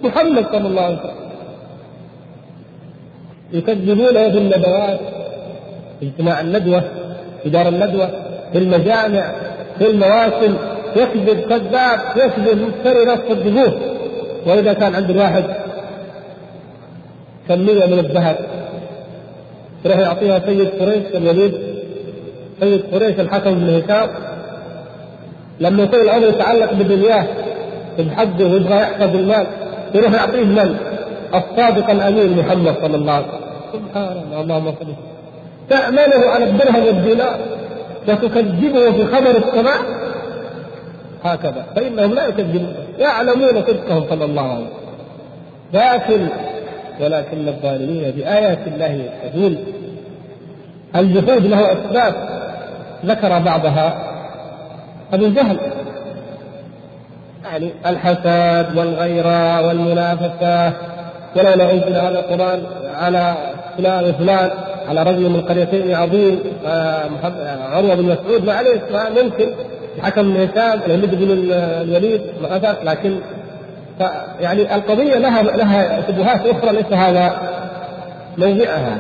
محمد 0.09 0.47
صلى 0.53 0.69
الله 0.69 0.83
عليه 0.83 0.99
وسلم. 0.99 1.29
يكذبونه 3.53 4.31
في 4.31 4.39
الندوات 4.39 5.01
في 6.01 6.07
اجتماع 6.07 6.41
الندوة 6.41 6.83
في 7.43 7.51
دار 7.51 7.69
الندوة 7.69 8.11
في 8.53 8.59
المجامع 8.59 9.33
في 9.79 9.91
المواسم. 9.91 10.57
يكذب 10.97 11.41
كذاب 11.41 12.01
يكذب 12.17 12.61
مفتري 12.61 13.05
ناس 13.05 13.19
صدقوه 13.29 13.73
وإذا 14.47 14.73
كان 14.73 14.95
عند 14.95 15.11
الواحد 15.11 15.45
كمية 17.49 17.87
من 17.87 17.99
الذهب 17.99 18.37
يروح 19.85 19.99
يعطيها 19.99 20.39
سيد 20.47 20.69
قريش 20.69 21.03
الوليد. 21.15 21.55
سيد 22.61 22.83
قريش 22.93 23.21
الحكم 23.21 23.55
بن 23.55 23.69
هشام 23.69 24.09
لما 25.61 25.83
يكون 25.83 26.01
الأمر 26.01 26.27
يتعلق 26.27 26.73
بدنياه 26.73 27.27
بحقه 27.99 28.45
ويبغى 28.45 28.77
يحفظ 28.77 29.17
المال 29.17 29.47
يروح 29.95 30.13
يعطيه 30.13 30.45
من؟ 30.45 30.77
الصادق 31.35 31.91
الأمين 31.91 32.39
محمد 32.39 32.75
صلى 32.83 32.97
الله 32.97 33.13
عليه 33.13 33.27
وسلم. 33.27 33.41
سبحان 33.73 34.17
الله 34.27 34.41
اللهم 34.41 34.75
صل 34.81 34.87
تأمنه 35.69 36.27
على 36.27 36.45
الدرهم 36.45 36.87
والدينار 36.87 37.39
وتكذبه 38.09 38.93
في 38.93 39.07
خبر 39.07 39.31
السماء. 39.31 39.79
هكذا. 41.25 41.67
فإنهم 41.77 42.15
لا 42.15 42.27
يكذبون 42.27 42.75
يعلمون 42.99 43.63
صدقهم 43.67 44.05
صلى 44.11 44.25
الله 44.25 44.43
عليه 44.43 44.65
وسلم. 44.65 44.89
لكن 45.73 46.29
ولكن 47.01 47.49
الظالمين 47.49 48.11
بآيات 48.11 48.59
الله 48.67 48.87
يجحدون 48.87 49.59
الجحود 50.97 51.47
له 51.47 51.73
أسباب 51.73 52.15
ذكر 53.07 53.39
بعضها. 53.39 54.08
أبو 55.13 55.29
جهل. 55.29 55.59
يعني 57.45 57.73
الحسد 57.87 58.79
والغيرة 58.79 59.67
والمنافسة 59.67 60.73
ولولا 61.37 61.73
أنزل 61.73 61.97
هذا 61.97 62.19
القرآن 62.19 62.63
على 62.95 63.35
فلان 63.79 64.05
وفلان 64.05 64.51
على 64.89 65.03
رجل 65.03 65.29
من 65.29 65.37
القريتين 65.37 65.95
عظيم 65.95 66.41
آه، 66.67 67.03
عروة 67.73 67.95
بن 67.95 68.05
مسعود 68.05 68.45
معليش 68.45 68.81
ما 68.93 69.23
ممكن. 69.23 69.51
حكم 70.03 70.25
من 70.25 70.49
هشام 70.49 70.81
الوليد 70.87 71.15
بن 71.15 71.53
الوليد 71.53 72.21
ما 72.43 72.77
لكن 72.83 73.19
يعني 74.41 74.75
القضية 74.75 75.19
لها 75.19 75.43
لها 75.43 76.01
شبهات 76.09 76.47
أخرى 76.47 76.73
ليس 76.73 76.93
هذا 76.93 77.37
موضعها. 78.39 78.99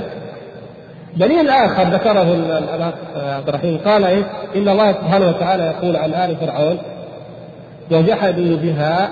دليل 1.16 1.48
آخر 1.48 1.82
ذكره 1.82 2.22
الاخ 2.74 2.94
عبد 3.16 3.48
الرحيم. 3.48 3.78
قال 3.84 4.04
إيه؟ 4.04 4.22
إن 4.56 4.68
الله 4.68 4.92
سبحانه 4.92 5.28
وتعالى 5.28 5.62
يقول 5.62 5.96
عن 5.96 6.14
آل 6.14 6.36
فرعون 6.36 6.78
وجحدوا 7.90 8.56
بها 8.56 9.08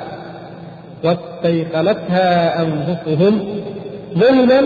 واستيقنتها 1.04 2.62
أنفسهم 2.62 3.62
ظلما 4.18 4.62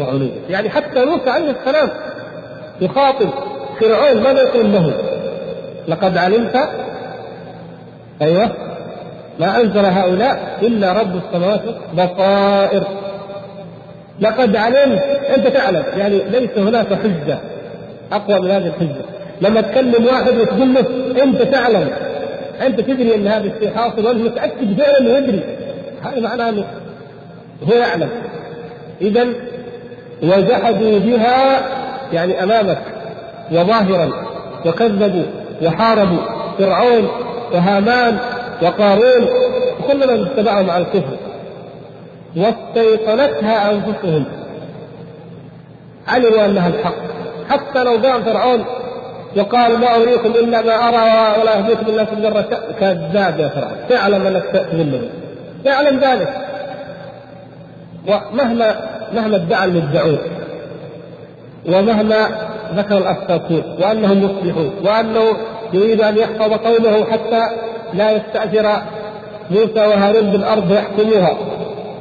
وعلوا. 0.00 0.28
يعني 0.48 0.70
حتى 0.70 1.04
موسى 1.04 1.30
عليه 1.30 1.50
السلام 1.50 1.90
يخاطب 2.80 3.28
فرعون 3.80 4.22
ماذا 4.22 4.42
يقول 4.42 4.72
له؟ 4.72 4.92
لقد 5.88 6.16
علمت. 6.16 6.56
أيوه. 8.22 8.50
ما 9.40 9.60
أنزل 9.60 9.84
هؤلاء 9.84 10.58
إلا 10.62 10.92
رب 10.92 11.16
السماوات 11.16 11.60
بصائر. 11.94 12.82
لقد 14.20 14.56
علمت. 14.56 15.02
أنت 15.36 15.46
تعلم. 15.46 15.84
يعني 15.96 16.18
ليس 16.18 16.50
هناك 16.56 16.86
حجة. 16.94 17.38
أقوى 18.12 18.40
من 18.40 18.50
هذه 18.50 18.66
الحجة. 18.66 19.02
لما 19.40 19.60
تكلم 19.60 20.06
واحد 20.06 20.38
وتقول 20.38 20.74
له 20.74 20.84
أنت 21.22 21.42
تعلم. 21.42 21.88
أنت 22.66 22.80
تدري 22.80 23.14
أن 23.14 23.26
هذا 23.26 23.52
الشيء 23.54 23.74
حاصل 23.76 24.06
وأنت 24.06 24.20
متأكد 24.20 24.80
فعلا 24.80 24.98
أنه 24.98 25.10
يدري. 25.10 25.40
هذا 26.02 26.20
معناه 26.20 26.48
أنه 26.48 26.64
هو 27.68 27.74
يعلم. 27.74 28.08
اذا 29.00 29.26
وجحدوا 30.22 30.98
بها 30.98 31.62
يعني 32.12 32.42
أمامك 32.42 32.78
وظاهرا 33.52 34.10
وكذبوا 34.66 35.24
وحاربوا 35.62 36.18
فرعون 36.58 37.08
وهامان 37.52 38.18
وقارون 38.62 39.28
وكل 39.80 40.18
من 40.18 40.26
اتبعهم 40.26 40.70
على 40.70 40.84
الكفر. 40.84 41.16
واستيقنتها 42.36 43.70
أنفسهم. 43.70 44.24
علموا 46.08 46.44
أنها 46.44 46.68
الحق. 46.68 46.94
حتى 47.50 47.84
لو 47.84 47.90
قام 47.90 48.22
فرعون 48.22 48.64
وقال 49.36 49.78
ما 49.78 49.96
أريكم 49.96 50.30
إلا 50.30 50.62
ما 50.62 50.88
أرى 50.88 51.40
ولا 51.40 51.58
اهديكم 51.58 51.86
إلا 51.86 52.04
في 52.04 52.12
الذره 52.12 52.46
كذاب 52.80 53.40
يا 53.40 53.48
فرعون. 53.48 53.76
تعلم 53.88 54.26
أنك 54.26 54.44
تذله 54.44 55.08
تعلم 55.64 56.00
ذلك. 56.00 56.46
ومهما 58.08 58.76
مهما 59.12 59.36
ادعى 59.36 59.64
المدعون 59.64 60.18
ومهما 61.68 62.28
ذكر 62.74 62.98
الأساطير 62.98 63.62
وأنهم 63.80 64.18
يصلحون 64.18 64.72
وأنه 64.84 65.36
يريد 65.72 66.00
أن 66.00 66.16
يحفظ 66.18 66.52
قومه 66.52 67.04
حتى 67.04 67.42
لا 67.94 68.10
يستأثر 68.10 68.82
موسى 69.50 69.86
وهارون 69.86 70.30
بالأرض 70.30 70.72
يحكموها. 70.72 71.36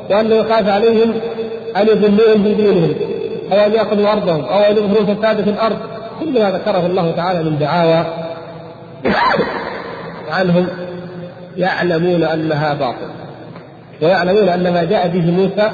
وانه 0.10 0.36
يخاف 0.36 0.70
عليهم 0.70 1.14
أن 1.78 1.88
يذلوهم 1.88 2.43
بدينهم 2.43 2.95
أو 3.51 3.57
أن 3.57 3.74
يأخذوا 3.74 4.12
أرضهم 4.12 4.45
أو 4.45 4.60
أن 4.60 4.78
يظهروا 4.78 5.16
فساد 5.16 5.43
في 5.43 5.49
الأرض. 5.49 5.78
كل 6.20 6.41
ما 6.41 6.51
ذكره 6.51 6.86
الله 6.86 7.12
تعالى 7.12 7.43
من 7.43 7.57
دعاوى 7.57 8.05
عنهم 10.32 10.68
يعلمون 11.57 12.24
أنها 12.24 12.74
باطل 12.74 13.07
ويعلمون 14.01 14.49
أن 14.49 14.74
ما 14.74 14.84
جاء 14.84 15.07
به 15.07 15.32
موسى 15.32 15.72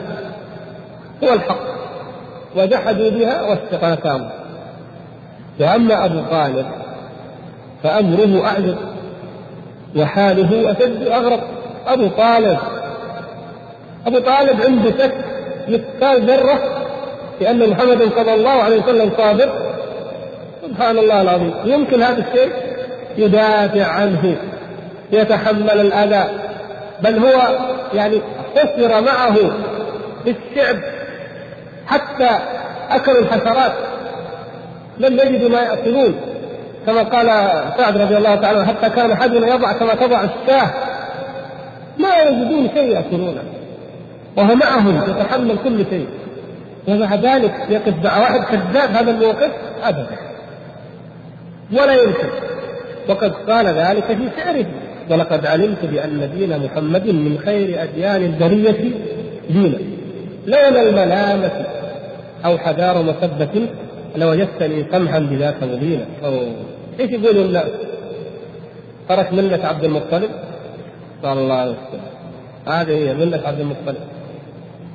هو 1.24 1.34
الحق 1.34 1.60
وجحدوا 2.56 3.10
بها 3.10 3.42
واستقنتهم 3.42 4.30
واما 5.60 6.06
أبو 6.06 6.20
طالب 6.32 6.66
فأمره 7.84 8.46
أعجب 8.46 8.76
وحاله 9.96 10.72
أشد 10.72 11.08
أغرب. 11.08 11.40
أبو 11.88 12.08
طالب 12.08 12.58
أبو 14.08 14.20
طالب 14.20 14.62
عنده 14.62 14.91
شك 15.03 15.14
مثقال 15.68 16.22
ذرة 16.22 16.60
في 17.39 17.49
أن 17.49 17.70
محمدا 17.70 18.10
صلى 18.16 18.34
الله 18.34 18.51
عليه 18.51 18.82
وسلم 18.82 19.12
صادق. 19.18 19.49
سبحان 20.62 20.97
الله 20.97 21.22
العظيم. 21.22 21.53
يمكن 21.66 22.01
هذا 22.01 22.24
الشيء 22.28 22.51
يدافع 23.18 23.86
عنه 23.86 24.36
يتحمل 25.12 25.80
الأذى 25.82 26.30
بل 27.01 27.20
هو 27.20 27.58
يعني 27.93 28.22
حصر 28.56 29.01
معه 29.01 29.36
في 30.24 30.36
الشعب 30.36 30.78
حتى 31.88 32.30
أكلوا 32.89 33.20
الحشرات 33.20 33.72
لم 34.97 35.20
يجدوا 35.20 35.49
ما 35.49 35.62
يأكلون. 35.62 36.16
كما 36.86 37.03
قال 37.03 37.28
سعد 37.78 37.97
رضي 37.97 38.18
الله 38.18 38.36
تعالى 38.36 38.66
حتى 38.66 38.89
كان 38.89 39.12
احدنا 39.12 39.47
يضع 39.47 39.72
كما 39.72 39.95
تضع 39.95 40.22
الشاه. 40.24 40.70
ما 41.97 42.22
يجدون 42.22 42.70
شيء 42.76 42.89
يأكلونه. 42.95 43.43
وهو 44.38 44.56
معهم 44.56 45.04
يتحمل 45.04 45.58
كل 45.64 45.86
شيء. 45.90 46.08
ومع 46.88 47.16
ذلك 47.16 47.54
يقف 47.70 47.94
مع 48.04 48.20
واحد 48.20 48.44
كذاب 48.44 48.90
هذا 48.90 49.12
الموقف 49.12 49.52
ابدا. 49.84 50.18
ولا 51.72 51.94
يمكن 51.94 52.28
وقد 53.10 53.32
قال 53.32 53.68
ذلك 53.68 54.04
في 54.04 54.30
شعره. 54.38 54.66
ولقد 55.10 55.46
علمت 55.46 55.86
بأن 55.86 56.30
دين 56.38 56.60
محمد 56.66 57.08
من 57.08 57.40
خير 57.46 57.84
أديان 57.84 58.24
البرية 58.24 58.94
دينا 59.50 59.78
لولا 60.48 60.82
الملامه 60.82 61.52
أو 62.46 62.58
حذار 62.58 63.04
مسبه 63.04 63.68
لوجدتني 64.16 64.86
سمحا 64.92 65.20
بذاك 65.20 65.64
مبينا 65.64 66.06
إيش 67.00 67.12
يقولوا 67.12 67.44
الناس؟ 67.44 67.68
ترك 69.10 69.34
ملة 69.34 69.68
عبد 69.68 69.84
المطلب؟ 69.84 70.30
صلى 71.24 71.40
الله 71.40 71.56
عليه 71.56 71.72
وسلم 71.72 72.02
هذه 72.68 72.92
هي 72.92 73.14
ملة 73.14 73.42
عبد 73.46 73.60
المطلب. 73.60 73.98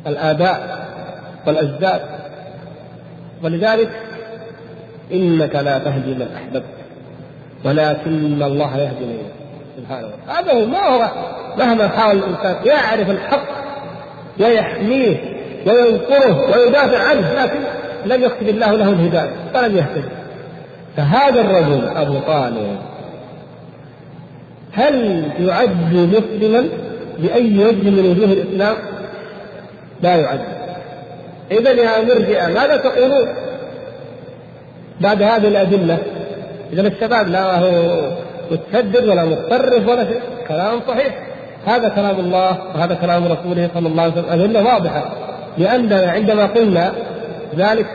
الآباء 0.06 0.86
والأجداد. 1.46 2.00
ولذلك 3.44 3.90
إنك 5.12 5.54
لا 5.54 5.78
تهدي 5.78 6.14
من 6.14 6.28
أحببت 6.36 6.64
ولكن 7.64 8.42
الله 8.42 8.78
يهدي 8.78 9.04
من 9.04 9.18
سبحانه 9.76 10.06
وتعالى. 10.06 10.48
هذا 10.48 10.52
هو 10.52 10.66
ما 10.66 10.78
هو؟ 10.78 11.08
مهما 11.58 11.88
حاول 11.88 12.16
الإنسان 12.18 12.56
يعرف 12.64 13.10
الحق 13.10 13.60
ويحميه 14.40 15.16
وينصره 15.66 16.56
ويدافع 16.56 16.98
عنه 16.98 17.32
لكن 17.32 17.58
لم 18.06 18.22
يكتب 18.22 18.48
الله 18.48 18.72
له 18.72 18.88
الهداية 18.88 19.30
فلم 19.54 19.76
يهتدي 19.76 20.08
فهذا 20.96 21.40
الرجل 21.40 21.88
أبو 21.96 22.18
طالب 22.18 22.76
هل 24.72 25.24
يعد 25.40 25.94
مسلما 25.94 26.68
باي 27.18 27.64
وجه 27.64 27.90
من 27.90 28.06
وجوه 28.10 28.32
الإسلام؟ 28.32 28.76
لا 30.02 30.16
يعد. 30.16 30.40
اذا 31.50 31.70
يا 31.70 32.00
مرجئه 32.00 32.46
ماذا 32.46 32.76
تقولون؟ 32.76 33.28
بعد 35.00 35.22
هذه 35.22 35.48
الأدلة 35.48 35.98
اذا 36.72 36.88
الشباب 36.88 37.28
لا 37.28 37.58
هو 37.58 37.70
متشدد 38.50 39.08
ولا 39.08 39.24
متطرف 39.24 39.88
ولا 39.88 40.04
شيء 40.04 40.20
كلام 40.48 40.80
صحيح. 40.88 41.18
هذا 41.66 41.88
كلام 41.88 42.20
الله 42.20 42.58
وهذا 42.74 42.94
كلام 42.94 43.24
رسوله 43.24 43.70
صلى 43.74 43.88
الله 43.88 44.02
عليه 44.02 44.12
وسلم. 44.12 44.32
الأدلة 44.32 44.64
واضحة 44.74 45.10
لأننا 45.58 46.10
عندما 46.10 46.46
قلنا 46.46 46.92
ذلك 47.56 47.86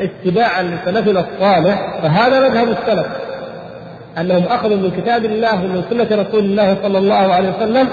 اتباعا 0.00 0.62
لسلفنا 0.62 1.20
الصالح 1.20 2.00
فهذا 2.02 2.48
مذهب 2.48 2.68
السلف. 2.68 3.06
أنهم 4.18 4.44
أخذوا 4.46 4.76
من 4.76 4.90
كتاب 5.02 5.24
الله 5.24 5.54
ومن 5.54 5.84
سنة 5.90 6.22
رسول 6.22 6.44
الله 6.44 6.76
صلى 6.82 6.98
الله 6.98 7.14
عليه 7.14 7.48
وسلم 7.48 7.88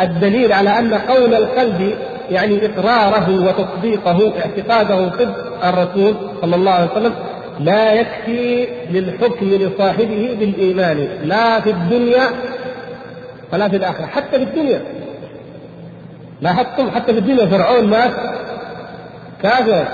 الدليل 0.00 0.52
على 0.52 0.78
أن 0.78 0.94
قول 0.94 1.34
القلب 1.34 1.94
يعني 2.30 2.66
إقراره 2.66 3.46
وتصديقه 3.46 4.32
اعتقاده 4.38 5.10
صدق 5.10 5.66
الرسول 5.66 6.14
صلى 6.42 6.56
الله 6.56 6.70
عليه 6.72 6.90
وسلم 6.90 7.14
لا 7.60 7.92
يكفي 7.92 8.66
للحكم 8.90 9.46
لصاحبه 9.46 10.36
بالإيمان 10.40 11.08
لا 11.22 11.60
في 11.60 11.70
الدنيا 11.70 12.22
ولا 13.52 13.68
في 13.68 13.76
الآخرة 13.76 14.06
حتى 14.06 14.38
في 14.38 14.44
الدنيا 14.44 14.82
لاحظتم 16.40 16.90
حتى 16.90 17.12
في 17.12 17.18
الدنيا 17.18 17.46
فرعون 17.46 17.86
مات 17.86 18.12
كافر 19.42 19.86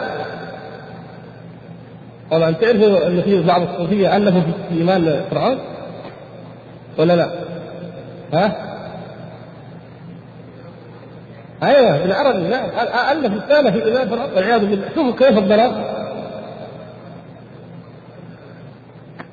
طبعا 2.30 2.50
تعرفوا 2.50 3.06
أن 3.06 3.22
في 3.22 3.42
بعض 3.42 3.62
الصوفية 3.62 4.16
ألفوا 4.16 4.40
في 4.40 4.74
ايمان 4.78 5.20
فرعون 5.30 5.58
ولا 6.98 7.16
لا؟ 7.16 7.30
ها؟ 8.32 8.69
أيوه 11.62 12.04
العربي 12.04 12.48
لا 12.48 13.12
ألف 13.12 13.44
رساله 13.44 13.70
في 13.70 13.84
ايمان 13.84 14.08
فرعون 14.08 14.32
والعياذ 14.32 14.66
بالله. 14.66 14.88
شوفوا 14.94 15.12
كيف 15.12 15.38
الضلال. 15.38 15.72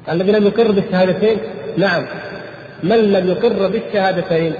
الذي 0.10 0.32
لم 0.32 0.46
يقر 0.46 0.72
بالشهادتين؟ 0.72 1.38
نعم. 1.78 2.06
من 2.84 2.98
لم 2.98 3.28
يقر 3.28 3.68
بالشهادتين؟ 3.68 4.54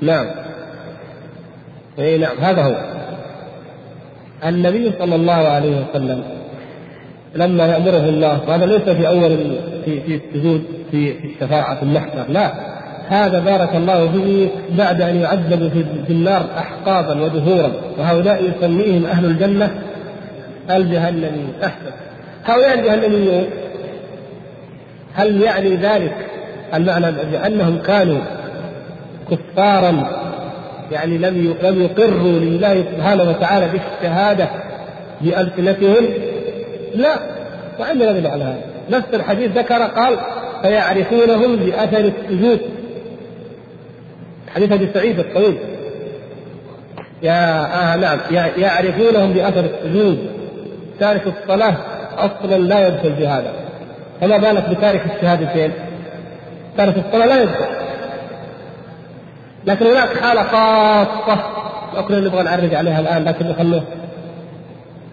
نعم. 0.00 0.26
اي 1.98 2.18
نعم 2.18 2.38
هذا 2.38 2.62
هو. 2.62 2.76
النبي 4.44 4.92
صلى 4.98 5.14
الله 5.14 5.32
عليه 5.48 5.84
وسلم 5.84 6.39
لما 7.34 7.66
يأمره 7.66 8.08
الله 8.08 8.40
وهذا 8.48 8.66
ليس 8.66 8.82
في 8.82 9.08
أول 9.08 9.36
في 9.84 10.00
في 10.00 10.14
السجود 10.14 10.64
في 10.90 11.14
في 11.14 11.26
الشفاعة 11.26 11.76
في 11.76 11.82
المحشر 11.82 12.24
لا. 12.28 12.52
هذا 13.08 13.40
بارك 13.40 13.76
الله 13.76 14.12
فيه 14.12 14.48
بعد 14.78 15.02
أن 15.02 15.16
يعذبوا 15.20 15.68
في, 16.06 16.12
النار 16.12 16.46
أحقابا 16.58 17.22
ودهورا 17.22 17.72
وهؤلاء 17.98 18.44
يسميهم 18.44 19.06
أهل 19.06 19.24
الجنة 19.24 19.70
الجهنميون. 20.70 21.52
أحسن 21.64 21.90
هؤلاء 22.44 22.78
الجهنميون 22.78 23.44
هل 25.14 25.42
يعني 25.42 25.76
ذلك 25.76 26.14
المعنى 26.74 27.12
بأنهم 27.32 27.78
كانوا 27.78 28.18
كفارا 29.30 30.06
يعني 30.92 31.18
لم 31.18 31.54
لم 31.62 31.82
يقروا 31.82 32.38
لله 32.38 32.84
سبحانه 32.96 33.22
وتعالى 33.22 33.68
بالشهادة 33.68 34.48
بألسنتهم؟ 35.20 36.04
لا 36.94 37.20
وعندنا 37.80 38.12
دليل 38.12 38.26
على 38.26 38.44
هذا. 38.44 38.62
نفس 38.90 39.08
الحديث 39.14 39.58
ذكر 39.58 39.82
قال 39.82 40.18
فيعرفونهم 40.62 41.56
بأثر 41.56 41.98
السجود. 41.98 42.60
حديث 44.54 44.72
ابي 44.72 44.88
سعيد 44.94 45.18
الطويل. 45.18 45.58
يا 47.22 47.64
آه 47.64 47.96
نعم 47.96 48.18
يعرفونهم 48.56 49.32
بأثر 49.32 49.64
السجود. 49.64 50.18
تارك 51.00 51.22
الصلاة 51.26 51.76
أصلا 52.18 52.56
لا 52.56 52.88
يدخل 52.88 53.16
في 53.16 53.26
هذا. 53.26 53.52
فما 54.20 54.36
بالك 54.38 54.68
بتارك 54.68 55.02
الشهادتين 55.16 55.72
تارك 56.76 56.94
الصلاة 57.06 57.26
لا 57.26 57.42
يدخل. 57.42 57.66
لكن 59.66 59.86
هناك 59.86 60.16
حالة 60.16 60.42
خاصة 60.42 61.42
ما 61.94 62.00
كنا 62.00 62.20
نبغى 62.20 62.42
نعرج 62.42 62.74
عليها 62.74 63.00
الآن 63.00 63.24
لكن 63.24 63.54
خلوه 63.54 63.82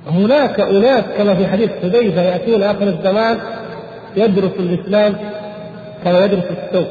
هناك 0.09 0.59
أناس 0.59 1.03
كما 1.17 1.35
في 1.35 1.47
حديث 1.47 1.69
حذيفة 1.81 2.21
يأتون 2.21 2.63
آخر 2.63 2.83
الزمان 2.83 3.37
يدرس 4.15 4.51
الإسلام 4.59 5.15
كما 6.03 6.25
يدرس 6.25 6.43
السوق. 6.43 6.87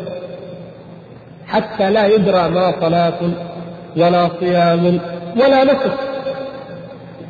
حتى 1.46 1.90
لا 1.90 2.06
يدرى 2.06 2.48
ما 2.48 2.74
صلاة 2.80 3.18
ولا 3.96 4.28
صيام 4.40 4.98
ولا 5.36 5.64
نسك. 5.64 5.92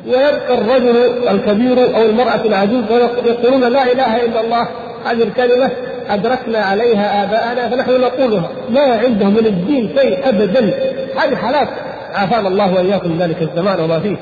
ويبقى 0.07 0.53
الرجل 0.53 0.97
الكبير 1.29 1.95
أو 1.97 2.01
المرأة 2.01 2.41
العجوز 2.45 2.83
ويقولون 2.91 3.61
لا 3.61 3.91
إله 3.91 4.25
إلا 4.25 4.41
الله 4.41 4.67
هذه 5.05 5.23
الكلمة 5.23 5.69
أدركنا 6.09 6.59
عليها 6.59 7.23
آباءنا 7.23 7.69
فنحن 7.69 8.01
نقولها. 8.01 8.49
ما 8.69 8.81
عندهم 8.81 9.33
من 9.33 9.45
الدين 9.45 9.95
شيء 9.97 10.29
أبدا. 10.29 10.73
هذه 11.17 11.35
حالات 11.35 11.67
عافانا 12.13 12.47
الله 12.47 12.73
وإياكم 12.73 13.17
ذلك 13.19 13.41
الزمان 13.41 13.79
وما 13.79 13.99
فيه. 13.99 14.17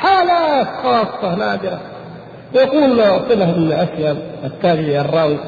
حالات 0.00 0.66
خاصة 0.82 1.34
نادرة. 1.34 1.80
يقول 2.54 3.02
صلة 3.28 3.44
بن 3.44 3.72
أسلم 3.72 4.18
التابعي 4.44 5.00
الراوي. 5.00 5.38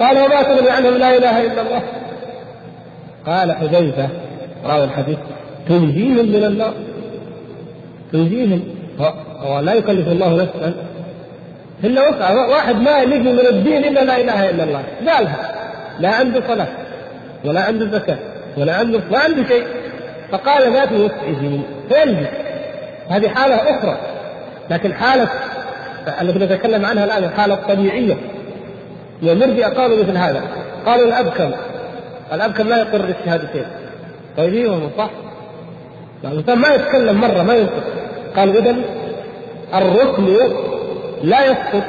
قال 0.00 0.18
وما 0.18 0.42
تغني 0.42 0.70
عنهم 0.70 0.94
لا 0.94 1.16
إله 1.16 1.46
إلا 1.46 1.62
الله. 1.62 1.82
قال 3.26 3.52
حذيفة 3.52 4.08
راوي 4.64 4.84
الحديث 4.84 5.18
تنجيهم 5.68 6.26
من 6.28 6.44
النار. 6.44 6.72
تنجيهم 8.12 8.62
ولا 9.44 9.74
يكلف 9.74 10.08
الله 10.08 10.42
نفسا. 10.42 10.74
إلا 11.84 12.08
وسع 12.08 12.46
واحد 12.46 12.76
ما 12.76 12.98
يلقي 12.98 13.18
من 13.18 13.46
الدين 13.46 13.84
إلا 13.84 14.04
لا 14.04 14.20
إله 14.20 14.50
إلا 14.50 14.64
الله. 14.64 14.82
قالها 15.08 15.54
لا 15.98 16.08
عنده 16.08 16.40
صلاة 16.48 16.68
ولا 17.44 17.60
عنده 17.60 17.98
زكاة 17.98 18.18
ولا 18.56 18.74
عنده 18.74 19.00
ما 19.10 19.18
عنده 19.18 19.48
شيء. 19.48 19.64
فقال 20.32 20.88
في 20.88 20.94
وسعه 20.94 21.60
فيلبس. 21.88 22.49
هذه 23.10 23.28
حالة 23.28 23.54
أخرى. 23.54 23.96
لكن 24.70 24.94
حالة 24.94 25.28
التي 26.20 26.38
نتكلم 26.38 26.86
عنها 26.86 27.04
الآن 27.04 27.24
الحالة 27.24 27.54
الطبيعية 27.54 28.16
والمرجئة 29.22 29.68
قالوا 29.68 29.96
مثل 30.02 30.16
هذا. 30.16 30.42
قالوا 30.86 31.06
الأبكم. 31.06 31.50
الأبكم 32.32 32.68
لا 32.68 32.78
يقر 32.78 33.02
بالشهادتين 33.02 33.64
طيب 34.36 34.54
أيوه 34.54 34.90
صح؟ 34.98 35.10
الإنسان 36.24 36.58
ما 36.58 36.74
يتكلم 36.74 37.20
مرة 37.20 37.42
ما 37.42 37.54
ينطق. 37.54 37.84
قالوا 38.36 38.54
إذا 38.54 38.76
الركن 39.74 40.26
لا 41.22 41.44
يسقط. 41.44 41.82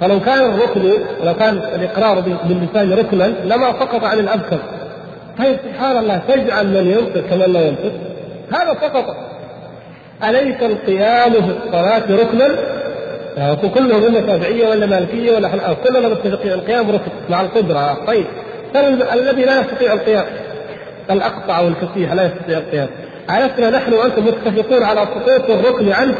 فلو 0.00 0.20
كان 0.20 0.38
الركن 0.38 0.92
ولو 1.20 1.34
كان 1.34 1.56
الإقرار 1.56 2.20
باللسان 2.20 2.92
ركنا 2.92 3.24
لما 3.24 3.72
سقط 3.72 4.04
عن 4.04 4.18
الابكر 4.18 4.58
طيب 5.38 5.56
سبحان 5.64 5.96
الله 5.96 6.20
تجعل 6.28 6.66
من 6.66 6.86
ينطق 6.86 7.28
كمن 7.30 7.52
لا 7.52 7.60
ينطق. 7.60 7.92
هذا 8.52 8.74
سقط. 8.80 9.27
أليس 10.24 10.62
القيام 10.62 11.32
في 11.32 11.52
الصلاة 11.66 12.02
ركنا؟ 12.10 12.48
كلهم 13.74 14.04
إما 14.04 14.26
شافعية 14.26 14.68
ولا 14.68 14.86
مالكية 14.86 15.36
ولا 15.36 15.48
حل... 15.48 15.60
كلنا 15.84 16.08
متفقين 16.08 16.52
القيام 16.52 16.90
ركن 16.90 17.10
مع 17.30 17.40
القدرة. 17.40 18.04
طيب 18.06 18.26
الذي 19.12 19.44
لا 19.44 19.60
يستطيع 19.60 19.92
القيام؟ 19.92 20.24
الأقطع 21.10 21.60
والكفيح 21.60 22.12
لا 22.12 22.26
يستطيع 22.26 22.58
القيام. 22.58 22.88
عرفنا 23.28 23.70
نحن 23.70 23.92
وأنتم 23.92 24.26
متفقون 24.26 24.82
على 24.82 25.00
سقوط 25.00 25.50
الركن 25.50 25.92
عنه؟ 25.92 26.14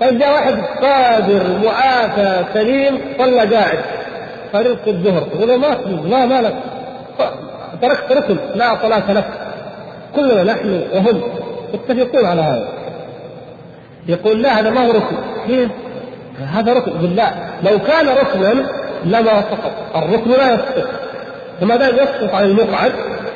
طيب 0.00 0.18
جاء 0.18 0.32
واحد 0.32 0.54
قادر 0.82 1.42
معافى 1.64 2.44
سليم 2.54 2.98
صلى 3.18 3.56
قاعد. 3.56 3.78
فريق 4.52 4.78
الظهر. 4.86 5.28
يقول 5.34 5.60
ما 5.60 5.76
ما 6.04 6.26
مالك 6.26 6.54
تركت 7.82 8.12
ركن. 8.12 8.36
لا 8.54 8.78
صلاة 8.82 9.12
لك. 9.12 9.24
كلنا 10.16 10.42
نحن 10.42 10.82
وهم. 10.92 11.22
متفقون 11.74 12.24
على 12.24 12.40
هذا. 12.40 12.68
يقول 14.08 14.42
لا 14.42 14.60
هذا 14.60 14.70
ما 14.70 14.86
هو 14.86 14.90
ركن. 14.90 15.16
كيف؟ 15.46 15.70
هذا 16.52 16.72
ركن. 16.72 16.90
يقول 16.90 17.16
لا. 17.16 17.30
لو 17.62 17.78
كان 17.78 18.08
ركنا 18.08 18.68
لما 19.04 19.40
سقط 19.40 19.72
الركن 19.96 20.30
لا 20.30 20.54
يسقط. 20.54 20.88
فما 21.60 21.76
دام 21.76 21.94
يسقط 21.94 22.34
عن 22.34 22.44
المقعد 22.44 22.92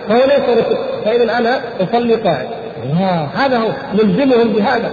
فهو 0.09 0.25
ليس 0.25 0.59
ركن. 0.59 0.77
فاذا 1.05 1.39
أنا 1.39 1.61
أصلي 1.81 2.15
قاعد. 2.15 2.49
هذا 3.35 3.59
هو. 3.59 3.69
نلزمهم 3.95 4.53
بهذا. 4.53 4.91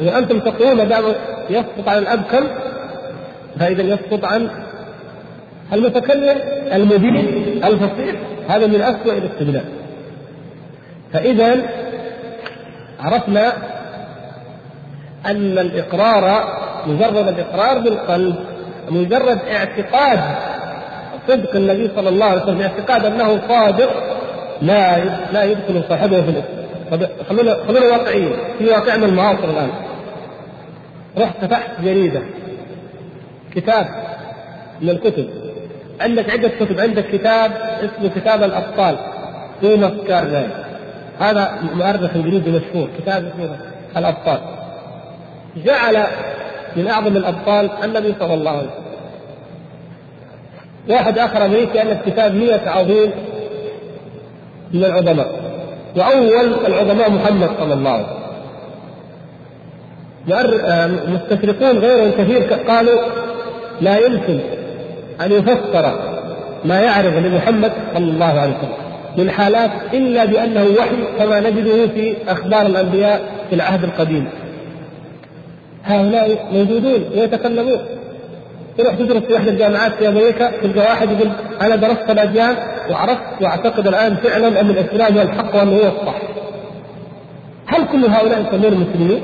إذا 0.00 0.18
أنتم 0.18 0.38
تقولون 0.40 0.76
ما 0.76 0.84
دام 0.84 1.04
يسقط 1.50 1.88
عن 1.88 1.98
الأبكم 1.98 2.46
فإذا 3.60 3.82
يسقط 3.82 4.24
عن 4.24 4.48
المتكلم 5.72 6.38
المبين 6.72 7.60
الفصيح. 7.64 8.14
هذا 8.48 8.66
من 8.66 8.80
أسوأ 8.80 9.12
الاستدلال. 9.12 9.64
فإذا 11.12 11.56
عرفنا 13.04 13.52
أن 15.26 15.58
الإقرار 15.58 16.44
مجرد 16.86 17.28
الإقرار 17.28 17.78
بالقلب 17.78 18.36
مجرد 18.90 19.38
اعتقاد 19.38 20.20
صدق 21.28 21.56
النبي 21.56 21.90
صلى 21.96 22.08
الله 22.08 22.26
عليه 22.26 22.42
وسلم 22.42 22.60
اعتقاد 22.60 23.04
أنه 23.04 23.40
صادق 23.48 23.90
لا 24.62 25.04
لا 25.32 25.44
يدخل 25.44 25.82
صاحبه 25.88 26.22
في 26.22 26.28
الإسلام 26.30 26.64
خلونا 27.28 27.54
خلونا 27.68 27.86
واقعيين. 27.86 28.32
في 28.58 28.64
واقعنا 28.64 29.06
المعاصر 29.06 29.44
الآن. 29.44 29.70
رحت 31.18 31.34
فتحت 31.42 31.70
جريدة 31.82 32.22
كتاب 33.54 33.86
من 34.80 34.90
الكتب. 34.90 35.28
عندك 36.00 36.30
عدة 36.30 36.48
كتب. 36.48 36.80
عندك 36.80 37.04
كتاب 37.12 37.52
اسمه 37.80 38.10
كتاب 38.16 38.42
الأبطال. 38.42 38.96
توماس 39.62 39.92
كارلايل 40.08 40.50
هذا 41.18 41.58
مؤرخ 41.74 42.10
انجليزي 42.14 42.50
مشهور 42.50 42.88
كتاب 42.98 43.24
اسمه 43.26 43.56
الأبطال. 43.96 44.38
جعل 45.56 46.04
من 46.76 46.88
أعظم 46.88 47.16
الأبطال 47.16 47.70
النبي 47.84 48.14
صلى 48.20 48.34
الله 48.34 48.50
عليه 48.50 48.68
وسلم. 48.68 48.84
واحد 50.88 51.18
آخر 51.18 51.44
أمريكي 51.44 51.82
الف 51.82 51.98
كتاب 52.06 52.34
100 52.34 52.68
عظيم 52.68 53.10
من 54.72 54.84
العظماء. 54.84 55.40
وأول 55.96 56.54
العظماء 56.66 57.10
محمد 57.10 57.50
صلى 57.58 57.74
الله 57.74 57.90
عليه 57.90 58.04
وسلم. 58.04 58.24
آه، 60.64 60.86
مستشرقون 60.86 61.78
غيرهم 61.78 62.10
كثير 62.10 62.42
قالوا 62.68 63.00
لا 63.80 63.98
يمكن 64.06 64.40
أن 65.20 65.32
يفسر 65.32 65.98
ما 66.64 66.80
يعرض 66.80 67.14
لمحمد 67.16 67.72
صلى 67.94 68.10
الله 68.10 68.40
عليه 68.40 68.52
وسلم. 68.58 68.83
من 69.18 69.30
حالات 69.30 69.70
إلا 69.94 70.24
بأنه 70.24 70.66
وحي 70.78 70.96
كما 71.18 71.40
نجده 71.40 71.86
في 71.86 72.16
أخبار 72.28 72.66
الأنبياء 72.66 73.22
في 73.48 73.54
العهد 73.54 73.84
القديم. 73.84 74.28
هؤلاء 75.84 76.48
موجودون 76.52 77.04
ويتكلمون. 77.16 77.78
تروح 78.78 78.94
تدرس 78.94 79.22
في 79.22 79.36
إحدى 79.36 79.50
الجامعات 79.50 79.92
في 79.92 80.08
أمريكا 80.08 80.50
تلقى 80.62 80.80
واحد 80.80 81.10
يقول 81.10 81.30
أنا 81.60 81.76
درست 81.76 82.10
الأديان 82.10 82.56
وعرفت 82.90 83.42
وأعتقد 83.42 83.86
الآن 83.86 84.16
فعلا 84.16 84.60
أن 84.60 84.70
الإسلام 84.70 85.16
هو 85.16 85.22
الحق 85.22 85.56
وأنه 85.56 85.76
هو 85.76 85.86
الصح. 85.86 86.14
هل 87.66 87.86
كل 87.92 88.04
هؤلاء 88.04 88.40
يسمون 88.40 88.74
مسلمين؟ 88.74 89.22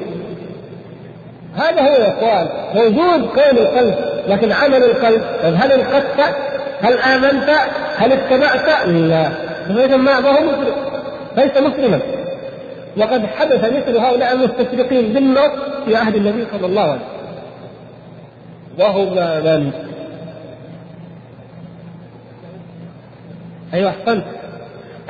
هذا 1.56 1.80
هو 1.80 1.94
يا 1.94 2.08
إخوان 2.08 2.48
موجود 2.74 3.28
كون 3.28 3.58
القلب 3.58 3.94
لكن 4.28 4.52
عمل 4.52 4.82
القلب 4.82 5.22
هل 5.42 5.72
انقذت؟ 5.72 6.34
هل 6.80 6.98
آمنت؟ 6.98 7.50
هل 7.96 8.12
اتبعت؟ 8.12 8.86
لا 8.86 9.49
فاذا 9.74 9.96
ما 9.96 10.14
هو 10.14 10.32
مسلم. 10.32 10.74
ليس 11.36 11.56
مسلما. 11.56 12.00
وقد 12.96 13.26
حدث 13.26 13.64
مثل 13.64 13.96
هؤلاء 13.98 14.32
المستشرقين 14.32 15.12
بالنص 15.12 15.50
في 15.84 15.96
عهد 15.96 16.16
النبي 16.16 16.46
صلى 16.52 16.66
الله 16.66 16.82
عليه 16.82 16.92
وسلم. 16.92 17.10
وهم 18.78 19.14
من 19.44 19.72
أيوه 23.74 23.90
أحسنت. 23.90 24.24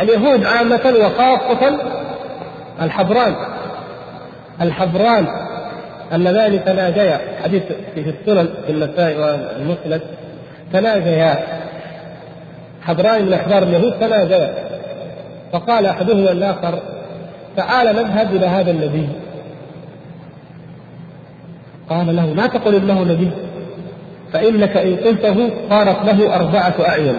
اليهود 0.00 0.44
عامة 0.44 0.94
وخاصة 1.00 1.78
الحبران. 2.82 3.34
الحبران 4.60 5.26
اللذان 6.12 6.64
تناجيا 6.64 7.20
حديث 7.44 7.62
في 7.94 8.00
السنن 8.00 8.48
في 8.66 8.72
النساء 8.72 9.16
والمسند. 9.16 10.02
تناجيا 10.72 11.38
حبران 12.82 13.26
من 13.26 13.32
أحبار 13.32 13.62
اليهود 13.62 13.92
تناجيا 14.00 14.54
فقال 15.52 15.86
احدهما 15.86 16.32
الآخر 16.32 16.78
تعال 17.56 17.86
نذهب 17.86 18.36
إلى 18.36 18.46
هذا 18.46 18.70
النبي. 18.70 19.08
قال 21.90 22.16
له 22.16 22.26
لا 22.26 22.46
تقل 22.46 22.74
انه 22.74 23.02
نبي 23.02 23.30
فإنك 24.32 24.76
إن 24.76 24.96
قلته 24.96 25.50
صارت 25.70 26.04
له 26.04 26.36
أربعة 26.36 26.74
أعين. 26.88 27.16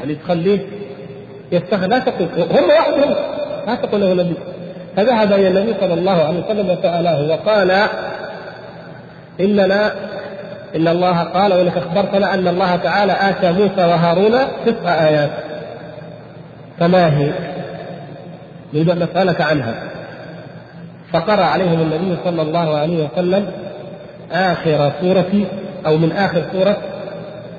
يعني 0.00 0.14
تخليه 0.14 0.58
يستغل 1.52 1.90
لا 1.90 1.98
تقل 1.98 2.28
هم 2.34 2.68
وحدهم 2.68 3.14
لا 3.66 3.74
تقل 3.74 4.00
له 4.00 4.14
نبي 4.14 4.34
فذهب 4.96 5.32
إلى 5.32 5.48
النبي 5.48 5.74
صلى 5.80 5.94
الله 5.94 6.22
عليه 6.24 6.44
وسلم 6.44 6.70
وساله 6.70 7.32
وقال 7.32 7.88
إننا 9.40 9.92
إن 10.76 10.88
الله 10.88 11.22
قال 11.22 11.52
وانك 11.52 11.76
أخبرتنا 11.76 12.34
أن 12.34 12.48
الله 12.48 12.76
تعالى 12.76 13.12
آتى 13.12 13.52
موسى 13.52 13.84
وهارون 13.84 14.32
تسع 14.66 15.08
آيات. 15.08 15.30
فما 16.78 17.18
هي؟ 17.18 17.32
نريد 18.74 18.90
أن 18.90 18.98
نسألك 19.02 19.40
عنها. 19.40 19.74
فقرأ 21.12 21.44
عليهم 21.44 21.80
النبي 21.80 22.16
صلى 22.24 22.42
الله 22.42 22.76
عليه 22.78 23.08
وسلم 23.08 23.46
آخر 24.32 24.92
سورة 25.00 25.46
أو 25.86 25.96
من 25.96 26.12
آخر 26.12 26.42
سورة 26.52 26.76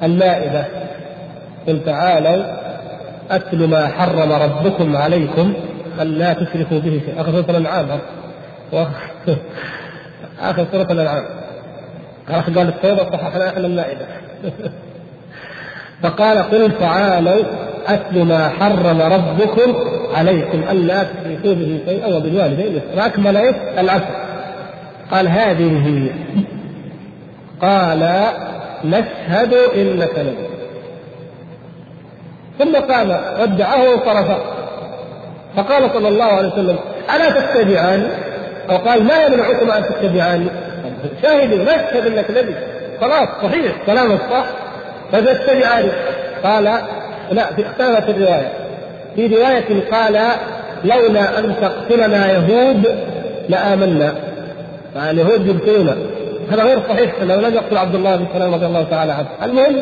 المائدة. 0.04 0.66
قل 1.68 1.86
تعالوا 1.86 2.46
أتل 3.32 3.68
ما 3.68 3.88
حرم 3.88 4.32
ربكم 4.32 4.96
عليكم 4.96 5.54
ألا 6.02 6.34
تشركوا 6.34 6.80
به 6.80 7.02
شيئا. 7.06 7.22
آخر 7.22 7.32
سورة 7.32 7.58
الأنعام. 7.58 8.00
آخر 10.42 10.66
سورة 10.72 10.92
الأنعام. 10.92 11.45
قال 12.30 12.68
التوبة 12.68 13.04
صححنا 13.12 13.50
إحنا 13.50 13.68
المائدة 13.68 14.06
فقال 16.04 16.38
قل 16.38 16.72
تعالوا 16.80 17.44
أتل 17.88 18.24
ما 18.24 18.50
حرم 18.50 19.02
ربكم 19.02 19.76
عليكم 20.14 20.64
ألا 20.72 21.04
تشركوا 21.04 21.54
به 21.54 21.80
شيئا 21.86 22.16
وبالوالدين 22.16 22.82
فأكمل 22.96 23.38
إيش؟ 23.38 23.56
العشر 23.78 24.26
قال 25.12 25.28
هذه 25.28 25.88
هي 25.88 26.10
قال 27.62 28.30
نشهد 28.86 29.54
إنك 29.54 30.20
نبي 30.20 30.48
ثم 32.60 32.76
قام 32.76 33.10
ودعه 33.42 33.90
وانصرف 33.90 34.38
فقال 35.56 35.90
صلى 35.94 36.08
الله 36.08 36.26
عليه 36.26 36.48
وسلم 36.48 36.78
ألا 37.16 37.30
تتبعاني؟ 37.42 38.08
أو 38.70 38.78
قال 38.78 39.04
ما 39.04 39.26
يمنعكم 39.26 39.72
أن 39.72 39.84
تتبعاني؟ 39.84 40.48
شاهدوا 41.22 41.64
نشهد 41.64 42.06
انك 42.08 42.32
نبي. 42.32 42.56
خلاص 43.02 43.28
صحيح 43.44 43.74
كلامك 43.86 44.20
صح 44.32 44.46
فتتبعاني 45.12 45.90
قال 46.44 46.64
لا 47.32 47.46
في 47.56 47.66
اختلفت 47.66 48.10
الرواية. 48.10 48.52
في 49.16 49.28
رواية 49.28 49.92
قال 49.92 50.22
لولا 50.84 51.40
أن 51.40 51.56
تقتلنا 51.62 52.32
يهود 52.32 52.96
لآمنا. 53.50 54.14
فاليهود 54.96 55.48
يقتلون 55.48 56.08
هذا 56.52 56.64
غير 56.64 56.80
صحيح 56.90 57.12
لو 57.22 57.40
لم 57.40 57.54
يقتل 57.54 57.78
عبد 57.78 57.96
الله 57.96 58.16
بن 58.16 58.26
سلام 58.34 58.54
رضي 58.54 58.66
الله 58.66 58.84
تعالى 58.84 59.12
عنه. 59.12 59.28
المهم 59.44 59.76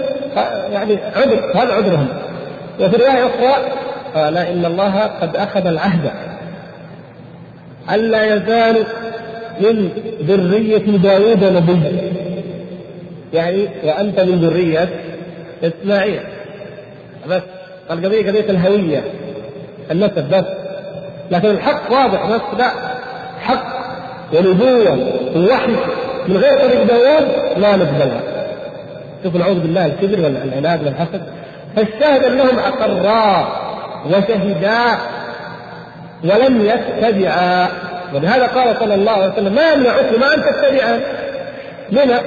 يعني 0.74 0.98
عذر 1.16 1.52
هذا 1.56 1.74
عذرهم. 1.74 2.08
وفي 2.80 2.96
رواية 2.96 3.26
أخرى 3.26 3.72
قال 4.16 4.38
إن 4.38 4.66
الله 4.66 5.00
قد 5.22 5.36
أخذ 5.36 5.68
العهد. 5.68 6.12
ألا 7.94 8.36
يزال 8.36 8.86
من 9.60 9.90
ذرية 10.22 10.78
داوود 10.98 11.44
نبيا 11.44 12.12
يعني 13.34 13.68
وأنت 13.84 14.20
من 14.20 14.36
ذرية 14.42 14.90
إسماعيل. 15.64 16.20
بس 17.30 17.42
القضية 17.92 18.28
قضية 18.28 18.50
الهوية 18.50 19.04
النسب 19.92 20.30
بس. 20.30 20.46
لكن 21.32 21.50
الحق 21.50 21.92
واضح 21.92 22.26
بس 22.26 22.42
لا. 22.60 22.72
حق 23.42 23.74
ونبوة 24.34 25.00
ووحي 25.36 25.72
من 26.28 26.38
غير 26.38 26.58
طريق 26.58 26.84
داوود 26.84 27.28
لا 27.58 27.76
نقبلها 27.76 28.22
شوف 29.24 29.36
نعوذ 29.36 29.60
بالله 29.60 29.86
الكبر 29.86 30.24
والعناد 30.24 30.86
والحسد. 30.86 31.22
فالشاهد 31.76 32.24
أنهم 32.24 32.60
أقرا 32.60 33.48
وشهدا 34.06 34.98
ولم 36.24 36.62
يتبعا. 36.66 37.68
ولهذا 38.14 38.48
قال 38.48 38.78
صلى 38.80 38.96
الله 38.96 39.12
عليه 39.12 39.34
وسلم 39.34 39.56
ما 39.56 39.72
يمنعكما 39.72 40.34
أن 40.34 40.44
تتبعان. 40.44 41.02
لما؟ 41.92 42.22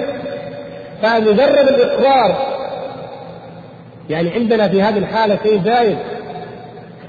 فمجرد 1.02 1.68
الإقرار. 1.68 2.56
يعني 4.10 4.30
عندنا 4.30 4.68
في 4.68 4.82
هذه 4.82 4.98
الحالة 4.98 5.38
شيء 5.42 5.62
زايد. 5.64 5.98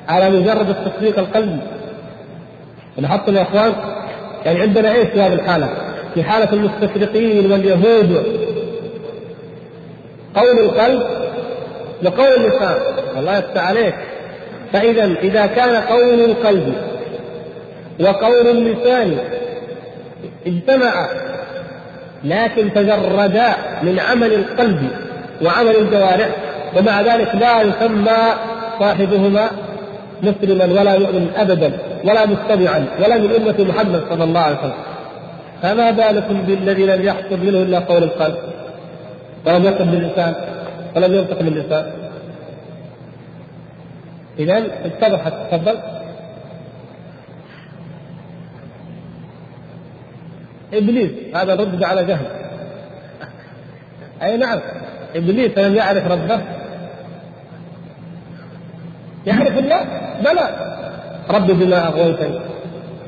على 0.08 0.30
مجرد 0.30 0.70
التصديق 0.70 1.20
القلبي. 1.20 1.60
لاحظتم 2.98 3.36
يا 3.36 3.42
إخوان؟ 3.42 3.74
يعني 4.46 4.62
عندنا 4.62 4.92
إيش 4.92 5.08
في 5.08 5.22
هذه 5.22 5.34
الحالة؟ 5.34 5.70
في 6.14 6.24
حالة 6.24 6.54
المستشرقين 6.54 7.52
واليهود. 7.52 8.26
قول 10.36 10.60
القلب 10.60 11.04
وقول 12.06 12.28
اللسان 12.28 12.76
الله 13.18 13.38
يفتح 13.38 13.68
عليك. 13.68 13.96
فإذا 14.74 15.04
إذا 15.04 15.46
كان 15.46 15.82
قول 15.82 16.20
القلب 16.20 16.74
وقول 18.00 18.48
اللسان 18.48 19.18
اجتمعا 20.48 21.08
لكن 22.24 22.74
تجردا 22.74 23.56
من 23.84 24.00
عمل 24.00 24.34
القلب 24.34 24.90
وعمل 25.42 25.76
الجوارح 25.76 26.30
ومع 26.78 27.02
ذلك 27.02 27.36
لا 27.36 27.62
يسمى 27.62 28.18
صاحبهما 28.80 29.50
مسلما 30.24 30.82
ولا 30.82 30.94
يؤمن 30.94 31.32
ابدا 31.36 31.72
ولا 32.04 32.26
متبعا 32.26 32.86
ولا 33.00 33.18
من 33.18 33.36
أمة 33.36 33.72
محمد 33.72 34.04
صلى 34.10 34.24
الله 34.24 34.40
عليه 34.40 34.58
وسلم. 34.58 34.74
فما 35.62 35.92
بالكم 35.92 36.42
بالذي 36.42 36.86
لم 36.86 37.06
يحصل 37.06 37.38
منه 37.38 37.62
إلا 37.62 37.80
قول 37.80 38.04
القلب؟ 38.04 38.36
ولم 39.46 39.66
يقل 39.66 39.86
باللسان 39.86 40.34
ولم 40.96 41.14
ينطق 41.14 41.42
باللسان. 41.42 41.92
إذا 44.40 44.64
اتضحت 44.86 45.34
تفضل. 45.52 45.78
إبليس 50.74 51.12
هذا 51.36 51.54
الرد 51.54 51.84
على 51.84 52.06
جهل. 52.06 52.26
أي 54.24 54.38
نعم 54.38 54.60
إبليس 55.16 55.58
لم 55.58 55.76
يعرف 55.76 56.12
ربه 56.12 56.42
يعرف 59.26 59.58
الله 59.58 59.86
بلى. 60.22 60.74
ربي 61.30 61.54
بما 61.54 61.88
اغويتني 61.88 62.40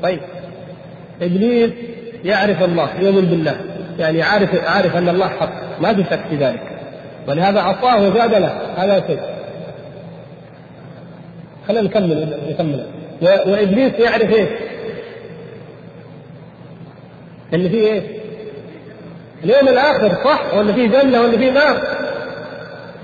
طيب. 0.02 0.20
إبليس 1.22 1.70
يعرف 2.24 2.62
الله 2.62 2.88
يؤمن 3.00 3.24
بالله. 3.24 3.56
يعني 3.98 4.22
عارف 4.22 4.64
عارف 4.64 4.96
أن 4.96 5.08
الله 5.08 5.28
حق 5.28 5.80
ما 5.80 5.94
في 5.94 6.04
شك 6.04 6.20
في 6.30 6.36
ذلك. 6.36 6.62
ولهذا 7.28 7.60
عصاه 7.60 8.08
وزاد 8.08 8.34
له. 8.34 8.52
هذا 8.76 9.06
شيء. 9.06 9.20
خلينا 11.68 11.82
نكمل 11.82 12.38
نكمل. 12.50 12.86
وإبليس 13.22 13.92
يعرف 13.94 14.32
إيش؟ 14.32 14.48
ان 17.54 17.68
في 17.68 17.92
إيش؟ 17.92 18.02
اليوم 19.44 19.68
الآخر 19.68 20.14
صح؟ 20.24 20.54
ولا 20.54 20.72
في 20.72 20.86
جنة 20.86 21.20
ولا 21.20 21.38
في 21.38 21.50
نار؟ 21.50 21.80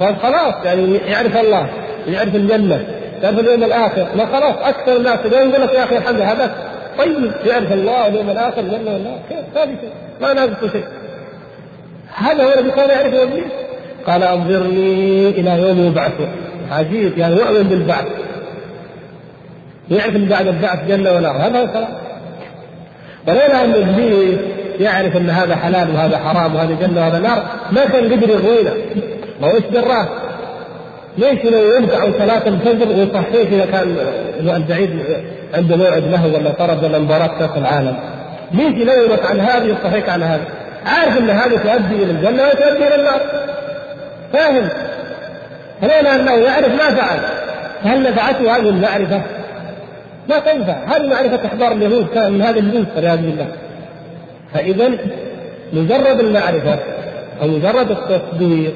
قال 0.00 0.16
خلاص 0.16 0.54
يعني 0.64 0.96
يعرف 0.96 1.36
الله 1.36 1.68
يعرف 2.06 2.34
الجنة 2.34 2.84
يعرف 3.22 3.38
اليوم 3.38 3.64
الآخر. 3.64 4.06
ما 4.16 4.26
خلاص 4.26 4.54
أكثر 4.62 4.96
الناس 4.96 5.18
اليوم 5.24 5.50
يقول 5.50 5.62
لك 5.62 5.74
يا 5.74 5.84
أخي 5.84 5.96
الحمد 5.96 6.20
هذا 6.20 6.54
طيب 6.98 7.32
يعرف 7.46 7.72
الله 7.72 8.06
اليوم 8.06 8.30
الآخر 8.30 8.60
الجنة 8.60 8.94
ولا 8.94 9.18
كيف 9.28 9.44
ما 10.20 10.46
في 10.46 10.56
شيء. 10.60 10.60
ما 10.62 10.72
شيء 10.72 10.84
هذا 12.14 12.44
هو 12.44 12.52
الذي 12.52 12.70
كان 12.70 12.90
يعرفه 12.90 13.22
إبليس. 13.22 13.44
قال 14.06 14.22
أنظرني 14.22 15.28
إلى 15.28 15.62
يوم 15.62 15.86
يبعثون 15.86 16.28
عجيب 16.70 17.18
يعني 17.18 17.36
يؤمن 17.36 17.62
بالبعث. 17.62 18.06
يعرف 19.90 20.16
ان 20.16 20.24
بعد 20.24 20.46
البعث 20.46 20.88
جنة 20.88 21.12
ونار. 21.12 21.36
هذا 21.36 21.60
هو 21.60 21.64
الكلام. 21.64 22.05
ولولا 23.26 23.64
أن 23.64 23.74
ابليس 23.74 24.38
يعرف 24.80 25.16
أن 25.16 25.30
هذا 25.30 25.56
حلال 25.56 25.94
وهذا 25.94 26.18
حرام 26.18 26.54
وهذا 26.54 26.76
جنة 26.80 27.00
وهذا 27.00 27.18
نار 27.18 27.42
ما 27.72 27.84
كان 27.84 28.12
قدر 28.12 28.28
يغوينا 28.30 28.70
ما 29.40 29.48
هو 29.48 29.54
إيش 29.54 29.64
دراه؟ 29.72 30.08
ليش 31.18 31.44
لو 31.44 31.58
يرجع 31.58 32.18
صلاة 32.18 32.48
الفجر 32.48 32.88
ويصحيه 32.88 33.48
إذا 33.48 33.66
كان 33.66 33.96
البعيد 34.40 34.90
عنده 35.54 35.76
موعد 35.76 36.02
له 36.02 36.26
ولا 36.26 36.50
طرد 36.50 36.84
ولا 36.84 36.98
مباراة 36.98 37.38
كأس 37.38 37.50
العالم؟ 37.56 37.96
ليش 38.52 38.74
ينومك 38.74 39.26
عن 39.26 39.40
هذه 39.40 39.64
ويصحيك 39.64 40.08
عن 40.08 40.22
هذا؟ 40.22 40.44
عارف 40.86 41.18
أن 41.18 41.30
هذه 41.30 41.56
تؤدي 41.56 42.02
إلى 42.02 42.10
الجنة 42.10 42.42
وتؤدي 42.42 42.86
إلى 42.86 42.94
النار. 42.94 43.20
فاهم؟ 44.32 44.68
فلولا 45.82 46.16
أنه 46.16 46.32
يعرف 46.32 46.68
ما 46.68 46.94
فعل. 46.94 47.18
هل 47.84 48.02
نفعته 48.02 48.56
هذه 48.56 48.68
المعرفة؟ 48.68 49.20
ما 50.28 50.38
تنفع، 50.38 50.84
هذه 50.84 51.06
معرفة 51.06 51.46
أحبار 51.46 51.72
اليهود 51.72 52.06
كان 52.14 52.32
من 52.32 52.42
هذا 52.42 52.58
الجنس 52.58 52.86
والعياذ 52.96 53.18
بالله. 53.22 53.46
فاذا 54.54 54.90
مجرد 55.72 56.20
المعرفة 56.20 56.78
أو 57.42 57.48
مجرد 57.48 57.90
التصديق 57.90 58.74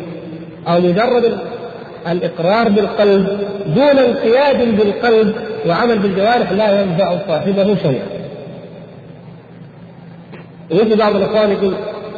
أو 0.68 0.80
مجرد 0.80 1.38
الإقرار 2.08 2.68
بالقلب 2.68 3.26
دون 3.66 3.98
انقياد 3.98 4.76
بالقلب 4.76 5.34
وعمل 5.66 5.98
بالجوارح 5.98 6.52
لا 6.52 6.80
ينفع 6.80 7.18
صاحبه 7.28 7.76
شيئا. 7.82 8.06
ويجي 10.70 10.94
بعض 10.94 11.16
الإخوان 11.16 11.50
يقول 11.50 11.74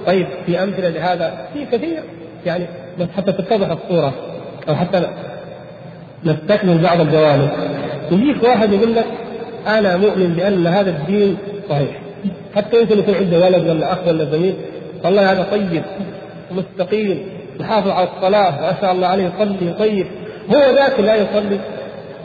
طيب 0.06 0.26
في 0.46 0.62
أمثلة 0.62 0.88
لهذا 0.88 1.46
في 1.52 1.66
كثير 1.66 2.02
يعني 2.46 2.66
بس 3.00 3.06
حتى 3.16 3.32
تتضح 3.32 3.68
الصورة 3.70 4.12
أو 4.68 4.74
حتى 4.74 5.06
نستكمل 6.24 6.78
بعض 6.78 7.00
الجوانب 7.00 7.50
يجيك 8.12 8.42
واحد 8.42 8.72
يقول 8.72 8.94
لك 8.94 9.06
أنا 9.66 9.96
مؤمن 9.96 10.34
بأن 10.36 10.66
هذا 10.66 10.90
الدين 10.90 11.36
صحيح. 11.70 12.02
حتى 12.56 12.80
يمكن 12.80 12.98
يكون 12.98 13.14
عنده 13.14 13.38
ولد 13.38 13.68
ولا 13.68 13.92
أخ 13.92 13.98
ولا 14.06 14.24
زميل 14.24 14.54
والله 15.04 15.32
هذا 15.32 15.46
طيب 15.50 15.82
مستقيم 16.50 17.26
يحافظ 17.60 17.88
على 17.90 18.08
الصلاة 18.16 18.50
ما 18.50 18.74
شاء 18.80 18.92
الله 18.92 19.06
عليه 19.06 19.30
يصلي 19.36 19.72
طيب. 19.78 20.06
هو 20.50 20.74
ذاك 20.74 21.00
لا 21.00 21.14
يصلي 21.14 21.58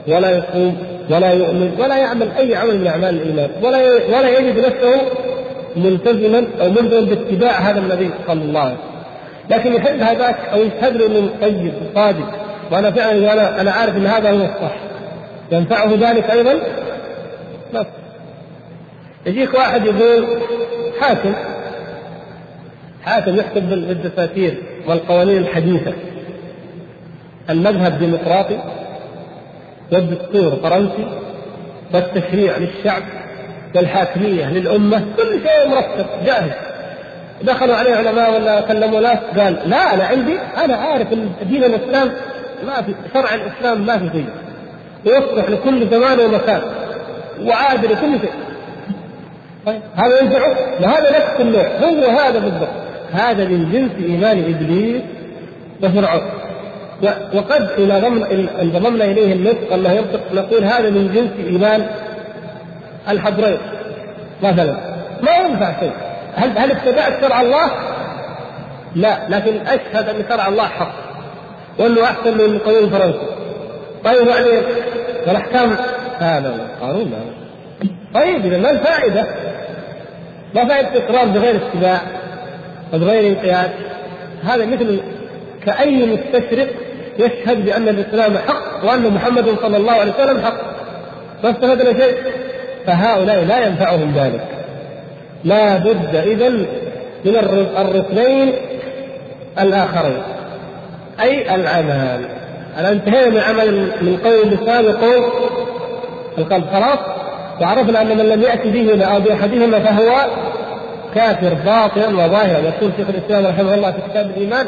ولا 0.07 0.37
يصوم 0.37 0.77
ولا 1.09 1.31
يؤمن 1.31 1.71
ولا 1.79 1.97
يعمل 1.97 2.27
أي 2.37 2.55
عمل 2.55 2.77
من 2.77 2.87
أعمال 2.87 3.21
الإيمان. 3.21 3.49
ولا 3.61 3.77
ولا 4.17 4.39
يجد 4.39 4.59
نفسه 4.59 5.01
ملتزما 5.75 6.47
أو 6.61 6.69
ملزما 6.69 7.01
باتباع 7.01 7.51
هذا 7.51 7.79
النبي 7.79 8.09
صلى 8.27 8.41
الله 8.41 8.59
عليه 8.59 8.73
وسلم. 8.73 8.97
لكن 9.49 9.73
يحب 9.73 9.99
هذاك 10.01 10.35
أو 10.53 10.59
يشهد 10.61 10.97
له 10.97 11.05
انه 11.05 11.29
طيب 11.41 11.73
وصادق. 11.91 12.31
وأنا 12.71 12.91
فعلا 12.91 13.29
وأنا 13.29 13.61
أنا 13.61 13.71
عارف 13.71 13.97
إن 13.97 14.05
هذا 14.05 14.31
هو 14.31 14.45
الصح. 14.45 14.86
ينفعه 15.51 15.95
ذلك 16.11 16.31
أيضا؟ 16.31 16.53
بس 17.73 17.85
يجيك 19.25 19.53
واحد 19.53 19.85
يقول 19.85 20.27
حاكم 21.01 21.33
حاكم 23.03 23.35
يحكم 23.35 23.59
بالدساتير 23.59 24.57
والقوانين 24.87 25.37
الحديثة. 25.37 25.93
المذهب 27.49 27.99
ديمقراطي 27.99 28.59
والدستور 29.91 30.55
فرنسي 30.63 31.07
والتشريع 31.93 32.57
للشعب 32.57 33.03
والحاكميه 33.75 34.51
للأمة 34.53 35.05
كل 35.17 35.31
شيء 35.31 35.69
مرتب 35.69 36.05
جاهز. 36.25 36.51
دخلوا 37.43 37.75
عليه 37.75 37.95
علماء 37.95 38.33
ولا 38.33 38.61
كلموا 38.61 38.99
ناس 38.99 39.17
قال 39.37 39.69
لا 39.69 39.93
أنا 39.93 40.03
عندي 40.03 40.37
أنا 40.65 40.75
عارف 40.75 41.13
إن 41.13 41.29
دين 41.43 41.63
الإسلام 41.63 42.11
ما 42.67 42.81
في 42.81 42.93
شرع 43.13 43.35
الإسلام 43.35 43.85
ما 43.85 43.97
في 43.97 44.09
شيء 44.13 44.25
يصلح 45.11 45.49
لكل 45.49 45.89
زمان 45.89 46.19
ومكان. 46.19 46.61
وعادل 47.45 47.91
لكل 47.91 48.19
شيء. 48.19 48.33
طيب 49.65 49.81
هذا 49.95 50.21
ينفعه؟ 50.21 50.57
وهذا 50.81 51.17
نفس 51.17 51.41
النوع 51.41 51.67
هو 51.67 52.19
هذا 52.19 52.39
بالضبط. 52.39 52.69
هذا 53.11 53.45
من 53.45 53.71
جنس 53.71 54.05
إيمان 54.09 54.39
إبليس 54.39 55.01
وفرعون. 55.83 56.21
وقد 57.33 57.69
إذا 57.77 58.07
انضممنا 58.61 59.05
إليه 59.05 59.33
النطق 59.33 59.73
انه 59.73 59.91
ينطق 59.91 60.21
نقول 60.33 60.63
هذا 60.63 60.89
من 60.89 61.11
جنس 61.13 61.47
إيمان 61.47 61.87
الحبرين 63.09 63.57
مثلا 64.43 64.75
ما 65.23 65.31
ينفع 65.31 65.79
شيء. 65.79 65.91
هل 66.35 66.57
هل 66.57 66.71
اتبعت 66.71 67.21
شرع 67.21 67.41
الله؟ 67.41 67.71
لا 68.95 69.17
لكن 69.29 69.67
أشهد 69.67 70.09
أن 70.09 70.25
شرع 70.29 70.47
الله 70.47 70.67
حق. 70.67 70.93
وأنه 71.79 72.03
أحسن 72.03 72.33
من 72.33 72.45
القانون 72.45 72.83
الفرنسي. 72.83 73.19
طيب 74.03 74.27
يعني 74.27 74.61
والاحكام 75.27 75.75
هذا 76.19 76.55
القانون 76.55 77.11
طيب 78.13 78.45
إذا 78.45 78.57
ما 78.57 78.71
الفائدة؟ 78.71 79.25
ما 80.55 80.67
فائدة 80.67 80.89
اقرار 80.95 81.25
بغير 81.25 81.55
اتباع 81.55 82.01
وبغير 82.93 83.27
انقياد؟ 83.27 83.69
هذا 84.43 84.65
مثل 84.65 84.99
كأي 85.65 86.05
مستشرق 86.05 86.67
يشهد 87.19 87.65
بأن 87.65 87.87
الإسلام 87.87 88.37
حق 88.37 88.85
وأن 88.85 89.13
محمد 89.13 89.55
صلى 89.61 89.77
الله 89.77 89.91
عليه 89.91 90.11
وسلم 90.11 90.41
حق. 90.45 90.57
ما 91.43 91.49
استفدنا 91.49 91.93
شيء؟ 91.93 92.17
فهؤلاء 92.85 93.43
لا 93.43 93.65
ينفعهم 93.65 94.13
ذلك. 94.15 94.45
لا 95.43 95.77
بد 95.77 96.15
إذا 96.15 96.49
من 97.25 97.35
الركنين 97.77 98.53
الآخرين 99.59 100.21
أي 101.21 101.55
العمل 101.55 102.36
أنا 102.77 102.91
انتهينا 102.91 103.29
من 103.29 103.39
عمل 103.39 103.91
من 104.01 104.17
قول 104.23 104.41
اللسان 104.41 104.85
وقول 104.85 105.23
القلب 106.37 106.65
خلاص 106.73 106.99
وعرفنا 107.61 108.01
أن 108.01 108.17
من 108.17 108.25
لم 108.25 108.41
يأتي 108.41 108.69
بهما 108.71 109.05
أو 109.05 109.19
بأحدهما 109.19 109.79
فهو 109.79 110.27
كافر 111.15 111.53
باطلا 111.53 112.07
وظاهرا 112.07 112.59
يقول 112.59 112.91
شيخ 112.97 113.07
الإسلام 113.09 113.45
رحمه 113.45 113.73
الله 113.73 113.91
في 113.91 113.97
كتاب 114.09 114.25
الإيمان 114.29 114.67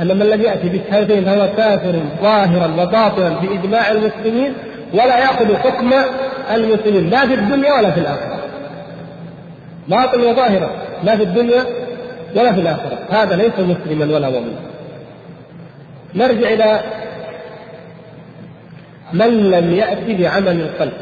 أن 0.00 0.06
من 0.06 0.26
لم 0.26 0.42
يأتي 0.42 0.68
بالشهادتين 0.68 1.24
فهو 1.24 1.48
كافر 1.56 1.94
ظاهرا 2.22 2.82
وباطلا 2.82 3.28
بإجماع 3.28 3.90
المسلمين 3.90 4.54
ولا 4.92 5.18
يأخذ 5.18 5.56
حكم 5.56 5.90
المسلمين 6.54 7.10
لا 7.10 7.26
في 7.26 7.34
الدنيا 7.34 7.72
ولا 7.72 7.90
في 7.90 8.00
الآخرة. 8.00 8.38
باطلا 9.88 10.30
وظاهرا 10.30 10.70
لا 11.04 11.16
في 11.16 11.22
الدنيا 11.22 11.64
ولا 12.36 12.52
في 12.52 12.60
الآخرة. 12.60 12.98
هذا 13.10 13.36
ليس 13.36 13.52
مسلما 13.58 14.14
ولا 14.14 14.30
مؤمنا. 14.30 14.58
نرجع 16.14 16.48
إلى 16.48 16.80
من 19.12 19.50
لم 19.50 19.70
يأتي 19.70 20.14
بعمل 20.14 20.60
القلب 20.60 20.92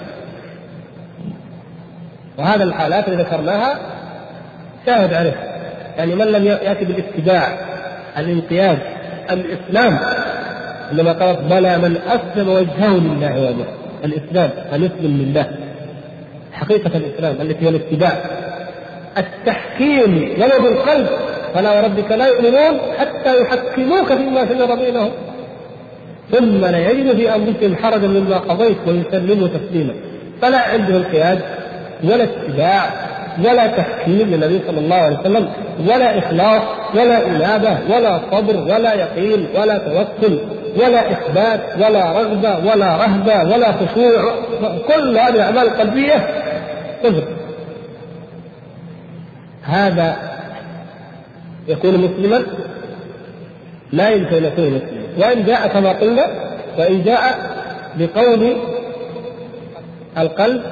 وهذا 2.38 2.64
الحالات 2.64 3.08
اللي 3.08 3.22
ذكرناها 3.22 3.78
شاهد 4.86 5.14
عليه 5.14 5.34
يعني 5.98 6.14
من 6.14 6.26
لم 6.26 6.44
يأتي 6.46 6.84
بالاتباع 6.84 7.58
الانقياد 8.18 8.78
الإسلام 9.30 9.98
عندما 10.90 11.12
قالت 11.12 11.40
بلى 11.40 11.78
من 11.78 11.96
أسلم 11.96 12.48
وجهه 12.48 12.96
لله 12.96 13.40
وجهه 13.40 13.66
الإسلام 14.04 14.50
أن 14.74 14.84
يسلم 14.84 15.22
لله. 15.22 15.50
حقيقة 16.52 16.96
الإسلام 16.96 17.36
التي 17.40 17.64
هي 17.64 17.68
الاتباع. 17.68 18.12
التحكيم 19.18 20.34
ولو 20.40 20.62
بالقلب 20.62 21.08
فلا 21.54 21.72
وربك 21.80 22.12
لا 22.12 22.26
يؤمنون 22.26 22.80
حتى 22.98 23.40
يحكموك 23.40 24.12
فيما 24.12 24.46
شجر 24.46 24.74
بينهم 24.74 25.10
ثم 26.32 26.64
لا 26.64 26.90
يجد 26.90 27.16
في 27.16 27.34
انفسهم 27.34 27.76
حرجا 27.76 28.08
مما 28.08 28.38
قضيت 28.38 28.76
ويسلموا 28.86 29.48
تسليما. 29.48 29.94
فلا 30.42 30.58
عنده 30.58 30.96
انقياد 30.96 31.38
ولا 32.04 32.24
اتباع 32.24 32.90
ولا 33.38 33.66
تحكيم 33.66 34.28
للنبي 34.30 34.60
صلى 34.66 34.78
الله 34.78 34.96
عليه 34.96 35.18
وسلم 35.18 35.48
ولا 35.88 36.18
إخلاص 36.18 36.62
ولا 36.94 37.26
إنابة 37.26 37.78
ولا 37.90 38.20
صبر 38.32 38.56
ولا 38.56 38.94
يقين 38.94 39.46
ولا 39.54 39.78
توكل 39.78 40.38
ولا 40.76 41.10
إثبات 41.10 41.60
ولا 41.76 42.12
رغبة 42.12 42.72
ولا 42.72 42.96
رهبة 42.96 43.54
ولا 43.54 43.72
خشوع. 43.72 44.34
كل 44.88 45.18
هذه 45.18 45.34
الأعمال 45.34 45.66
القلبية 45.66 46.28
كفر. 47.04 47.24
هذا 49.62 50.16
يكون 51.68 51.94
مسلما 51.94 52.42
لا 53.92 54.10
يمكن 54.10 54.36
أن 54.36 54.44
يكون 54.44 54.64
مسلما. 54.64 55.05
وإن 55.16 55.44
جاء 55.44 55.68
كما 55.68 55.92
قلنا 55.92 56.26
وان 56.78 57.02
جاء 57.02 57.50
بقول 57.98 58.56
القلب 60.18 60.62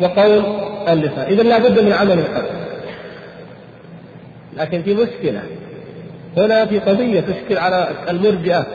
وقول 0.00 0.42
اللسان. 0.88 1.26
اذا 1.26 1.42
لا 1.42 1.58
بد 1.58 1.80
من 1.80 1.92
عمل 1.92 2.18
القلب. 2.18 2.46
لكن 4.56 4.82
في 4.82 4.94
مشكلة. 4.94 5.42
هنا 6.36 6.66
في 6.66 6.78
قضية 6.78 7.20
تشكل 7.20 7.58
على 7.58 7.88
المرجئة 8.08 8.66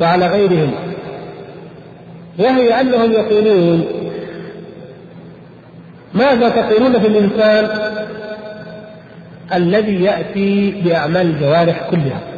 وعلى 0.00 0.26
غيرهم. 0.26 0.74
وهي 2.38 2.80
أنهم 2.80 3.12
يقولون 3.12 3.84
ماذا 6.14 6.48
تقولون 6.48 7.00
في 7.00 7.06
الإنسان 7.06 7.68
الذي 9.54 10.04
يأتي 10.04 10.70
بأعمال 10.70 11.26
الجوارح 11.26 11.90
كلها؟ 11.90 12.33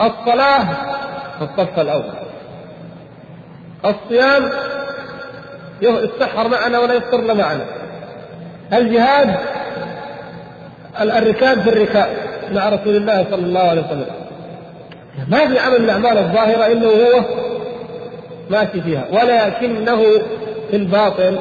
الصلاة 0.00 0.64
في 1.38 1.44
الصف 1.44 1.78
الأول. 1.78 2.12
الصيام 3.84 4.50
يتسحر 5.82 6.48
معنا 6.48 6.78
ولا 6.78 6.94
يفطر 6.94 7.34
معنا. 7.34 7.64
الجهاد 8.72 9.36
الركاب 11.00 11.60
في 11.60 11.68
الركاب 11.68 12.08
مع 12.52 12.68
رسول 12.68 12.96
الله 12.96 13.24
صلى 13.30 13.46
الله 13.46 13.60
عليه 13.60 13.82
وسلم. 13.82 14.06
ما 15.28 15.48
في 15.48 15.58
عمل 15.58 15.78
من 15.78 15.84
الأعمال 15.84 16.18
الظاهرة 16.18 16.66
الا 16.66 16.88
وهو 16.88 17.24
ماشي 18.50 18.82
فيها. 18.82 19.04
ولكنه 19.12 20.02
في 20.70 20.76
الباطن 20.76 21.38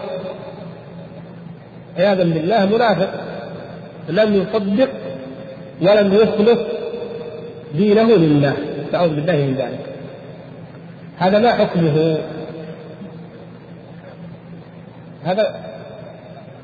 عياذا 1.98 2.23
بالله 2.23 2.65
منافق. 2.65 3.10
لم 4.10 4.36
يصدق 4.36 4.90
ولم 5.82 6.14
يخلص 6.14 6.60
دينه 7.76 8.15
لله 8.15 8.53
نعوذ 8.93 9.10
بالله 9.10 9.35
من 9.35 9.56
ذلك. 9.56 9.85
هذا 11.18 11.39
ما 11.39 11.52
حكمه؟ 11.52 12.18
هذا 15.26 15.56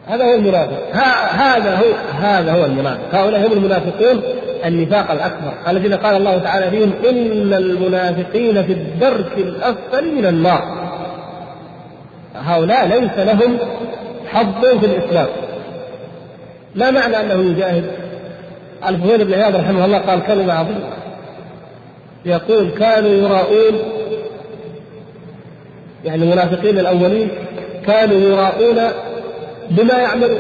هذا 0.08 0.26
هو 0.26 0.36
المنافق 0.36 0.96
هذا 1.34 1.76
هو 1.76 1.86
هذا 2.20 2.52
هو 2.52 2.66
المنافق 2.66 3.16
هؤلاء 3.16 3.48
هم 3.48 3.54
المنافقون 3.54 4.22
النفاق 4.66 5.12
الأكبر 5.12 5.54
الذين 5.68 5.94
قال 5.94 6.16
الله 6.16 6.38
تعالى 6.38 6.70
فيهم 6.70 6.94
إن 7.10 7.54
المنافقين 7.54 8.64
في 8.64 8.74
الدرك 8.74 9.38
الأسفل 9.38 10.16
من 10.16 10.26
النار. 10.26 10.88
هؤلاء 12.36 12.88
ليس 12.88 13.18
لهم 13.18 13.58
حظ 14.28 14.66
في 14.66 14.86
الإسلام. 14.86 15.28
ما 16.76 16.92
معنى 16.92 17.20
أنه 17.20 17.52
يجاهد 17.52 17.92
الفضيل 18.88 19.26
بن 19.26 19.34
عياض 19.34 19.56
رحمه 19.56 19.86
الله 19.86 19.98
قال 19.98 20.24
كلمة 20.24 20.54
عظيمة. 20.54 20.90
يقول 22.26 22.70
كانوا 22.70 23.10
يراؤون 23.10 23.80
يعني 26.06 26.24
المنافقين 26.24 26.80
الأولين 26.80 27.30
كانوا 27.86 28.18
يراؤون 28.18 28.92
بما 29.70 29.94
يعملون. 29.94 30.40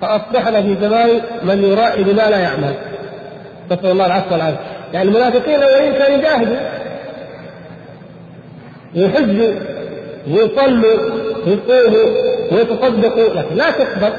فأصبحنا 0.00 0.62
في 0.62 0.76
زمان 0.80 1.20
من 1.42 1.64
يرائي 1.64 2.04
بما 2.04 2.30
لا 2.30 2.38
يعمل. 2.38 2.74
نسأل 3.70 3.90
الله 3.90 4.06
العفو 4.06 4.32
والعافية. 4.32 4.60
يعني 4.92 5.08
المنافقين 5.08 5.54
الأولين 5.54 5.92
كانوا 5.92 6.18
يجاهدوا 6.18 6.56
ويحجوا 8.96 9.54
ويصلوا 10.30 10.98
ويصوموا 11.46 12.06
ويتصدقوا 12.52 13.34
لكن 13.34 13.56
لا 13.56 13.70
تقبل. 13.70 14.12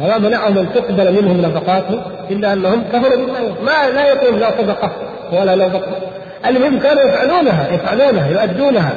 وما 0.00 0.18
منعهم 0.18 0.58
ان 0.58 0.72
تقبل 0.74 1.12
منهم 1.12 1.40
نفقاتهم 1.40 2.02
إلا 2.30 2.52
أنهم 2.52 2.82
كفروا 2.92 3.16
بالله. 3.16 3.54
ما 3.62 3.90
لا 3.94 4.08
يقول 4.08 4.40
لا 4.40 4.50
صدقة 4.50 4.92
ولا 5.32 5.56
لا 5.56 5.68
صدقه 5.68 5.96
المهم 6.46 6.78
كانوا 6.78 7.02
يفعلونها 7.02 7.68
يفعلونها 7.72 8.28
يؤدونها. 8.28 8.92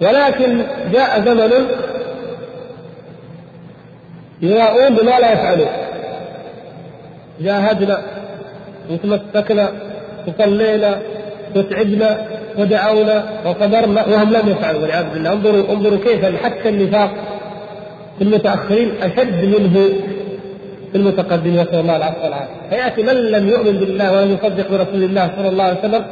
ولكن 0.00 0.62
جاء 0.92 1.20
زمن 1.20 1.66
يراؤون 4.42 4.94
بما 4.94 5.20
لا 5.20 5.32
يفعلون. 5.32 5.68
جاهدنا 7.40 7.98
وتمسكنا 8.90 9.72
وصلينا 10.26 10.98
وتعبنا 11.56 12.26
ودعونا 12.58 13.24
وصبرنا 13.46 14.06
وهم 14.06 14.32
لم 14.32 14.48
يفعلوا. 14.48 14.82
والعياذ 14.82 15.04
بالله. 15.14 15.32
انظروا 15.32 15.72
انظروا 15.72 15.98
كيف 15.98 16.44
حتى 16.44 16.68
النفاق 16.68 17.10
في 18.22 18.28
المتأخرين 18.28 18.90
أشد 19.02 19.44
منه 19.44 19.88
في 20.92 20.98
المتقدمين 20.98 21.60
نسأل 21.60 21.80
الله 21.80 21.96
العفو 21.96 22.24
والعافية 22.24 22.68
فيأتي 22.70 23.02
من 23.02 23.14
لم 23.14 23.48
يؤمن 23.48 23.72
بالله 23.72 24.12
ولم 24.12 24.30
يصدق 24.30 24.70
برسول 24.70 25.02
الله 25.02 25.30
صلى 25.36 25.48
الله 25.48 25.64
عليه 25.64 25.78
وسلم 25.78 26.04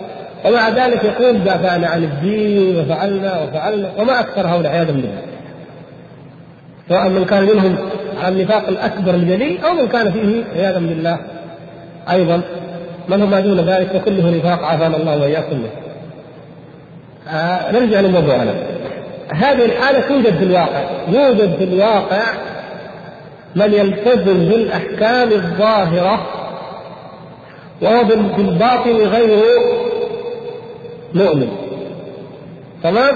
ومع 0.45 0.69
ذلك 0.69 1.05
يقول 1.05 1.45
دافعنا 1.45 1.87
عن 1.87 2.05
الدين 2.05 2.77
وفعلنا 2.77 3.43
وفعلنا 3.43 3.91
وما 3.99 4.21
أكثر 4.21 4.47
هؤلاء 4.47 4.73
عياذا 4.73 4.93
بالله 4.93 5.23
سواء 6.89 7.09
من 7.09 7.25
كان 7.25 7.43
منهم 7.43 7.77
على 8.23 8.35
النفاق 8.35 8.69
الأكبر 8.69 9.15
الجلي 9.15 9.59
أو 9.65 9.75
من 9.75 9.89
كان 9.89 10.13
فيه 10.13 10.45
عياذا 10.61 10.79
بالله 10.79 11.19
أيضا 12.11 12.41
من 13.09 13.21
هو 13.21 13.27
ما 13.27 13.41
دون 13.41 13.61
ذلك 13.61 13.89
فكله 13.89 14.31
نفاق 14.31 14.63
عافانا 14.65 14.97
الله 14.97 15.21
وإياكم 15.21 15.57
منه. 15.57 15.71
آه 17.29 17.73
نرجع 17.73 18.01
لموضوعنا. 18.01 18.55
هذه 19.35 19.65
الحالة 19.65 20.01
توجد 20.01 20.39
في 20.39 20.45
الواقع، 20.45 20.85
يوجد 21.09 21.57
في 21.59 21.65
الواقع 21.65 22.23
من 23.57 23.73
يلتزم 23.75 24.49
بالأحكام 24.49 25.33
الظاهرة 25.33 26.27
وهو 27.83 28.07
في 28.07 28.39
الباطن 28.39 28.97
غير 28.97 29.39
مؤمن. 31.15 31.49
تمام؟ 32.83 33.15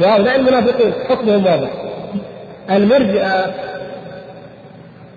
وهؤلاء 0.00 0.36
المنافقين 0.36 0.92
حكمهم 1.08 1.46
واضح. 1.46 1.70
المرجئة 2.70 3.54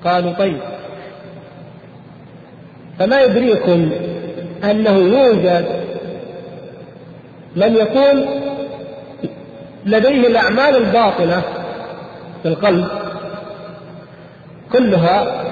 قالوا 0.05 0.31
طيب 0.31 0.59
فما 2.99 3.22
يدريكم 3.22 3.91
أنه 4.63 4.97
يوجد 4.97 5.65
من 7.55 7.76
يكون 7.76 8.40
لديه 9.85 10.27
الأعمال 10.27 10.75
الباطنه 10.75 11.41
في 12.43 12.47
القلب 12.49 12.87
كلها 14.71 15.43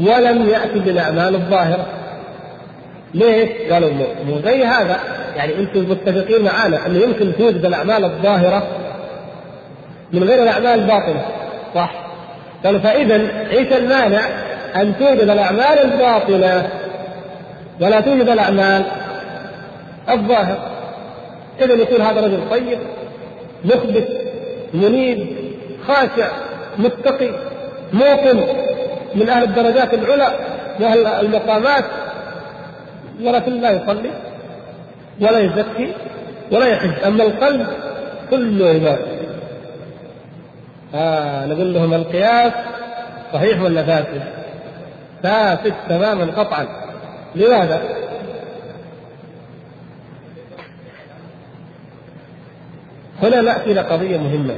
ولم 0.00 0.48
ياتي 0.48 0.78
بالأعمال 0.78 1.34
الظاهرة 1.34 1.86
ليش؟ 3.14 3.72
قالوا 3.72 3.90
مو 4.26 4.40
زي 4.44 4.64
هذا 4.64 5.00
يعني 5.36 5.58
أنتم 5.58 5.90
متفقين 5.90 6.44
معنا 6.44 6.86
أنه 6.86 6.98
يمكن 6.98 7.32
توجد 7.38 7.64
الأعمال 7.64 8.04
الظاهرة 8.04 8.66
من 10.12 10.24
غير 10.24 10.42
الأعمال 10.42 10.80
الباطنه 10.80 11.24
صح؟ 11.74 11.90
قالوا 12.64 12.80
فاذا 12.80 13.14
إيش 13.50 13.72
المانع 13.72 14.20
أن 14.76 14.98
توجد 14.98 15.30
الأعمال 15.30 15.78
الباطنه 15.84 16.68
ولا 17.80 18.00
توجد 18.00 18.28
الأعمال 18.28 18.84
الظاهرة 20.10 20.75
إذا 21.60 21.74
يكون 21.74 22.00
هذا 22.00 22.20
رجل 22.20 22.50
طيب 22.50 22.78
مخبت 23.64 24.08
منيب 24.74 25.26
خاشع 25.86 26.28
متقي 26.78 27.30
موقن 27.92 28.40
من 29.14 29.28
أهل 29.28 29.42
الدرجات 29.42 29.94
العلى 29.94 30.38
واهل 30.80 31.06
المقامات 31.06 31.84
ولكن 33.22 33.60
لا 33.60 33.70
يصلي 33.70 34.10
ولا 35.20 35.38
يزكي 35.38 35.92
ولا 36.52 36.66
يحج 36.66 37.04
أما 37.04 37.22
القلب 37.22 37.66
كله 38.30 38.68
عباده 38.68 39.16
آه 40.94 41.46
نقول 41.46 41.74
لهم 41.74 41.94
القياس 41.94 42.52
صحيح 43.32 43.62
ولا 43.62 43.82
فاسد؟ 43.82 44.22
فاسد 45.22 45.74
تماما 45.88 46.24
قطعا 46.24 46.66
لماذا؟ 47.34 47.82
هنا 53.22 53.40
نأتي 53.40 53.72
إلى 53.72 53.80
قضية 53.80 54.16
مهمة. 54.16 54.54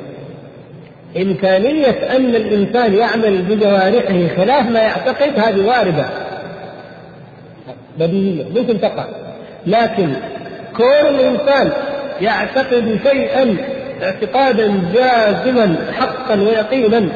إمكانية 1.17 2.17
أن 2.17 2.35
الإنسان 2.35 2.95
يعمل 2.95 3.43
بجوارحه 3.43 4.37
خلاف 4.37 4.71
ما 4.71 4.81
يعتقد 4.81 5.39
هذه 5.39 5.67
واردة. 5.67 6.05
بديهية 7.99 8.45
ممكن 8.57 8.81
تقع. 8.81 9.05
لكن 9.67 10.09
كون 10.77 11.07
الإنسان 11.09 11.73
يعتقد 12.21 12.99
شيئا 13.11 13.57
اعتقادا 14.03 14.83
جازما 14.95 15.77
حقا 15.99 16.41
ويقينا 16.41 17.09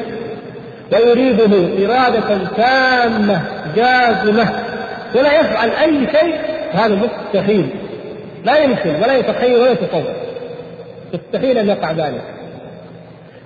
ويريده 0.91 1.45
إرادة 1.85 2.37
تامة 2.57 3.41
جازمة 3.75 4.53
ولا 5.15 5.39
يفعل 5.39 5.69
أي 5.69 6.07
شيء 6.19 6.35
هذا 6.71 6.95
مستحيل. 6.95 7.69
لا 8.45 8.57
يمكن 8.57 8.95
ولا 8.95 9.17
يتخيل 9.17 9.59
ولا 9.59 9.71
يتصور 9.71 10.22
مستحيل 11.13 11.57
أن 11.57 11.69
يقع 11.69 11.91
ذلك. 11.91 12.23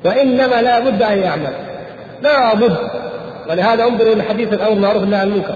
وإنما 0.06 0.62
لا 0.62 0.80
بد 0.80 1.02
أن 1.02 1.18
يعمل. 1.18 1.54
لا 2.22 2.54
بد. 2.54 2.78
ولهذا 3.50 3.84
انظروا 3.84 4.14
إلى 4.14 4.24
حديث 4.24 4.54
الامر 4.54 4.80
معروف 4.80 5.04
عن 5.04 5.14
المنكر. 5.14 5.56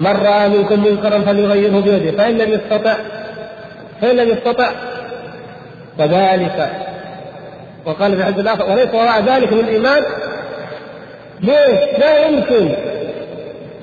من 0.00 0.16
رأى 0.16 0.48
منكم 0.48 0.84
منكرا 0.84 1.18
فليغيره 1.18 1.80
بيده. 1.80 2.16
فإن 2.16 2.38
لم 2.38 2.52
يستطع 2.52 2.94
فإن 4.00 4.16
لم 4.16 4.28
يستطع 4.28 4.70
فذلك 5.98 6.70
وقال 7.86 8.16
في 8.16 8.24
حديث 8.24 8.38
الآخر 8.38 8.70
وليس 8.70 8.94
وراء 8.94 9.22
ذلك 9.22 9.52
من 9.52 9.60
الإيمان 9.60 10.02
ليش؟ 11.40 11.98
لا 11.98 12.26
يمكن. 12.26 12.74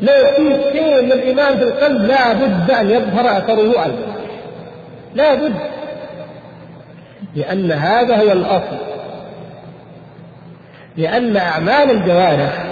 لو 0.01 0.25
في 0.35 0.61
شيء 0.73 1.01
من 1.01 1.11
الإيمان 1.11 1.57
في 1.57 1.63
القلب 1.63 2.05
لا 2.05 2.33
بد 2.33 2.71
أن 2.71 2.89
يظهر 2.89 3.37
أثره 3.37 3.79
على 3.79 3.93
لا 5.15 5.33
بد. 5.33 5.53
لأن 7.37 7.71
هذا 7.71 8.15
هو 8.15 8.31
الأصل. 8.31 8.77
لأن 10.97 11.37
أعمال 11.37 11.91
الجوارح 11.91 12.63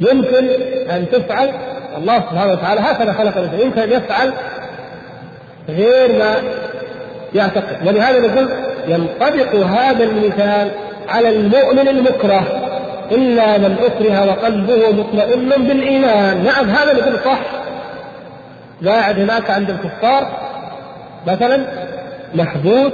يمكن 0.00 0.48
أن 0.90 1.06
تفعل 1.12 1.50
الله 1.96 2.20
سبحانه 2.20 2.52
وتعالى 2.52 2.80
هكذا 2.80 3.12
خلق 3.12 3.36
الإنسان. 3.36 3.60
يمكن 3.60 3.80
أن 3.80 3.92
يفعل 3.92 4.32
غير 5.68 6.18
ما 6.18 6.36
يعتقد. 7.34 7.86
ولهذا 7.86 8.20
نقول 8.20 8.48
ينطبق 8.88 9.54
هذا 9.54 10.04
المثال 10.04 10.70
على 11.08 11.28
المؤمن 11.28 11.88
المكره 11.88 12.42
إلا 13.12 13.58
من 13.58 13.76
أكره 13.78 14.26
وقلبه 14.28 14.90
مطمئن 14.92 15.48
بالإيمان. 15.48 16.44
نعم 16.44 16.70
هذا 16.70 16.92
نقول 16.92 17.18
صح. 17.24 17.40
قاعد 18.86 19.18
هناك 19.18 19.50
عند 19.50 19.70
الكفار 19.70 20.26
مثلا 21.26 21.66
محبوس 22.34 22.92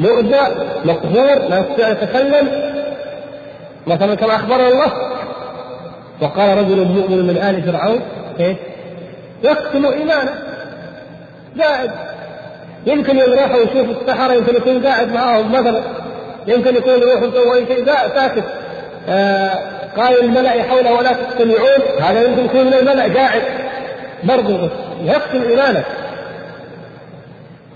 مؤذى 0.00 0.40
مقهور 0.84 1.48
لا 1.48 1.58
يستطيع 1.58 1.88
يتكلم. 1.88 2.72
مثلا 3.86 4.14
كما 4.14 4.36
أخبرنا 4.36 4.68
الله 4.68 4.92
وقال 6.20 6.58
رجل 6.58 6.84
مؤمن 6.84 7.26
من 7.26 7.36
آل 7.36 7.62
فرعون 7.62 8.00
كيف؟ 8.38 8.56
يقتل 9.42 9.86
إيمانه. 9.86 10.34
قاعد. 11.60 11.90
يمكن 12.86 13.18
يروح 13.18 13.54
ويشوف 13.54 14.02
السحرة 14.02 14.32
يمكن 14.32 14.56
يكون 14.56 14.86
قاعد 14.86 15.12
معاهم 15.12 15.52
مثلا. 15.52 15.82
يمكن 16.46 16.76
يكون 16.76 16.92
يروح 16.92 17.22
يسوي 17.22 17.66
شيء. 17.66 17.86
ساكت. 17.86 18.44
آه 19.08 19.58
قال 19.96 20.20
الملأ 20.20 20.62
حوله 20.62 20.92
ولا 20.92 21.12
تستمعون. 21.12 22.00
هذا 22.00 22.22
يمكن 22.22 22.44
يكون 22.44 22.66
من 22.66 22.74
الملأ 22.74 23.14
قاعد. 23.14 23.42
برضه 24.24 24.70
يقتل 25.04 25.48
إيمانك 25.48 25.84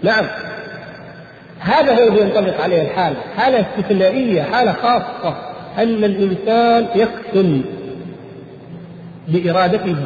نعم. 0.02 0.27
هذا 1.61 1.95
هو 1.95 2.09
الذي 2.09 2.20
ينطبق 2.20 2.61
عليه 2.61 2.82
الحال 2.82 3.15
حالة 3.37 3.61
استثنائية 3.61 4.43
حالة 4.43 4.73
خاصة. 4.73 5.37
أن 5.78 6.05
الإنسان 6.05 6.87
يقتل 6.95 7.61
بإرادته 9.28 9.97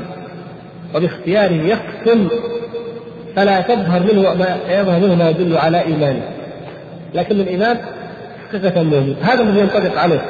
وباختياره 0.94 1.52
يقتل 1.52 2.28
فلا 3.36 3.60
تظهر 3.60 4.00
منه 4.00 4.34
ما 4.34 4.58
يظهر 4.68 5.00
منه 5.00 5.14
ما 5.14 5.30
يدل 5.30 5.56
على 5.56 5.80
إيمانه. 5.80 6.22
لكن 7.14 7.40
الإيمان 7.40 7.78
حقيقة 8.52 8.82
موجود 8.82 9.16
هذا 9.22 9.42
الذي 9.42 9.60
ينطبق 9.60 9.98
عليه. 9.98 10.20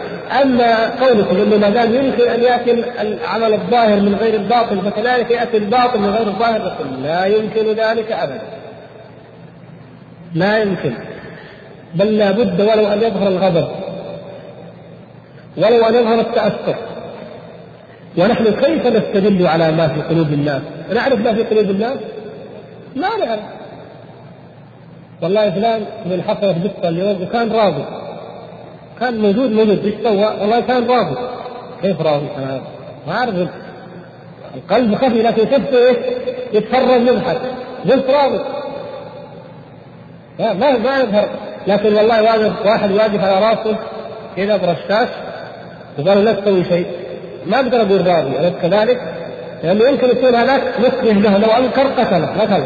أما 0.42 1.00
قولكم 1.00 1.36
أنه 1.36 1.56
ما 1.56 1.70
دام 1.70 1.94
يمكن 1.94 2.28
أن 2.28 2.42
يأتي 2.42 2.84
العمل 3.00 3.54
الظاهر 3.54 4.00
من 4.00 4.14
غير 4.14 4.34
الباطن 4.34 4.80
فكذلك 4.80 5.30
يأتي 5.30 5.56
الباطن 5.56 6.02
من 6.02 6.10
غير 6.10 6.26
الظاهر 6.26 6.76
لا 7.02 7.24
يمكن 7.24 7.66
ذلك 7.66 8.12
أبدا. 8.12 8.42
لا 10.34 10.58
يمكن. 10.58 10.92
بل 11.94 12.18
لا 12.18 12.30
بد 12.30 12.60
ولو 12.60 12.86
أن 12.86 13.02
يظهر 13.02 13.28
الغضب 13.28 13.68
ولو 15.56 15.84
أن 15.84 15.94
يظهر 15.94 16.20
التأثر 16.20 16.76
ونحن 18.18 18.44
كيف 18.44 18.86
نستدل 18.86 19.46
على 19.46 19.72
ما 19.72 19.88
في 19.88 20.02
قلوب 20.02 20.32
الناس؟ 20.32 20.62
نعرف 20.94 21.18
ما 21.18 21.34
في 21.34 21.42
قلوب 21.42 21.70
الناس؟ 21.70 21.98
ما 22.96 23.08
نعرف 23.16 23.40
والله 25.22 25.50
فلان 25.50 25.84
من 26.06 26.22
حصلت 26.22 26.56
بسه 26.58 26.88
اليوم 26.88 27.22
وكان 27.22 27.52
راضي 27.52 27.84
كان 29.00 29.18
موجود 29.18 29.50
موجود 29.50 29.84
إيش 29.84 29.94
سوى؟ 30.02 30.24
والله 30.40 30.60
كان 30.60 30.86
راضي 30.86 31.16
كيف 31.82 32.00
راضي 32.00 32.26
كان 32.36 32.44
هذا؟ 32.44 32.62
ما 33.06 33.12
أعرف 33.12 33.34
القلب 34.54 34.94
خفي 34.94 35.22
لكن 35.22 35.42
شفته 35.44 35.88
إيش؟ 35.88 35.96
يتفرج 36.52 37.02
يضحك 37.06 37.40
قلت 37.90 38.10
راضي 38.10 38.40
ما 40.38 40.78
ما 40.78 41.00
يظهر 41.00 41.28
لكن 41.66 41.94
والله 41.94 42.22
واقف 42.22 42.66
واحد 42.66 42.92
واقف 42.92 43.24
على 43.24 43.46
راسه 43.46 43.76
كذا 44.36 44.56
برشاش 44.56 45.08
وقال 45.98 46.24
لا 46.24 46.32
تسوي 46.32 46.64
شيء. 46.64 46.86
ما 47.46 47.56
أقدر 47.56 47.76
أقول 47.76 48.06
راضي 48.06 48.38
أليس 48.38 48.52
كذلك؟ 48.62 49.00
لأنه 49.62 49.88
يمكن 49.88 50.08
يكون 50.08 50.34
هذاك 50.34 50.62
مكره 50.78 51.12
له 51.12 51.38
لو 51.38 51.48
أنكر 51.64 51.86
قتله 51.86 52.32
مثلا. 52.42 52.64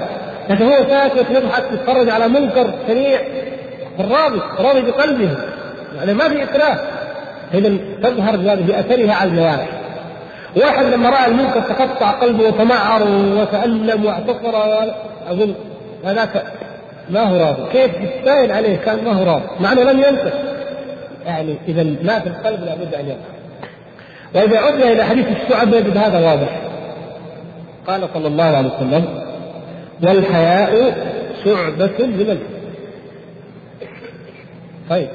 لكن 0.51 0.65
هو 0.65 0.77
ساكت 0.89 1.31
يضحك 1.31 1.65
يتفرج 1.73 2.11
على 2.11 2.29
منكر 2.29 2.71
شنيع 2.89 3.21
الراضي 4.01 4.41
راضي 4.59 4.81
بقلبه. 4.81 5.31
يعني 5.97 6.15
ما 6.15 6.29
في 6.29 6.43
إكراه. 6.43 6.79
اذا 7.55 7.77
تظهر 8.03 8.37
بأثرها 8.37 9.15
على 9.15 9.31
الجوارح. 9.31 9.69
واحد 10.57 10.87
لما 10.87 11.11
رأى 11.11 11.27
المنكر 11.27 11.61
تقطع 11.61 12.11
قلبه 12.11 12.49
وتمعر 12.49 13.03
وتألم 13.41 14.05
واعتصر 14.05 14.83
اظن 15.31 15.55
هذاك 16.05 16.45
ما 17.11 17.21
هو 17.21 17.37
راضي؟ 17.37 17.63
كيف 17.73 17.91
يستاهل 18.01 18.53
عليه 18.53 18.77
كان 18.77 19.05
ما 19.05 19.13
هو 19.13 19.25
راضي؟ 19.25 19.45
مع 19.61 19.73
انه 19.73 19.83
لم 19.83 19.99
ينكر 19.99 20.33
يعني 21.27 21.57
إذا 21.69 21.83
ما 21.83 22.21
في 22.21 22.27
القلب 22.27 22.65
لابد 22.65 22.95
أن 22.95 23.05
ينكر 23.05 23.39
وإذا 24.35 24.59
عدنا 24.59 24.93
إلى 24.93 25.05
حديث 25.05 25.27
الشعب 25.27 25.75
يجد 25.75 25.97
هذا 25.97 26.19
واضح. 26.19 26.61
قال 27.87 28.09
صلى 28.15 28.29
الله 28.29 28.45
عليه 28.45 28.69
وسلم 28.69 29.05
والحياء 30.03 30.95
شعبة 31.45 32.07
من 32.07 32.39
طيب. 34.91 35.09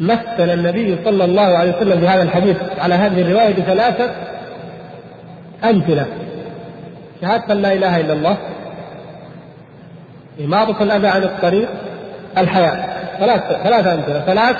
مثل 0.00 0.50
النبي 0.50 0.98
صلى 1.04 1.24
الله 1.24 1.42
عليه 1.42 1.76
وسلم 1.76 2.00
بهذا 2.00 2.22
الحديث 2.22 2.56
على 2.78 2.94
هذه 2.94 3.20
الرواية 3.20 3.54
بثلاثة 3.54 4.10
أمثلة. 5.64 6.06
شهادة 7.20 7.54
لا 7.54 7.72
إله 7.72 8.00
إلا 8.00 8.12
الله. 8.12 8.38
إماطة 10.40 10.82
الأذى 10.82 11.06
عن 11.06 11.22
الطريق 11.22 11.68
الحياء 12.38 12.98
ثلاث 13.20 13.42
ثلاث 13.64 13.86
أمثلة. 13.86 14.20
ثلاث 14.26 14.56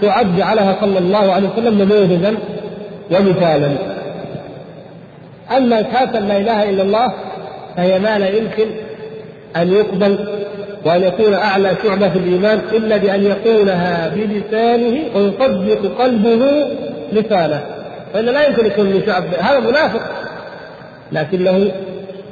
شعب 0.00 0.36
جعلها 0.36 0.76
صلى 0.80 0.98
الله 0.98 1.32
عليه 1.32 1.48
وسلم 1.48 1.82
نموذجا 1.82 2.34
ومثالا. 3.10 3.72
أما 5.56 5.82
شهادة 5.82 6.20
لا 6.20 6.36
إله 6.36 6.70
إلا 6.70 6.82
الله 6.82 7.12
فهي 7.76 7.98
ما 7.98 8.18
لا 8.18 8.28
يمكن 8.28 8.66
أن 9.56 9.72
يقبل 9.72 10.18
وأن 10.84 11.02
يكون 11.02 11.34
أعلى 11.34 11.74
شعبة 11.82 12.08
في 12.08 12.18
الإيمان 12.18 12.60
إلا 12.72 12.96
بأن 12.96 13.22
يقولها 13.22 14.08
بلسانه 14.08 15.00
ويصدق 15.14 16.02
قلبه 16.02 16.66
لسانه. 17.12 17.60
فإن 18.14 18.24
لا 18.24 18.46
يمكن 18.46 18.66
يكون 18.66 18.86
من 18.86 19.02
شعب. 19.06 19.24
هذا 19.40 19.60
منافق. 19.60 20.02
لكنه 21.12 21.70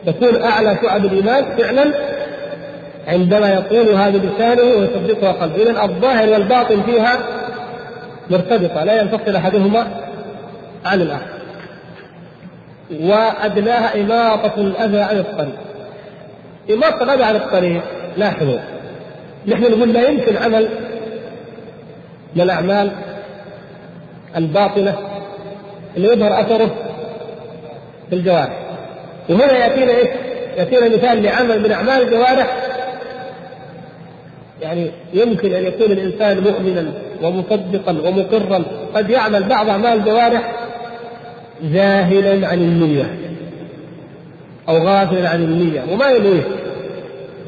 تكون 0.07 0.43
أعلى 0.43 0.77
شعب 0.83 1.05
الإيمان 1.05 1.45
فعلا 1.59 1.85
عندما 3.11 3.51
يقولها 3.51 4.11
بلسانه 4.11 4.63
ويصدقها 4.63 5.33
قلبه. 5.33 5.63
إذا 5.63 5.83
الظاهر 5.83 6.29
والباطن 6.29 6.83
فيها 6.83 7.19
مرتبطة 8.31 8.85
لا 8.85 9.01
ينفصل 9.01 9.37
أحدهما 9.37 9.87
عن 10.85 11.01
الآخر. 11.01 11.41
وأدناها 13.01 14.01
إماطة 14.01 14.53
الأذى 14.57 15.01
عن 15.01 15.19
الطريق. 15.19 15.57
إماطة 16.71 17.03
الأذى 17.03 17.25
عن 17.25 17.37
الطريق 17.37 17.83
لاحظوا. 18.17 18.59
نحن 19.47 19.63
نقول 19.63 19.93
لا 19.93 20.09
يمكن 20.09 20.37
عمل 20.37 20.69
من 22.35 22.43
الأعمال 22.43 22.91
الباطنة 24.37 24.95
اللي 25.97 26.09
يظهر 26.09 26.41
أثره 26.41 26.71
في 28.11 28.17
الجوارح. 28.17 28.59
وهنا 29.29 29.53
يأتينا 29.53 29.93
إيش؟ 29.93 30.09
يأتينا 30.57 30.89
مثال 30.89 31.23
لعمل 31.23 31.63
من 31.63 31.73
أعمال 31.73 32.03
الجوارح 32.03 32.70
يعني 34.63 34.91
يمكن 35.15 35.53
أن 35.53 35.65
يكون 35.65 35.93
الإنسان 35.93 36.41
مؤمنا 36.41 36.93
ومصدقا 37.23 38.09
ومقرا 38.09 38.63
قد 38.95 39.11
يعمل 39.11 39.43
بعض 39.43 39.69
أعمال 39.69 39.99
الجوارح 39.99 40.53
جاهلا 41.63 42.49
عن 42.49 42.59
النية 42.59 43.15
أو 44.69 44.77
غافلا 44.79 45.29
عن 45.29 45.45
النية 45.45 45.83
وما 45.93 46.11
ينويه. 46.11 46.43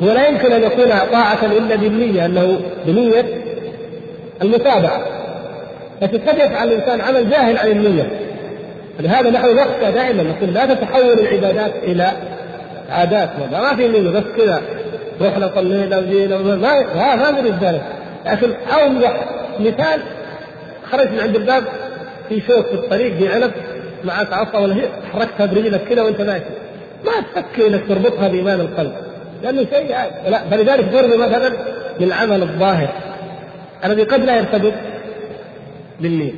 لا 0.01 0.29
يمكن 0.29 0.53
أن 0.53 0.63
يكون 0.63 0.89
طاعة 1.13 1.45
إلا 1.45 1.77
بالنية 1.77 2.27
أنه 2.27 2.61
بنية 2.87 3.25
المتابعة. 4.43 5.07
لكن 6.03 6.19
قد 6.19 6.35
يفعل 6.37 6.69
الإنسان 6.69 7.01
عمل 7.01 7.31
جاهل 7.31 7.59
عن 7.59 7.71
النية. 7.71 8.11
لهذا 9.01 9.31
نحن 9.31 9.57
نخشى 9.57 9.93
دائما 9.93 10.23
نقول 10.23 10.55
لا 10.55 10.67
تتحول 10.75 11.21
العبادات 11.21 11.73
إلى 11.83 12.13
عادات 12.91 13.31
ما 13.53 13.77
في 13.77 13.89
منه 13.89 14.11
بس 14.11 14.25
كذا. 14.37 14.63
رحنا 15.23 15.51
صلينا 15.55 15.99
وجينا 15.99 16.39
ما 16.39 16.57
ما, 16.57 17.31
نريد 17.31 17.55
ذلك. 17.65 17.83
لكن 18.27 18.51
أوضح 18.73 19.25
مثال 19.61 20.01
خرجت 20.91 21.11
من 21.11 21.21
عند 21.21 21.37
الباب 21.37 21.65
في 22.29 22.41
شوك 22.41 22.67
في 22.67 22.75
الطريق 22.75 23.17
في 23.17 23.29
علب 23.35 23.53
معك 24.05 24.33
عصا 24.33 24.59
ولا 24.59 24.75
شيء 24.75 24.89
حركتها 25.13 25.47
برجلك 25.47 25.85
كذا 25.85 26.03
وأنت 26.03 26.21
ماشي. 26.21 26.45
ما 27.05 27.13
تفكر 27.21 27.67
إنك 27.67 27.83
تربطها 27.89 28.29
بإيمان 28.29 28.61
القلب. 28.61 28.93
لأنه 29.43 29.67
شيء 29.71 29.97
لا 30.29 30.49
فلذلك 30.51 30.85
ضرب 30.93 31.15
مثلا 31.15 31.53
للعمل 32.01 32.43
الظاهر. 32.43 32.89
الذي 33.85 34.03
قد 34.03 34.25
لا 34.25 34.37
يرتبط 34.37 34.73
بالنية 36.01 36.33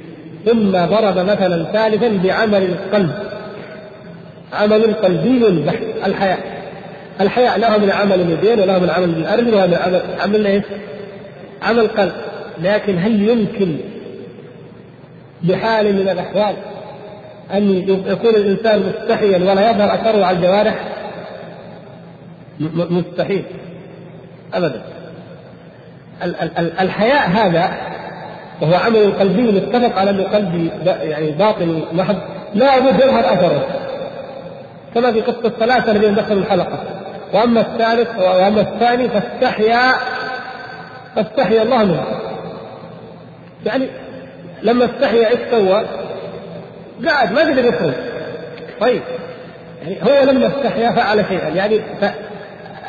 ثم 0.47 0.71
ضرب 0.71 1.19
مثلا 1.19 1.65
ثالثا 1.65 2.09
بعمل 2.25 2.63
القلب. 2.63 3.13
عمل 4.53 4.95
قلبي 4.95 5.63
بحت 5.67 5.83
الحياء 6.07 6.54
الحياء 7.21 7.59
له 7.59 7.79
من 7.79 7.91
عمل 7.91 8.21
اليدين 8.21 8.61
وله 8.61 8.79
من 8.79 8.91
عمل 8.91 9.09
الارجل 9.09 9.55
وله 9.55 9.67
من 9.67 9.75
عمل 9.75 10.03
عمل 10.21 10.47
إيش؟ 10.47 10.65
عمل 11.63 11.89
قلب. 11.89 12.13
لكن 12.63 12.99
هل 12.99 13.29
يمكن 13.29 13.77
بحال 15.43 15.93
من 15.93 16.09
الأحوال 16.09 16.55
أن 17.53 17.71
يكون 18.07 18.35
الإنسان 18.35 18.83
مستحيا 18.89 19.39
ولا 19.39 19.71
يظهر 19.71 19.95
أثره 19.95 20.25
على 20.25 20.37
الجوارح؟ 20.37 20.75
مستحيل. 22.75 23.45
ابدا. 24.55 24.83
الحياء 26.81 27.29
هذا 27.29 27.73
وهو 28.63 28.75
عمل 28.75 29.13
قلبي 29.13 29.43
متفق 29.43 29.99
على 29.99 30.11
انه 30.11 30.23
قلبي 30.23 30.71
يعني 30.85 31.31
باطني 31.31 31.85
محض. 31.93 32.17
لا 32.55 32.79
بد 32.79 32.95
يظهر 32.95 33.21
أثره. 33.21 33.67
كما 34.95 35.13
في 35.13 35.21
قصة 35.21 35.47
الثلاثه 35.47 35.93
الذين 35.93 36.15
دخلوا 36.15 36.43
الحلقة. 36.43 36.94
وأما 37.35 37.61
الثالث 37.61 38.09
وأما 38.19 38.61
الثاني 38.61 39.09
فاستحيا 39.09 39.93
فاستحيا 41.17 41.63
الله 41.63 41.85
منه. 41.85 42.05
يعني 43.67 43.87
لما 44.63 44.85
استحيا 44.85 45.29
إيش 45.29 45.39
سوى؟ 45.51 45.85
قاعد 47.07 47.33
ما 47.33 47.41
قدر 47.41 47.65
يخرج. 47.65 47.93
طيب 48.81 49.03
يعني 49.83 49.97
هو 50.03 50.31
لما 50.31 50.47
استحيا 50.47 50.91
فعل 50.91 51.25
شيئا. 51.29 51.49
يعني 51.49 51.81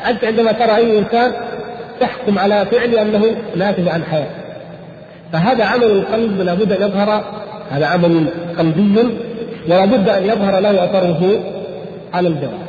أنت 0.06 0.24
عندما 0.24 0.52
ترى 0.52 0.76
أي 0.76 0.98
إنسان 0.98 1.32
تحكم 2.00 2.38
على 2.38 2.66
فعل 2.66 2.94
أنه 2.94 3.36
ناتج 3.56 3.88
عن 3.88 4.04
حياة. 4.04 4.30
فهذا 5.32 5.64
عمل 5.64 5.84
القلب 5.84 6.40
لابد 6.40 6.72
أن 6.72 6.82
يظهر 6.82 7.24
هذا 7.70 7.86
عمل 7.86 8.26
قلبي 8.58 9.18
ولا 9.68 9.84
بد 9.84 10.08
أن 10.08 10.24
يظهر 10.24 10.60
له 10.60 10.84
أثره 10.84 11.40
على 12.14 12.28
الجوارح 12.28 12.65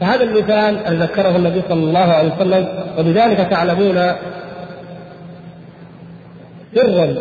فهذا 0.00 0.24
المثال 0.24 0.86
الذي 0.86 1.02
ذكره 1.02 1.36
النبي 1.36 1.62
صلى 1.68 1.84
الله 1.84 1.98
عليه 1.98 2.32
وسلم 2.34 2.68
وبذلك 2.98 3.38
تعلمون 3.50 4.12
سرا 6.74 7.14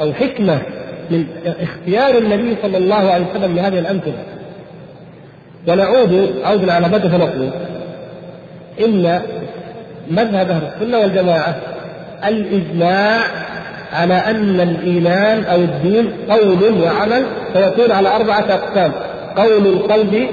أو 0.00 0.12
حكمة 0.12 0.62
من 1.10 1.26
اختيار 1.46 2.18
النبي 2.18 2.56
صلى 2.62 2.78
الله 2.78 3.10
عليه 3.10 3.26
وسلم 3.34 3.56
لهذه 3.56 3.78
الأمثلة. 3.78 4.24
ونعود 5.68 6.34
عودا 6.44 6.72
على 6.72 6.88
بدء 6.88 7.08
فنقول 7.08 7.50
إن 8.80 9.22
مذهب 10.10 10.50
أهل 10.50 10.62
السنة 10.74 10.98
والجماعة 10.98 11.56
الإجماع 12.24 13.20
على 13.92 14.14
أن 14.14 14.60
الإيمان 14.60 15.44
أو 15.44 15.56
الدين 15.56 16.12
قول 16.30 16.82
وعمل 16.82 17.24
فيكون 17.52 17.90
على 17.92 18.08
أربعة 18.08 18.44
أقسام 18.50 18.92
قول 19.36 19.66
القلب 19.66 20.28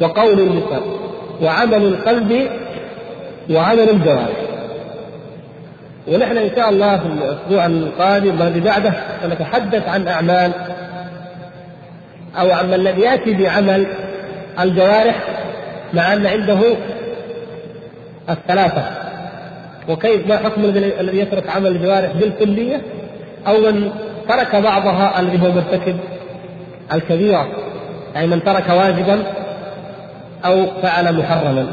وقول 0.00 0.40
اللسان 0.40 0.82
وعمل 1.42 1.82
القلب 1.82 2.48
وعمل 3.50 3.90
الجوارح. 3.90 4.36
ونحن 6.08 6.36
إن 6.36 6.50
شاء 6.56 6.70
الله 6.70 6.96
في 6.96 7.06
الأسبوع 7.06 7.66
القادم 7.66 8.40
والذي 8.40 8.60
بعده 8.60 8.92
سنتحدث 9.22 9.88
عن 9.88 10.08
أعمال 10.08 10.52
أو 12.40 12.50
عن 12.50 12.74
الذي 12.74 13.00
يأتي 13.00 13.32
بعمل 13.32 13.86
الجوارح 14.60 15.16
مع 15.94 16.12
أن 16.12 16.26
عنده 16.26 16.58
الثلاثة. 18.30 18.84
وكيف 19.88 20.26
ما 20.26 20.36
حكم 20.36 20.64
الذي 20.64 21.18
يترك 21.18 21.50
عمل 21.50 21.66
الجوارح 21.66 22.12
بالكلية 22.12 22.80
أو 23.46 23.60
من 23.60 23.90
ترك 24.28 24.56
بعضها 24.56 25.20
الذي 25.20 25.42
هو 25.42 25.52
مرتكب 25.52 25.96
الكبيره 26.92 27.48
يعني 28.14 28.26
من 28.26 28.44
ترك 28.44 28.68
واجبا 28.68 29.22
أو 30.44 30.66
فعل 30.82 31.16
محرما. 31.16 31.66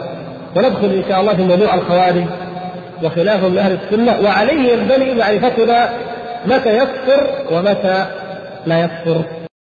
وندخل 0.56 0.86
إن 0.86 1.04
شاء 1.10 1.22
الله 1.22 1.36
في 1.36 1.44
موضوع 1.44 1.74
الخوارج 1.74 2.24
وخلافهم 3.04 3.56
لأهل 3.56 3.78
السنة 3.84 4.20
وعليه 4.24 4.74
ينبني 4.74 5.14
معرفتنا 5.14 5.90
متى 6.46 6.78
يكفر 6.78 7.28
ومتى 7.52 8.06
لا 8.66 8.80
يكفر. 8.80 9.43